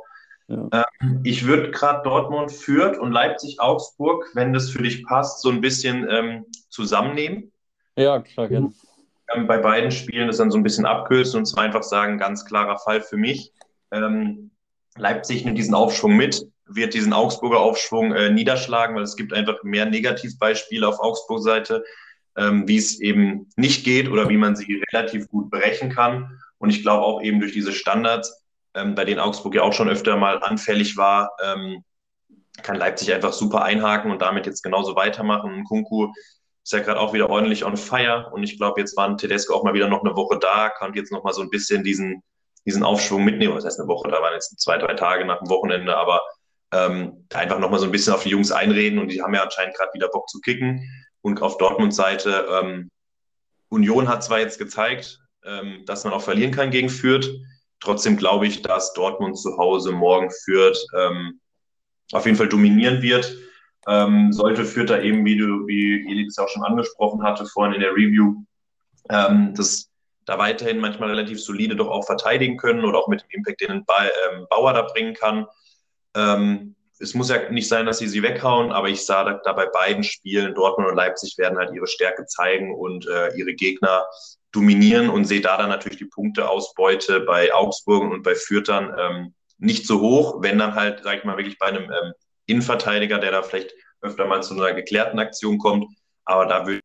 Ja. 0.46 0.68
Ähm, 1.02 1.20
ich 1.24 1.46
würde 1.46 1.72
gerade 1.72 2.04
Dortmund, 2.04 2.52
Fürth 2.52 2.96
und 2.96 3.10
Leipzig-Augsburg, 3.10 4.30
wenn 4.34 4.52
das 4.52 4.70
für 4.70 4.84
dich 4.84 5.04
passt, 5.04 5.42
so 5.42 5.50
ein 5.50 5.60
bisschen 5.60 6.06
ähm, 6.08 6.46
zusammennehmen. 6.68 7.50
Ja, 7.96 8.20
klar, 8.20 8.46
gerne. 8.46 8.72
Ähm, 9.32 9.46
bei 9.46 9.58
beiden 9.58 9.90
Spielen 9.90 10.26
das 10.26 10.38
dann 10.38 10.50
so 10.50 10.58
ein 10.58 10.62
bisschen 10.62 10.86
abkürzen 10.86 11.38
und 11.38 11.46
zwar 11.46 11.64
einfach 11.64 11.82
sagen, 11.82 12.18
ganz 12.18 12.44
klarer 12.44 12.78
Fall 12.78 13.00
für 13.00 13.16
mich. 13.16 13.52
Ähm, 13.90 14.50
Leipzig 14.96 15.44
nimmt 15.44 15.58
diesen 15.58 15.74
Aufschwung 15.74 16.16
mit, 16.16 16.46
wird 16.66 16.94
diesen 16.94 17.12
Augsburger 17.12 17.60
Aufschwung 17.60 18.12
äh, 18.12 18.30
niederschlagen, 18.30 18.96
weil 18.96 19.02
es 19.02 19.16
gibt 19.16 19.32
einfach 19.32 19.62
mehr 19.62 19.86
Negativbeispiele 19.86 20.86
auf 20.86 21.00
Augsburg-Seite, 21.00 21.84
ähm, 22.36 22.66
wie 22.68 22.76
es 22.76 23.00
eben 23.00 23.48
nicht 23.56 23.84
geht 23.84 24.08
oder 24.08 24.28
wie 24.28 24.36
man 24.36 24.56
sie 24.56 24.82
relativ 24.92 25.28
gut 25.28 25.50
brechen 25.50 25.90
kann. 25.90 26.40
Und 26.58 26.70
ich 26.70 26.82
glaube 26.82 27.04
auch 27.04 27.22
eben 27.22 27.40
durch 27.40 27.52
diese 27.52 27.72
Standards 27.72 28.44
ähm, 28.74 28.94
bei 28.94 29.04
denen 29.04 29.20
Augsburg 29.20 29.54
ja 29.54 29.62
auch 29.62 29.72
schon 29.72 29.88
öfter 29.88 30.16
mal 30.16 30.42
anfällig 30.42 30.96
war, 30.96 31.30
ähm, 31.42 31.84
kann 32.62 32.76
Leipzig 32.76 33.12
einfach 33.12 33.32
super 33.32 33.62
einhaken 33.62 34.10
und 34.10 34.22
damit 34.22 34.46
jetzt 34.46 34.62
genauso 34.62 34.94
weitermachen. 34.96 35.64
Kunku 35.64 36.12
ist 36.64 36.72
ja 36.72 36.80
gerade 36.80 36.98
auch 36.98 37.12
wieder 37.12 37.28
ordentlich 37.28 37.64
on 37.64 37.76
fire 37.76 38.30
und 38.32 38.42
ich 38.42 38.56
glaube, 38.56 38.80
jetzt 38.80 38.96
waren 38.96 39.18
Tedesco 39.18 39.54
auch 39.54 39.64
mal 39.64 39.74
wieder 39.74 39.86
noch 39.86 40.02
eine 40.02 40.16
Woche 40.16 40.38
da, 40.38 40.70
konnte 40.70 40.98
jetzt 40.98 41.12
noch 41.12 41.22
mal 41.22 41.34
so 41.34 41.42
ein 41.42 41.50
bisschen 41.50 41.84
diesen, 41.84 42.22
diesen 42.64 42.82
Aufschwung 42.82 43.22
mitnehmen. 43.22 43.54
Was 43.54 43.66
heißt 43.66 43.78
eine 43.78 43.88
Woche? 43.88 44.08
Da 44.08 44.22
waren 44.22 44.32
jetzt 44.32 44.58
zwei, 44.58 44.78
drei 44.78 44.94
Tage 44.94 45.26
nach 45.26 45.40
dem 45.40 45.50
Wochenende, 45.50 45.94
aber 45.94 46.22
ähm, 46.72 47.26
einfach 47.34 47.58
noch 47.58 47.70
mal 47.70 47.78
so 47.78 47.84
ein 47.84 47.92
bisschen 47.92 48.14
auf 48.14 48.22
die 48.22 48.30
Jungs 48.30 48.50
einreden 48.50 48.98
und 48.98 49.08
die 49.08 49.20
haben 49.20 49.34
ja 49.34 49.42
anscheinend 49.42 49.76
gerade 49.76 49.90
wieder 49.92 50.08
Bock 50.08 50.26
zu 50.30 50.40
kicken. 50.40 50.82
Und 51.20 51.42
auf 51.42 51.58
Dortmunds 51.58 51.96
Seite, 51.96 52.46
ähm, 52.50 52.90
Union 53.68 54.08
hat 54.08 54.24
zwar 54.24 54.40
jetzt 54.40 54.58
gezeigt, 54.58 55.20
ähm, 55.44 55.82
dass 55.84 56.04
man 56.04 56.14
auch 56.14 56.22
verlieren 56.22 56.52
kann 56.52 56.70
gegen 56.70 56.88
Fürth. 56.88 57.30
Trotzdem 57.80 58.16
glaube 58.16 58.46
ich, 58.46 58.62
dass 58.62 58.94
Dortmund 58.94 59.36
zu 59.36 59.58
Hause 59.58 59.92
morgen 59.92 60.30
Fürth 60.44 60.78
ähm, 60.96 61.40
auf 62.12 62.24
jeden 62.24 62.38
Fall 62.38 62.48
dominieren 62.48 63.02
wird 63.02 63.36
ähm, 63.88 64.32
sollte 64.32 64.64
da 64.84 65.00
eben, 65.00 65.24
wie 65.24 65.36
du, 65.36 65.66
wie 65.66 66.10
Elix 66.10 66.38
auch 66.38 66.48
schon 66.48 66.64
angesprochen 66.64 67.22
hatte, 67.22 67.46
vorhin 67.46 67.74
in 67.74 67.80
der 67.80 67.92
Review, 67.92 68.44
ähm, 69.10 69.54
das 69.54 69.90
da 70.24 70.38
weiterhin 70.38 70.78
manchmal 70.78 71.10
relativ 71.10 71.42
solide 71.42 71.76
doch 71.76 71.88
auch 71.88 72.06
verteidigen 72.06 72.56
können 72.56 72.84
oder 72.84 72.98
auch 72.98 73.08
mit 73.08 73.22
dem 73.22 73.28
Impact, 73.30 73.60
den 73.60 73.70
ein 73.70 73.84
ba 73.84 74.04
ähm, 74.04 74.46
Bauer 74.48 74.72
da 74.72 74.82
bringen 74.82 75.14
kann. 75.14 75.46
Ähm, 76.16 76.74
es 76.98 77.14
muss 77.14 77.28
ja 77.28 77.50
nicht 77.50 77.68
sein, 77.68 77.86
dass 77.86 77.98
sie 77.98 78.08
sie 78.08 78.22
weghauen, 78.22 78.72
aber 78.72 78.88
ich 78.88 79.04
sah 79.04 79.24
da, 79.24 79.40
da 79.44 79.52
bei 79.52 79.66
beiden 79.66 80.04
Spielen, 80.04 80.54
Dortmund 80.54 80.88
und 80.88 80.96
Leipzig 80.96 81.36
werden 81.38 81.58
halt 81.58 81.74
ihre 81.74 81.86
Stärke 81.86 82.24
zeigen 82.26 82.74
und 82.74 83.06
äh, 83.06 83.34
ihre 83.36 83.54
Gegner 83.54 84.06
dominieren 84.52 85.10
und 85.10 85.24
sehe 85.24 85.40
da 85.40 85.56
dann 85.56 85.68
natürlich 85.68 85.98
die 85.98 86.04
Punkteausbeute 86.06 87.20
bei 87.20 87.52
Augsburg 87.52 88.04
und 88.04 88.22
bei 88.22 88.34
Fürtern 88.34 88.94
ähm, 88.98 89.34
nicht 89.58 89.86
so 89.86 90.00
hoch, 90.00 90.42
wenn 90.42 90.58
dann 90.58 90.74
halt, 90.74 91.00
sag 91.02 91.18
ich 91.18 91.24
mal, 91.24 91.36
wirklich 91.36 91.58
bei 91.58 91.66
einem 91.66 91.84
ähm, 91.84 92.12
Innenverteidiger, 92.46 93.18
der 93.18 93.32
da 93.32 93.42
vielleicht 93.42 93.74
öfter 94.00 94.26
mal 94.26 94.42
zu 94.42 94.54
einer 94.54 94.74
geklärten 94.74 95.18
Aktion 95.18 95.58
kommt. 95.58 95.86
Aber 96.24 96.46
da 96.46 96.66
würde 96.66 96.80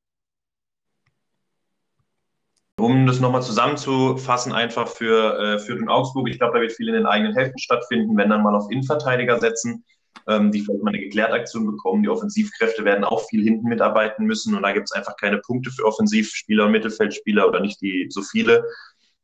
um 2.79 3.05
das 3.05 3.19
nochmal 3.19 3.43
zusammenzufassen, 3.43 4.53
einfach 4.53 4.87
für, 4.87 5.37
äh, 5.37 5.59
für 5.59 5.75
den 5.75 5.89
Augsburg, 5.89 6.29
ich 6.29 6.39
glaube, 6.39 6.53
da 6.53 6.61
wird 6.61 6.71
viel 6.71 6.87
in 6.87 6.95
den 6.95 7.05
eigenen 7.05 7.35
Hälften 7.35 7.59
stattfinden, 7.59 8.15
wenn 8.17 8.29
dann 8.29 8.41
mal 8.41 8.55
auf 8.55 8.71
Innenverteidiger 8.71 9.39
setzen, 9.39 9.83
ähm, 10.27 10.51
die 10.51 10.61
vielleicht 10.61 10.83
mal 10.83 10.89
eine 10.89 10.99
geklärte 10.99 11.33
Aktion 11.33 11.65
bekommen. 11.65 12.03
Die 12.03 12.09
Offensivkräfte 12.09 12.85
werden 12.85 13.03
auch 13.03 13.27
viel 13.27 13.43
hinten 13.43 13.67
mitarbeiten 13.67 14.25
müssen 14.25 14.55
und 14.55 14.63
da 14.63 14.71
gibt 14.71 14.85
es 14.85 14.91
einfach 14.93 15.17
keine 15.17 15.39
Punkte 15.39 15.71
für 15.71 15.85
Offensivspieler 15.85 16.65
und 16.65 16.71
Mittelfeldspieler 16.71 17.47
oder 17.47 17.59
nicht 17.59 17.81
die 17.81 18.07
so 18.09 18.21
viele. 18.21 18.65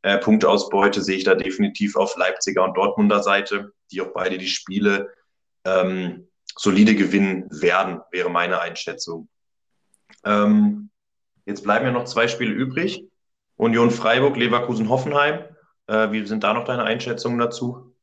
Äh, 0.02 0.18
Punkteausbeute 0.18 1.02
sehe 1.02 1.16
ich 1.16 1.24
da 1.24 1.34
definitiv 1.34 1.96
auf 1.96 2.16
Leipziger 2.16 2.62
und 2.64 2.76
Dortmunder 2.76 3.22
Seite, 3.22 3.72
die 3.90 4.02
auch 4.02 4.12
beide 4.12 4.38
die 4.38 4.48
Spiele 4.48 5.10
ähm, 5.66 6.28
solide 6.56 6.94
gewinnen 6.94 7.48
werden, 7.50 8.00
wäre 8.10 8.30
meine 8.30 8.60
Einschätzung. 8.60 9.28
Ähm, 10.24 10.90
jetzt 11.44 11.64
bleiben 11.64 11.84
ja 11.84 11.92
noch 11.92 12.04
zwei 12.04 12.28
Spiele 12.28 12.52
übrig. 12.52 13.04
Union 13.56 13.90
Freiburg, 13.90 14.36
Leverkusen, 14.36 14.88
Hoffenheim. 14.88 15.44
Äh, 15.86 16.12
wie 16.12 16.26
sind 16.26 16.44
da 16.44 16.54
noch 16.54 16.64
deine 16.64 16.84
Einschätzungen 16.84 17.38
dazu? 17.38 17.94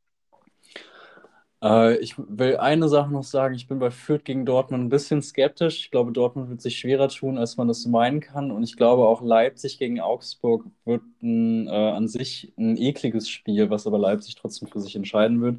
Äh, 1.63 1.97
ich 1.97 2.15
will 2.17 2.58
eine 2.58 2.89
Sache 2.89 3.12
noch 3.12 3.23
sagen. 3.23 3.56
Ich 3.56 3.67
bin 3.67 3.80
bei 3.80 3.91
Fürth 3.91 4.26
gegen 4.26 4.45
Dortmund 4.45 4.84
ein 4.84 4.89
bisschen 4.89 5.21
skeptisch. 5.21 5.80
Ich 5.80 5.91
glaube, 5.91 6.12
Dortmund 6.12 6.49
wird 6.49 6.62
sich 6.62 6.78
schwerer 6.78 7.08
tun, 7.10 7.38
als 7.38 7.58
man 7.58 7.67
das 7.67 7.86
meinen 7.86 8.19
kann. 8.19 8.52
Und 8.52 8.63
ich 8.63 8.76
glaube, 8.76 9.08
auch 9.08 9.21
Leipzig 9.21 9.78
gegen 9.78 9.99
Augsburg 9.99 10.65
wird 10.86 11.04
ein, 11.21 11.67
äh, 11.67 11.71
an 11.71 12.08
sich 12.08 12.54
ein 12.58 12.78
ekliges 12.78 13.30
Spiel, 13.30 13.69
was 13.69 13.88
aber 13.88 13.97
Leipzig 13.97 14.36
trotzdem 14.36 14.67
für 14.67 14.82
sich 14.82 14.95
entscheiden 14.95 15.41
wird. 15.41 15.58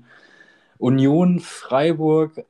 Union 0.78 1.40
Freiburg 1.40 2.44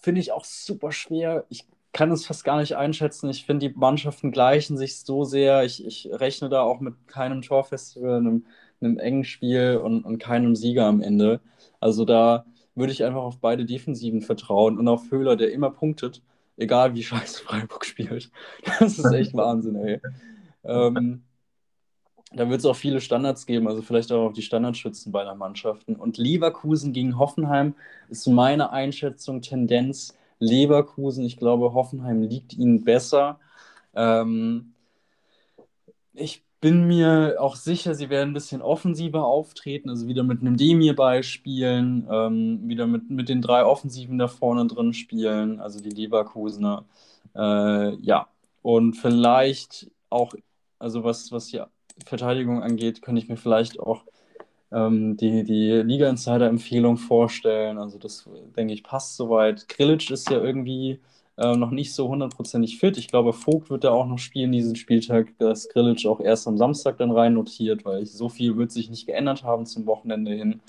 finde 0.00 0.20
ich 0.20 0.32
auch 0.32 0.44
super 0.44 0.92
schwer. 0.92 1.44
Ich 1.48 1.66
kann 1.92 2.10
es 2.10 2.26
fast 2.26 2.44
gar 2.44 2.58
nicht 2.58 2.76
einschätzen. 2.76 3.30
Ich 3.30 3.46
finde, 3.46 3.68
die 3.68 3.74
Mannschaften 3.74 4.32
gleichen 4.32 4.76
sich 4.76 4.98
so 5.00 5.24
sehr. 5.24 5.64
Ich, 5.64 5.84
ich 5.86 6.08
rechne 6.12 6.48
da 6.48 6.62
auch 6.62 6.80
mit 6.80 6.94
keinem 7.06 7.40
Torfestival, 7.40 8.18
einem, 8.18 8.44
einem 8.80 8.98
engen 8.98 9.24
Spiel 9.24 9.80
und, 9.82 10.04
und 10.04 10.18
keinem 10.18 10.56
Sieger 10.56 10.86
am 10.86 11.00
Ende. 11.00 11.40
Also 11.80 12.04
da 12.04 12.44
würde 12.74 12.92
ich 12.92 13.04
einfach 13.04 13.22
auf 13.22 13.38
beide 13.38 13.64
Defensiven 13.64 14.20
vertrauen 14.20 14.78
und 14.78 14.88
auf 14.88 15.10
Höhler, 15.10 15.36
der 15.36 15.52
immer 15.52 15.70
punktet, 15.70 16.22
egal 16.56 16.94
wie 16.94 17.02
scheiße 17.02 17.42
Freiburg 17.44 17.84
spielt. 17.84 18.30
Das 18.80 18.98
ist 18.98 19.12
echt 19.12 19.34
Wahnsinn, 19.34 19.76
ey. 19.76 20.00
Ähm, 20.64 21.22
da 22.36 22.48
wird 22.48 22.60
es 22.60 22.66
auch 22.66 22.76
viele 22.76 23.00
Standards 23.00 23.46
geben, 23.46 23.68
also 23.68 23.82
vielleicht 23.82 24.12
auch 24.12 24.32
die 24.32 24.42
Standardschützen 24.42 25.12
beider 25.12 25.34
Mannschaften. 25.34 25.96
Und 25.96 26.18
Leverkusen 26.18 26.92
gegen 26.92 27.18
Hoffenheim 27.18 27.74
ist 28.08 28.26
meine 28.26 28.70
Einschätzung 28.70 29.40
Tendenz 29.42 30.16
Leverkusen. 30.38 31.24
Ich 31.24 31.36
glaube, 31.36 31.74
Hoffenheim 31.74 32.22
liegt 32.22 32.54
ihnen 32.54 32.84
besser. 32.84 33.38
Ähm, 33.94 34.74
ich 36.12 36.42
bin 36.60 36.86
mir 36.86 37.36
auch 37.40 37.56
sicher, 37.56 37.94
sie 37.94 38.08
werden 38.08 38.30
ein 38.30 38.34
bisschen 38.34 38.62
offensiver 38.62 39.24
auftreten, 39.26 39.90
also 39.90 40.08
wieder 40.08 40.22
mit 40.22 40.40
einem 40.40 40.56
Demir 40.56 40.94
spielen, 41.22 42.08
ähm, 42.10 42.68
wieder 42.68 42.86
mit, 42.86 43.10
mit 43.10 43.28
den 43.28 43.42
drei 43.42 43.64
Offensiven 43.64 44.18
da 44.18 44.28
vorne 44.28 44.66
drin 44.66 44.94
spielen, 44.94 45.60
also 45.60 45.80
die 45.80 45.90
Leverkusener. 45.90 46.86
Äh, 47.34 47.96
ja, 47.96 48.28
und 48.62 48.94
vielleicht 48.94 49.90
auch, 50.08 50.34
also 50.78 51.04
was, 51.04 51.30
was 51.32 51.48
die 51.48 51.60
Verteidigung 52.06 52.62
angeht, 52.62 53.02
könnte 53.02 53.20
ich 53.20 53.28
mir 53.28 53.36
vielleicht 53.36 53.78
auch 53.78 54.04
ähm, 54.72 55.16
die, 55.16 55.44
die 55.44 55.70
Liga-Insider-Empfehlung 55.70 56.96
vorstellen. 56.96 57.78
Also 57.78 57.98
das, 57.98 58.28
denke 58.56 58.74
ich, 58.74 58.82
passt 58.82 59.16
soweit. 59.16 59.68
Grillitsch 59.68 60.10
ist 60.10 60.30
ja 60.30 60.42
irgendwie 60.42 61.00
äh, 61.36 61.56
noch 61.56 61.70
nicht 61.70 61.94
so 61.94 62.08
hundertprozentig 62.08 62.78
fit. 62.78 62.96
Ich 62.98 63.08
glaube, 63.08 63.32
Vogt 63.32 63.70
wird 63.70 63.84
da 63.84 63.90
auch 63.90 64.06
noch 64.06 64.18
spielen 64.18 64.52
diesen 64.52 64.76
Spieltag, 64.76 65.36
dass 65.38 65.68
Grillitsch 65.68 66.06
auch 66.06 66.20
erst 66.20 66.48
am 66.48 66.58
Samstag 66.58 66.98
dann 66.98 67.10
rein 67.10 67.34
notiert, 67.34 67.84
weil 67.84 68.02
ich, 68.02 68.12
so 68.12 68.28
viel 68.28 68.56
wird 68.56 68.72
sich 68.72 68.90
nicht 68.90 69.06
geändert 69.06 69.44
haben 69.44 69.66
zum 69.66 69.86
Wochenende 69.86 70.32
hin. 70.32 70.60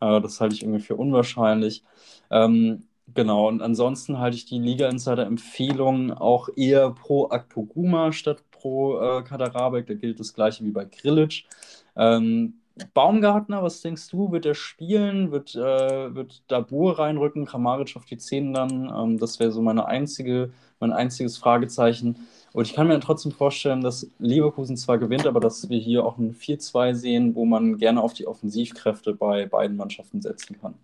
Äh, 0.00 0.20
das 0.20 0.40
halte 0.40 0.54
ich 0.54 0.62
irgendwie 0.62 0.80
für 0.80 0.96
unwahrscheinlich. 0.96 1.84
Ähm, 2.30 2.84
Genau, 3.14 3.48
und 3.48 3.62
ansonsten 3.62 4.18
halte 4.18 4.36
ich 4.36 4.46
die 4.46 4.58
Liga-Insider-Empfehlung 4.58 6.12
auch 6.12 6.48
eher 6.56 6.90
pro 6.90 7.28
Akpoguma 7.28 8.12
statt 8.12 8.42
pro 8.50 8.98
äh, 9.00 9.22
Kaderabek. 9.22 9.86
Da 9.86 9.94
gilt 9.94 10.20
das 10.20 10.32
gleiche 10.34 10.64
wie 10.64 10.70
bei 10.70 10.84
Grillitsch. 10.84 11.44
Ähm, 11.96 12.54
Baumgartner, 12.94 13.62
was 13.62 13.82
denkst 13.82 14.08
du? 14.08 14.32
Wird 14.32 14.46
er 14.46 14.54
spielen? 14.54 15.30
Wird, 15.30 15.54
äh, 15.54 16.14
wird 16.14 16.42
Dabur 16.48 16.98
reinrücken? 16.98 17.44
Kramaric 17.44 17.96
auf 17.96 18.06
die 18.06 18.16
10 18.16 18.54
dann? 18.54 18.92
Ähm, 18.94 19.18
das 19.18 19.40
wäre 19.40 19.52
so 19.52 19.60
meine 19.60 19.86
einzige, 19.86 20.52
mein 20.80 20.92
einziges 20.92 21.36
Fragezeichen. 21.36 22.16
Und 22.52 22.66
ich 22.66 22.74
kann 22.74 22.88
mir 22.88 22.98
trotzdem 23.00 23.32
vorstellen, 23.32 23.82
dass 23.82 24.06
Leverkusen 24.18 24.76
zwar 24.76 24.98
gewinnt, 24.98 25.26
aber 25.26 25.40
dass 25.40 25.68
wir 25.68 25.78
hier 25.78 26.04
auch 26.04 26.18
ein 26.18 26.34
4-2 26.34 26.94
sehen, 26.94 27.34
wo 27.34 27.44
man 27.44 27.78
gerne 27.78 28.02
auf 28.02 28.14
die 28.14 28.26
Offensivkräfte 28.26 29.14
bei 29.14 29.46
beiden 29.46 29.76
Mannschaften 29.76 30.22
setzen 30.22 30.58
kann. 30.60 30.74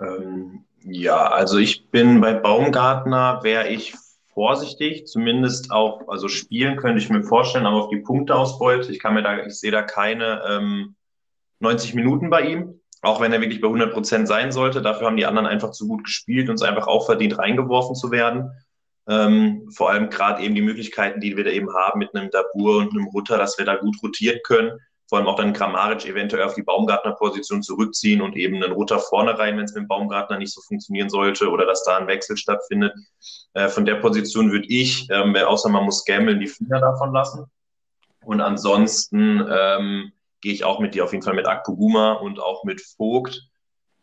Ähm, 0.00 0.64
ja, 0.86 1.28
also 1.28 1.58
ich 1.58 1.90
bin 1.90 2.20
bei 2.20 2.34
Baumgartner, 2.34 3.40
wäre 3.42 3.68
ich 3.68 3.94
vorsichtig, 4.34 5.06
zumindest 5.06 5.70
auch, 5.70 6.08
also 6.08 6.28
spielen 6.28 6.76
könnte 6.76 6.98
ich 6.98 7.08
mir 7.08 7.22
vorstellen, 7.22 7.66
aber 7.66 7.84
auf 7.84 7.88
die 7.88 8.00
Punkteausbeute, 8.00 8.92
ich 8.92 8.98
kann 8.98 9.14
mir 9.14 9.22
da, 9.22 9.46
ich 9.46 9.58
sehe 9.58 9.70
da 9.70 9.82
keine 9.82 10.42
ähm, 10.46 10.94
90 11.60 11.94
Minuten 11.94 12.28
bei 12.28 12.42
ihm, 12.42 12.80
auch 13.00 13.20
wenn 13.20 13.32
er 13.32 13.40
wirklich 13.40 13.62
bei 13.62 13.68
100 13.68 13.94
Prozent 13.94 14.28
sein 14.28 14.52
sollte. 14.52 14.82
Dafür 14.82 15.06
haben 15.06 15.16
die 15.16 15.26
anderen 15.26 15.46
einfach 15.46 15.70
zu 15.70 15.88
gut 15.88 16.04
gespielt 16.04 16.48
und 16.50 16.56
es 16.56 16.62
einfach 16.62 16.86
auch 16.86 17.06
verdient, 17.06 17.38
reingeworfen 17.38 17.94
zu 17.94 18.10
werden. 18.10 18.50
Ähm, 19.08 19.70
vor 19.74 19.90
allem 19.90 20.10
gerade 20.10 20.42
eben 20.42 20.54
die 20.54 20.62
Möglichkeiten, 20.62 21.20
die 21.20 21.36
wir 21.36 21.44
da 21.44 21.50
eben 21.50 21.72
haben 21.72 21.98
mit 21.98 22.14
einem 22.14 22.30
Dabur 22.30 22.78
und 22.78 22.90
einem 22.90 23.06
Rutter, 23.06 23.38
dass 23.38 23.58
wir 23.58 23.64
da 23.64 23.76
gut 23.76 23.96
rotieren 24.02 24.40
können 24.44 24.78
vor 25.14 25.20
allem 25.20 25.28
auch 25.28 25.36
dann 25.36 25.52
Kramaric 25.52 26.06
eventuell 26.06 26.42
auf 26.42 26.54
die 26.54 26.64
Baumgartner-Position 26.64 27.62
zurückziehen 27.62 28.20
und 28.20 28.34
eben 28.34 28.56
einen 28.56 28.72
Rutter 28.72 28.98
vorne 28.98 29.38
rein, 29.38 29.56
wenn 29.56 29.64
es 29.64 29.72
mit 29.72 29.84
dem 29.84 29.86
Baumgartner 29.86 30.38
nicht 30.38 30.52
so 30.52 30.60
funktionieren 30.60 31.08
sollte 31.08 31.50
oder 31.50 31.66
dass 31.66 31.84
da 31.84 31.98
ein 31.98 32.08
Wechsel 32.08 32.36
stattfindet. 32.36 32.92
Äh, 33.52 33.68
von 33.68 33.84
der 33.84 33.94
Position 33.94 34.50
würde 34.50 34.66
ich, 34.66 35.08
ähm, 35.10 35.36
außer 35.36 35.68
man 35.68 35.84
muss 35.84 36.04
gammeln, 36.04 36.40
die 36.40 36.48
Finger 36.48 36.80
davon 36.80 37.12
lassen. 37.12 37.44
Und 38.24 38.40
ansonsten 38.40 39.46
ähm, 39.48 40.10
gehe 40.40 40.52
ich 40.52 40.64
auch 40.64 40.80
mit 40.80 40.96
dir 40.96 41.04
auf 41.04 41.12
jeden 41.12 41.22
Fall 41.22 41.34
mit 41.34 41.46
Akpoguma 41.46 42.14
und 42.14 42.40
auch 42.40 42.64
mit 42.64 42.80
Vogt. 42.80 43.40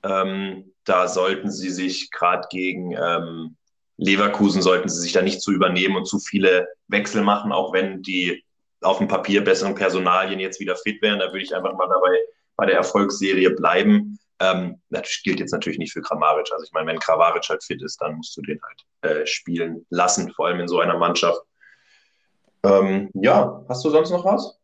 Ähm, 0.04 0.72
da 0.86 1.10
sollten 1.10 1.52
sie 1.52 1.72
sich 1.72 2.10
gerade 2.10 2.48
gegen 2.50 2.94
ähm, 2.94 3.58
Leverkusen, 3.98 4.62
sollten 4.62 4.88
sie 4.88 5.02
sich 5.02 5.12
da 5.12 5.22
nicht 5.22 5.42
zu 5.42 5.52
übernehmen 5.52 5.98
und 5.98 6.06
zu 6.06 6.20
viele 6.20 6.70
Wechsel 6.88 7.22
machen, 7.22 7.52
auch 7.52 7.74
wenn 7.74 8.02
die 8.02 8.46
auf 8.82 8.98
dem 8.98 9.08
Papier 9.08 9.44
besseren 9.44 9.76
Personalien 9.76 10.40
jetzt 10.40 10.60
wieder 10.60 10.76
fit 10.76 11.02
wären. 11.02 11.20
Da 11.20 11.28
würde 11.28 11.42
ich 11.42 11.56
einfach 11.56 11.74
mal 11.74 11.88
dabei 11.88 12.18
bei 12.56 12.66
der 12.66 12.76
Erfolgsserie 12.76 13.52
bleiben. 13.52 14.20
Ähm, 14.40 14.82
das 14.90 15.22
gilt 15.24 15.40
jetzt 15.40 15.52
natürlich 15.52 15.80
nicht 15.80 15.94
für 15.94 16.02
Kramaric. 16.02 16.52
Also 16.52 16.66
ich 16.66 16.72
meine, 16.72 16.88
wenn 16.88 17.00
Kramaric 17.00 17.48
halt 17.48 17.64
fit 17.64 17.82
ist, 17.82 18.02
dann 18.02 18.16
musst 18.16 18.36
du 18.38 18.42
den 18.42 18.60
halt 18.62 18.86
äh, 19.02 19.26
spielen 19.26 19.86
lassen, 19.90 20.32
vor 20.32 20.48
allem 20.48 20.60
in 20.60 20.68
so 20.68 20.80
einer 20.80 20.98
Mannschaft. 20.98 21.42
Ähm, 22.64 23.10
ja, 23.14 23.64
hast 23.70 23.86
du 23.86 23.90
sonst 23.90 24.12
noch 24.12 24.26
was? 24.26 24.60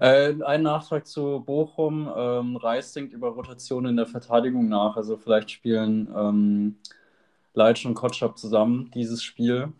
Äh, 0.00 0.34
ein 0.44 0.62
Nachtrag 0.62 1.06
zu 1.06 1.42
Bochum. 1.44 2.10
Ähm, 2.14 2.56
Reis 2.56 2.92
denkt 2.92 3.12
über 3.12 3.28
Rotation 3.28 3.86
in 3.86 3.96
der 3.96 4.06
Verteidigung 4.06 4.68
nach. 4.68 4.96
Also 4.96 5.16
vielleicht 5.16 5.50
spielen 5.50 6.12
ähm, 6.14 6.76
Leitsch 7.54 7.84
und 7.86 7.94
Kotschap 7.94 8.38
zusammen 8.38 8.90
dieses 8.94 9.22
Spiel. 9.22 9.72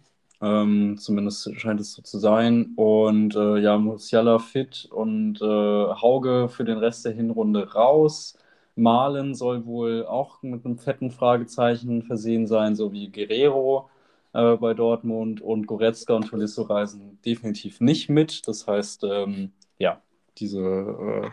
Ähm, 0.42 0.96
zumindest 0.98 1.54
scheint 1.60 1.80
es 1.80 1.92
so 1.92 2.02
zu 2.02 2.18
sein. 2.18 2.72
Und 2.76 3.36
äh, 3.36 3.58
ja, 3.58 3.78
Musiala 3.78 4.40
fit 4.40 4.88
und 4.90 5.40
äh, 5.40 5.44
Hauge 5.44 6.48
für 6.48 6.64
den 6.64 6.78
Rest 6.78 7.04
der 7.04 7.12
Hinrunde 7.12 7.72
raus. 7.72 8.36
Malen 8.74 9.34
soll 9.34 9.66
wohl 9.66 10.04
auch 10.06 10.42
mit 10.42 10.64
einem 10.64 10.78
fetten 10.78 11.10
Fragezeichen 11.10 12.02
versehen 12.02 12.46
sein, 12.46 12.74
so 12.74 12.92
wie 12.92 13.10
Guerrero 13.10 13.88
äh, 14.32 14.56
bei 14.56 14.74
Dortmund. 14.74 15.40
Und 15.40 15.66
Goretzka 15.66 16.14
und 16.14 16.28
Tolisso 16.28 16.62
reisen 16.62 17.18
definitiv 17.24 17.80
nicht 17.80 18.08
mit. 18.08 18.48
Das 18.48 18.66
heißt, 18.66 19.04
ähm, 19.04 19.52
ja, 19.78 20.02
diese, 20.38 20.60
äh, 20.60 21.30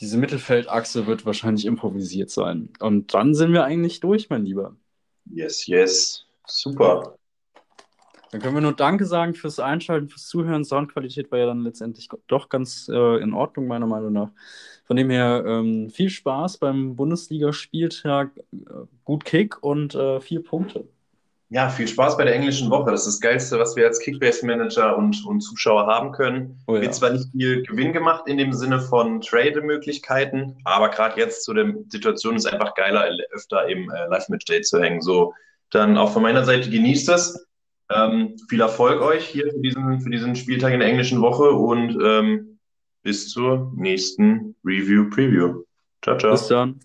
diese 0.00 0.16
Mittelfeldachse 0.16 1.06
wird 1.06 1.26
wahrscheinlich 1.26 1.66
improvisiert 1.66 2.30
sein. 2.30 2.70
Und 2.80 3.12
dann 3.12 3.34
sind 3.34 3.52
wir 3.52 3.64
eigentlich 3.64 4.00
durch, 4.00 4.30
mein 4.30 4.46
Lieber. 4.46 4.74
Yes, 5.26 5.66
yes. 5.66 6.24
Super. 6.46 7.18
Dann 8.32 8.40
können 8.40 8.54
wir 8.54 8.62
nur 8.62 8.72
Danke 8.72 9.04
sagen 9.04 9.34
fürs 9.34 9.60
Einschalten, 9.60 10.08
fürs 10.08 10.26
Zuhören. 10.26 10.64
Soundqualität 10.64 11.30
war 11.30 11.38
ja 11.38 11.46
dann 11.46 11.60
letztendlich 11.60 12.08
doch 12.28 12.48
ganz 12.48 12.88
äh, 12.88 13.22
in 13.22 13.34
Ordnung, 13.34 13.66
meiner 13.66 13.86
Meinung 13.86 14.12
nach. 14.14 14.30
Von 14.86 14.96
dem 14.96 15.10
her 15.10 15.44
ähm, 15.46 15.90
viel 15.90 16.08
Spaß 16.08 16.56
beim 16.56 16.96
Bundesligaspieltag, 16.96 18.30
äh, 18.52 18.86
gut 19.04 19.26
Kick 19.26 19.62
und 19.62 19.94
äh, 19.94 20.18
vier 20.20 20.42
Punkte. 20.42 20.88
Ja, 21.50 21.68
viel 21.68 21.86
Spaß 21.86 22.16
bei 22.16 22.24
der 22.24 22.34
englischen 22.34 22.70
Woche. 22.70 22.90
Das 22.90 23.06
ist 23.06 23.16
das 23.16 23.20
Geilste, 23.20 23.58
was 23.58 23.76
wir 23.76 23.86
als 23.86 24.00
Kickbase-Manager 24.00 24.96
und, 24.96 25.26
und 25.26 25.42
Zuschauer 25.42 25.86
haben 25.86 26.12
können. 26.12 26.58
Oh, 26.66 26.76
ja. 26.76 26.80
Wird 26.80 26.94
zwar 26.94 27.10
nicht 27.10 27.30
viel 27.32 27.62
Gewinn 27.64 27.92
gemacht 27.92 28.26
in 28.26 28.38
dem 28.38 28.54
Sinne 28.54 28.80
von 28.80 29.20
Trade-Möglichkeiten, 29.20 30.56
aber 30.64 30.88
gerade 30.88 31.20
jetzt 31.20 31.44
zu 31.44 31.52
der 31.52 31.74
Situation 31.88 32.36
ist 32.36 32.46
es 32.46 32.52
einfach 32.52 32.74
geiler, 32.74 33.06
öfter 33.32 33.68
im 33.68 33.90
äh, 33.90 34.06
Live-Match-Day 34.06 34.62
zu 34.62 34.80
hängen. 34.80 35.02
So, 35.02 35.34
dann 35.68 35.98
auch 35.98 36.14
von 36.14 36.22
meiner 36.22 36.44
Seite 36.44 36.70
genießt 36.70 37.10
es. 37.10 37.46
Ähm, 37.94 38.36
viel 38.48 38.60
Erfolg 38.60 39.00
euch 39.02 39.26
hier 39.26 39.50
für 39.50 39.60
diesen, 39.60 40.00
für 40.00 40.10
diesen 40.10 40.36
Spieltag 40.36 40.72
in 40.72 40.80
der 40.80 40.88
englischen 40.88 41.20
Woche 41.20 41.50
und 41.50 41.98
ähm, 42.02 42.58
bis 43.02 43.30
zur 43.30 43.72
nächsten 43.76 44.54
Review-Preview. 44.64 45.64
Ciao, 46.02 46.18
ciao. 46.18 46.32
Bis 46.32 46.48
dann. 46.48 46.80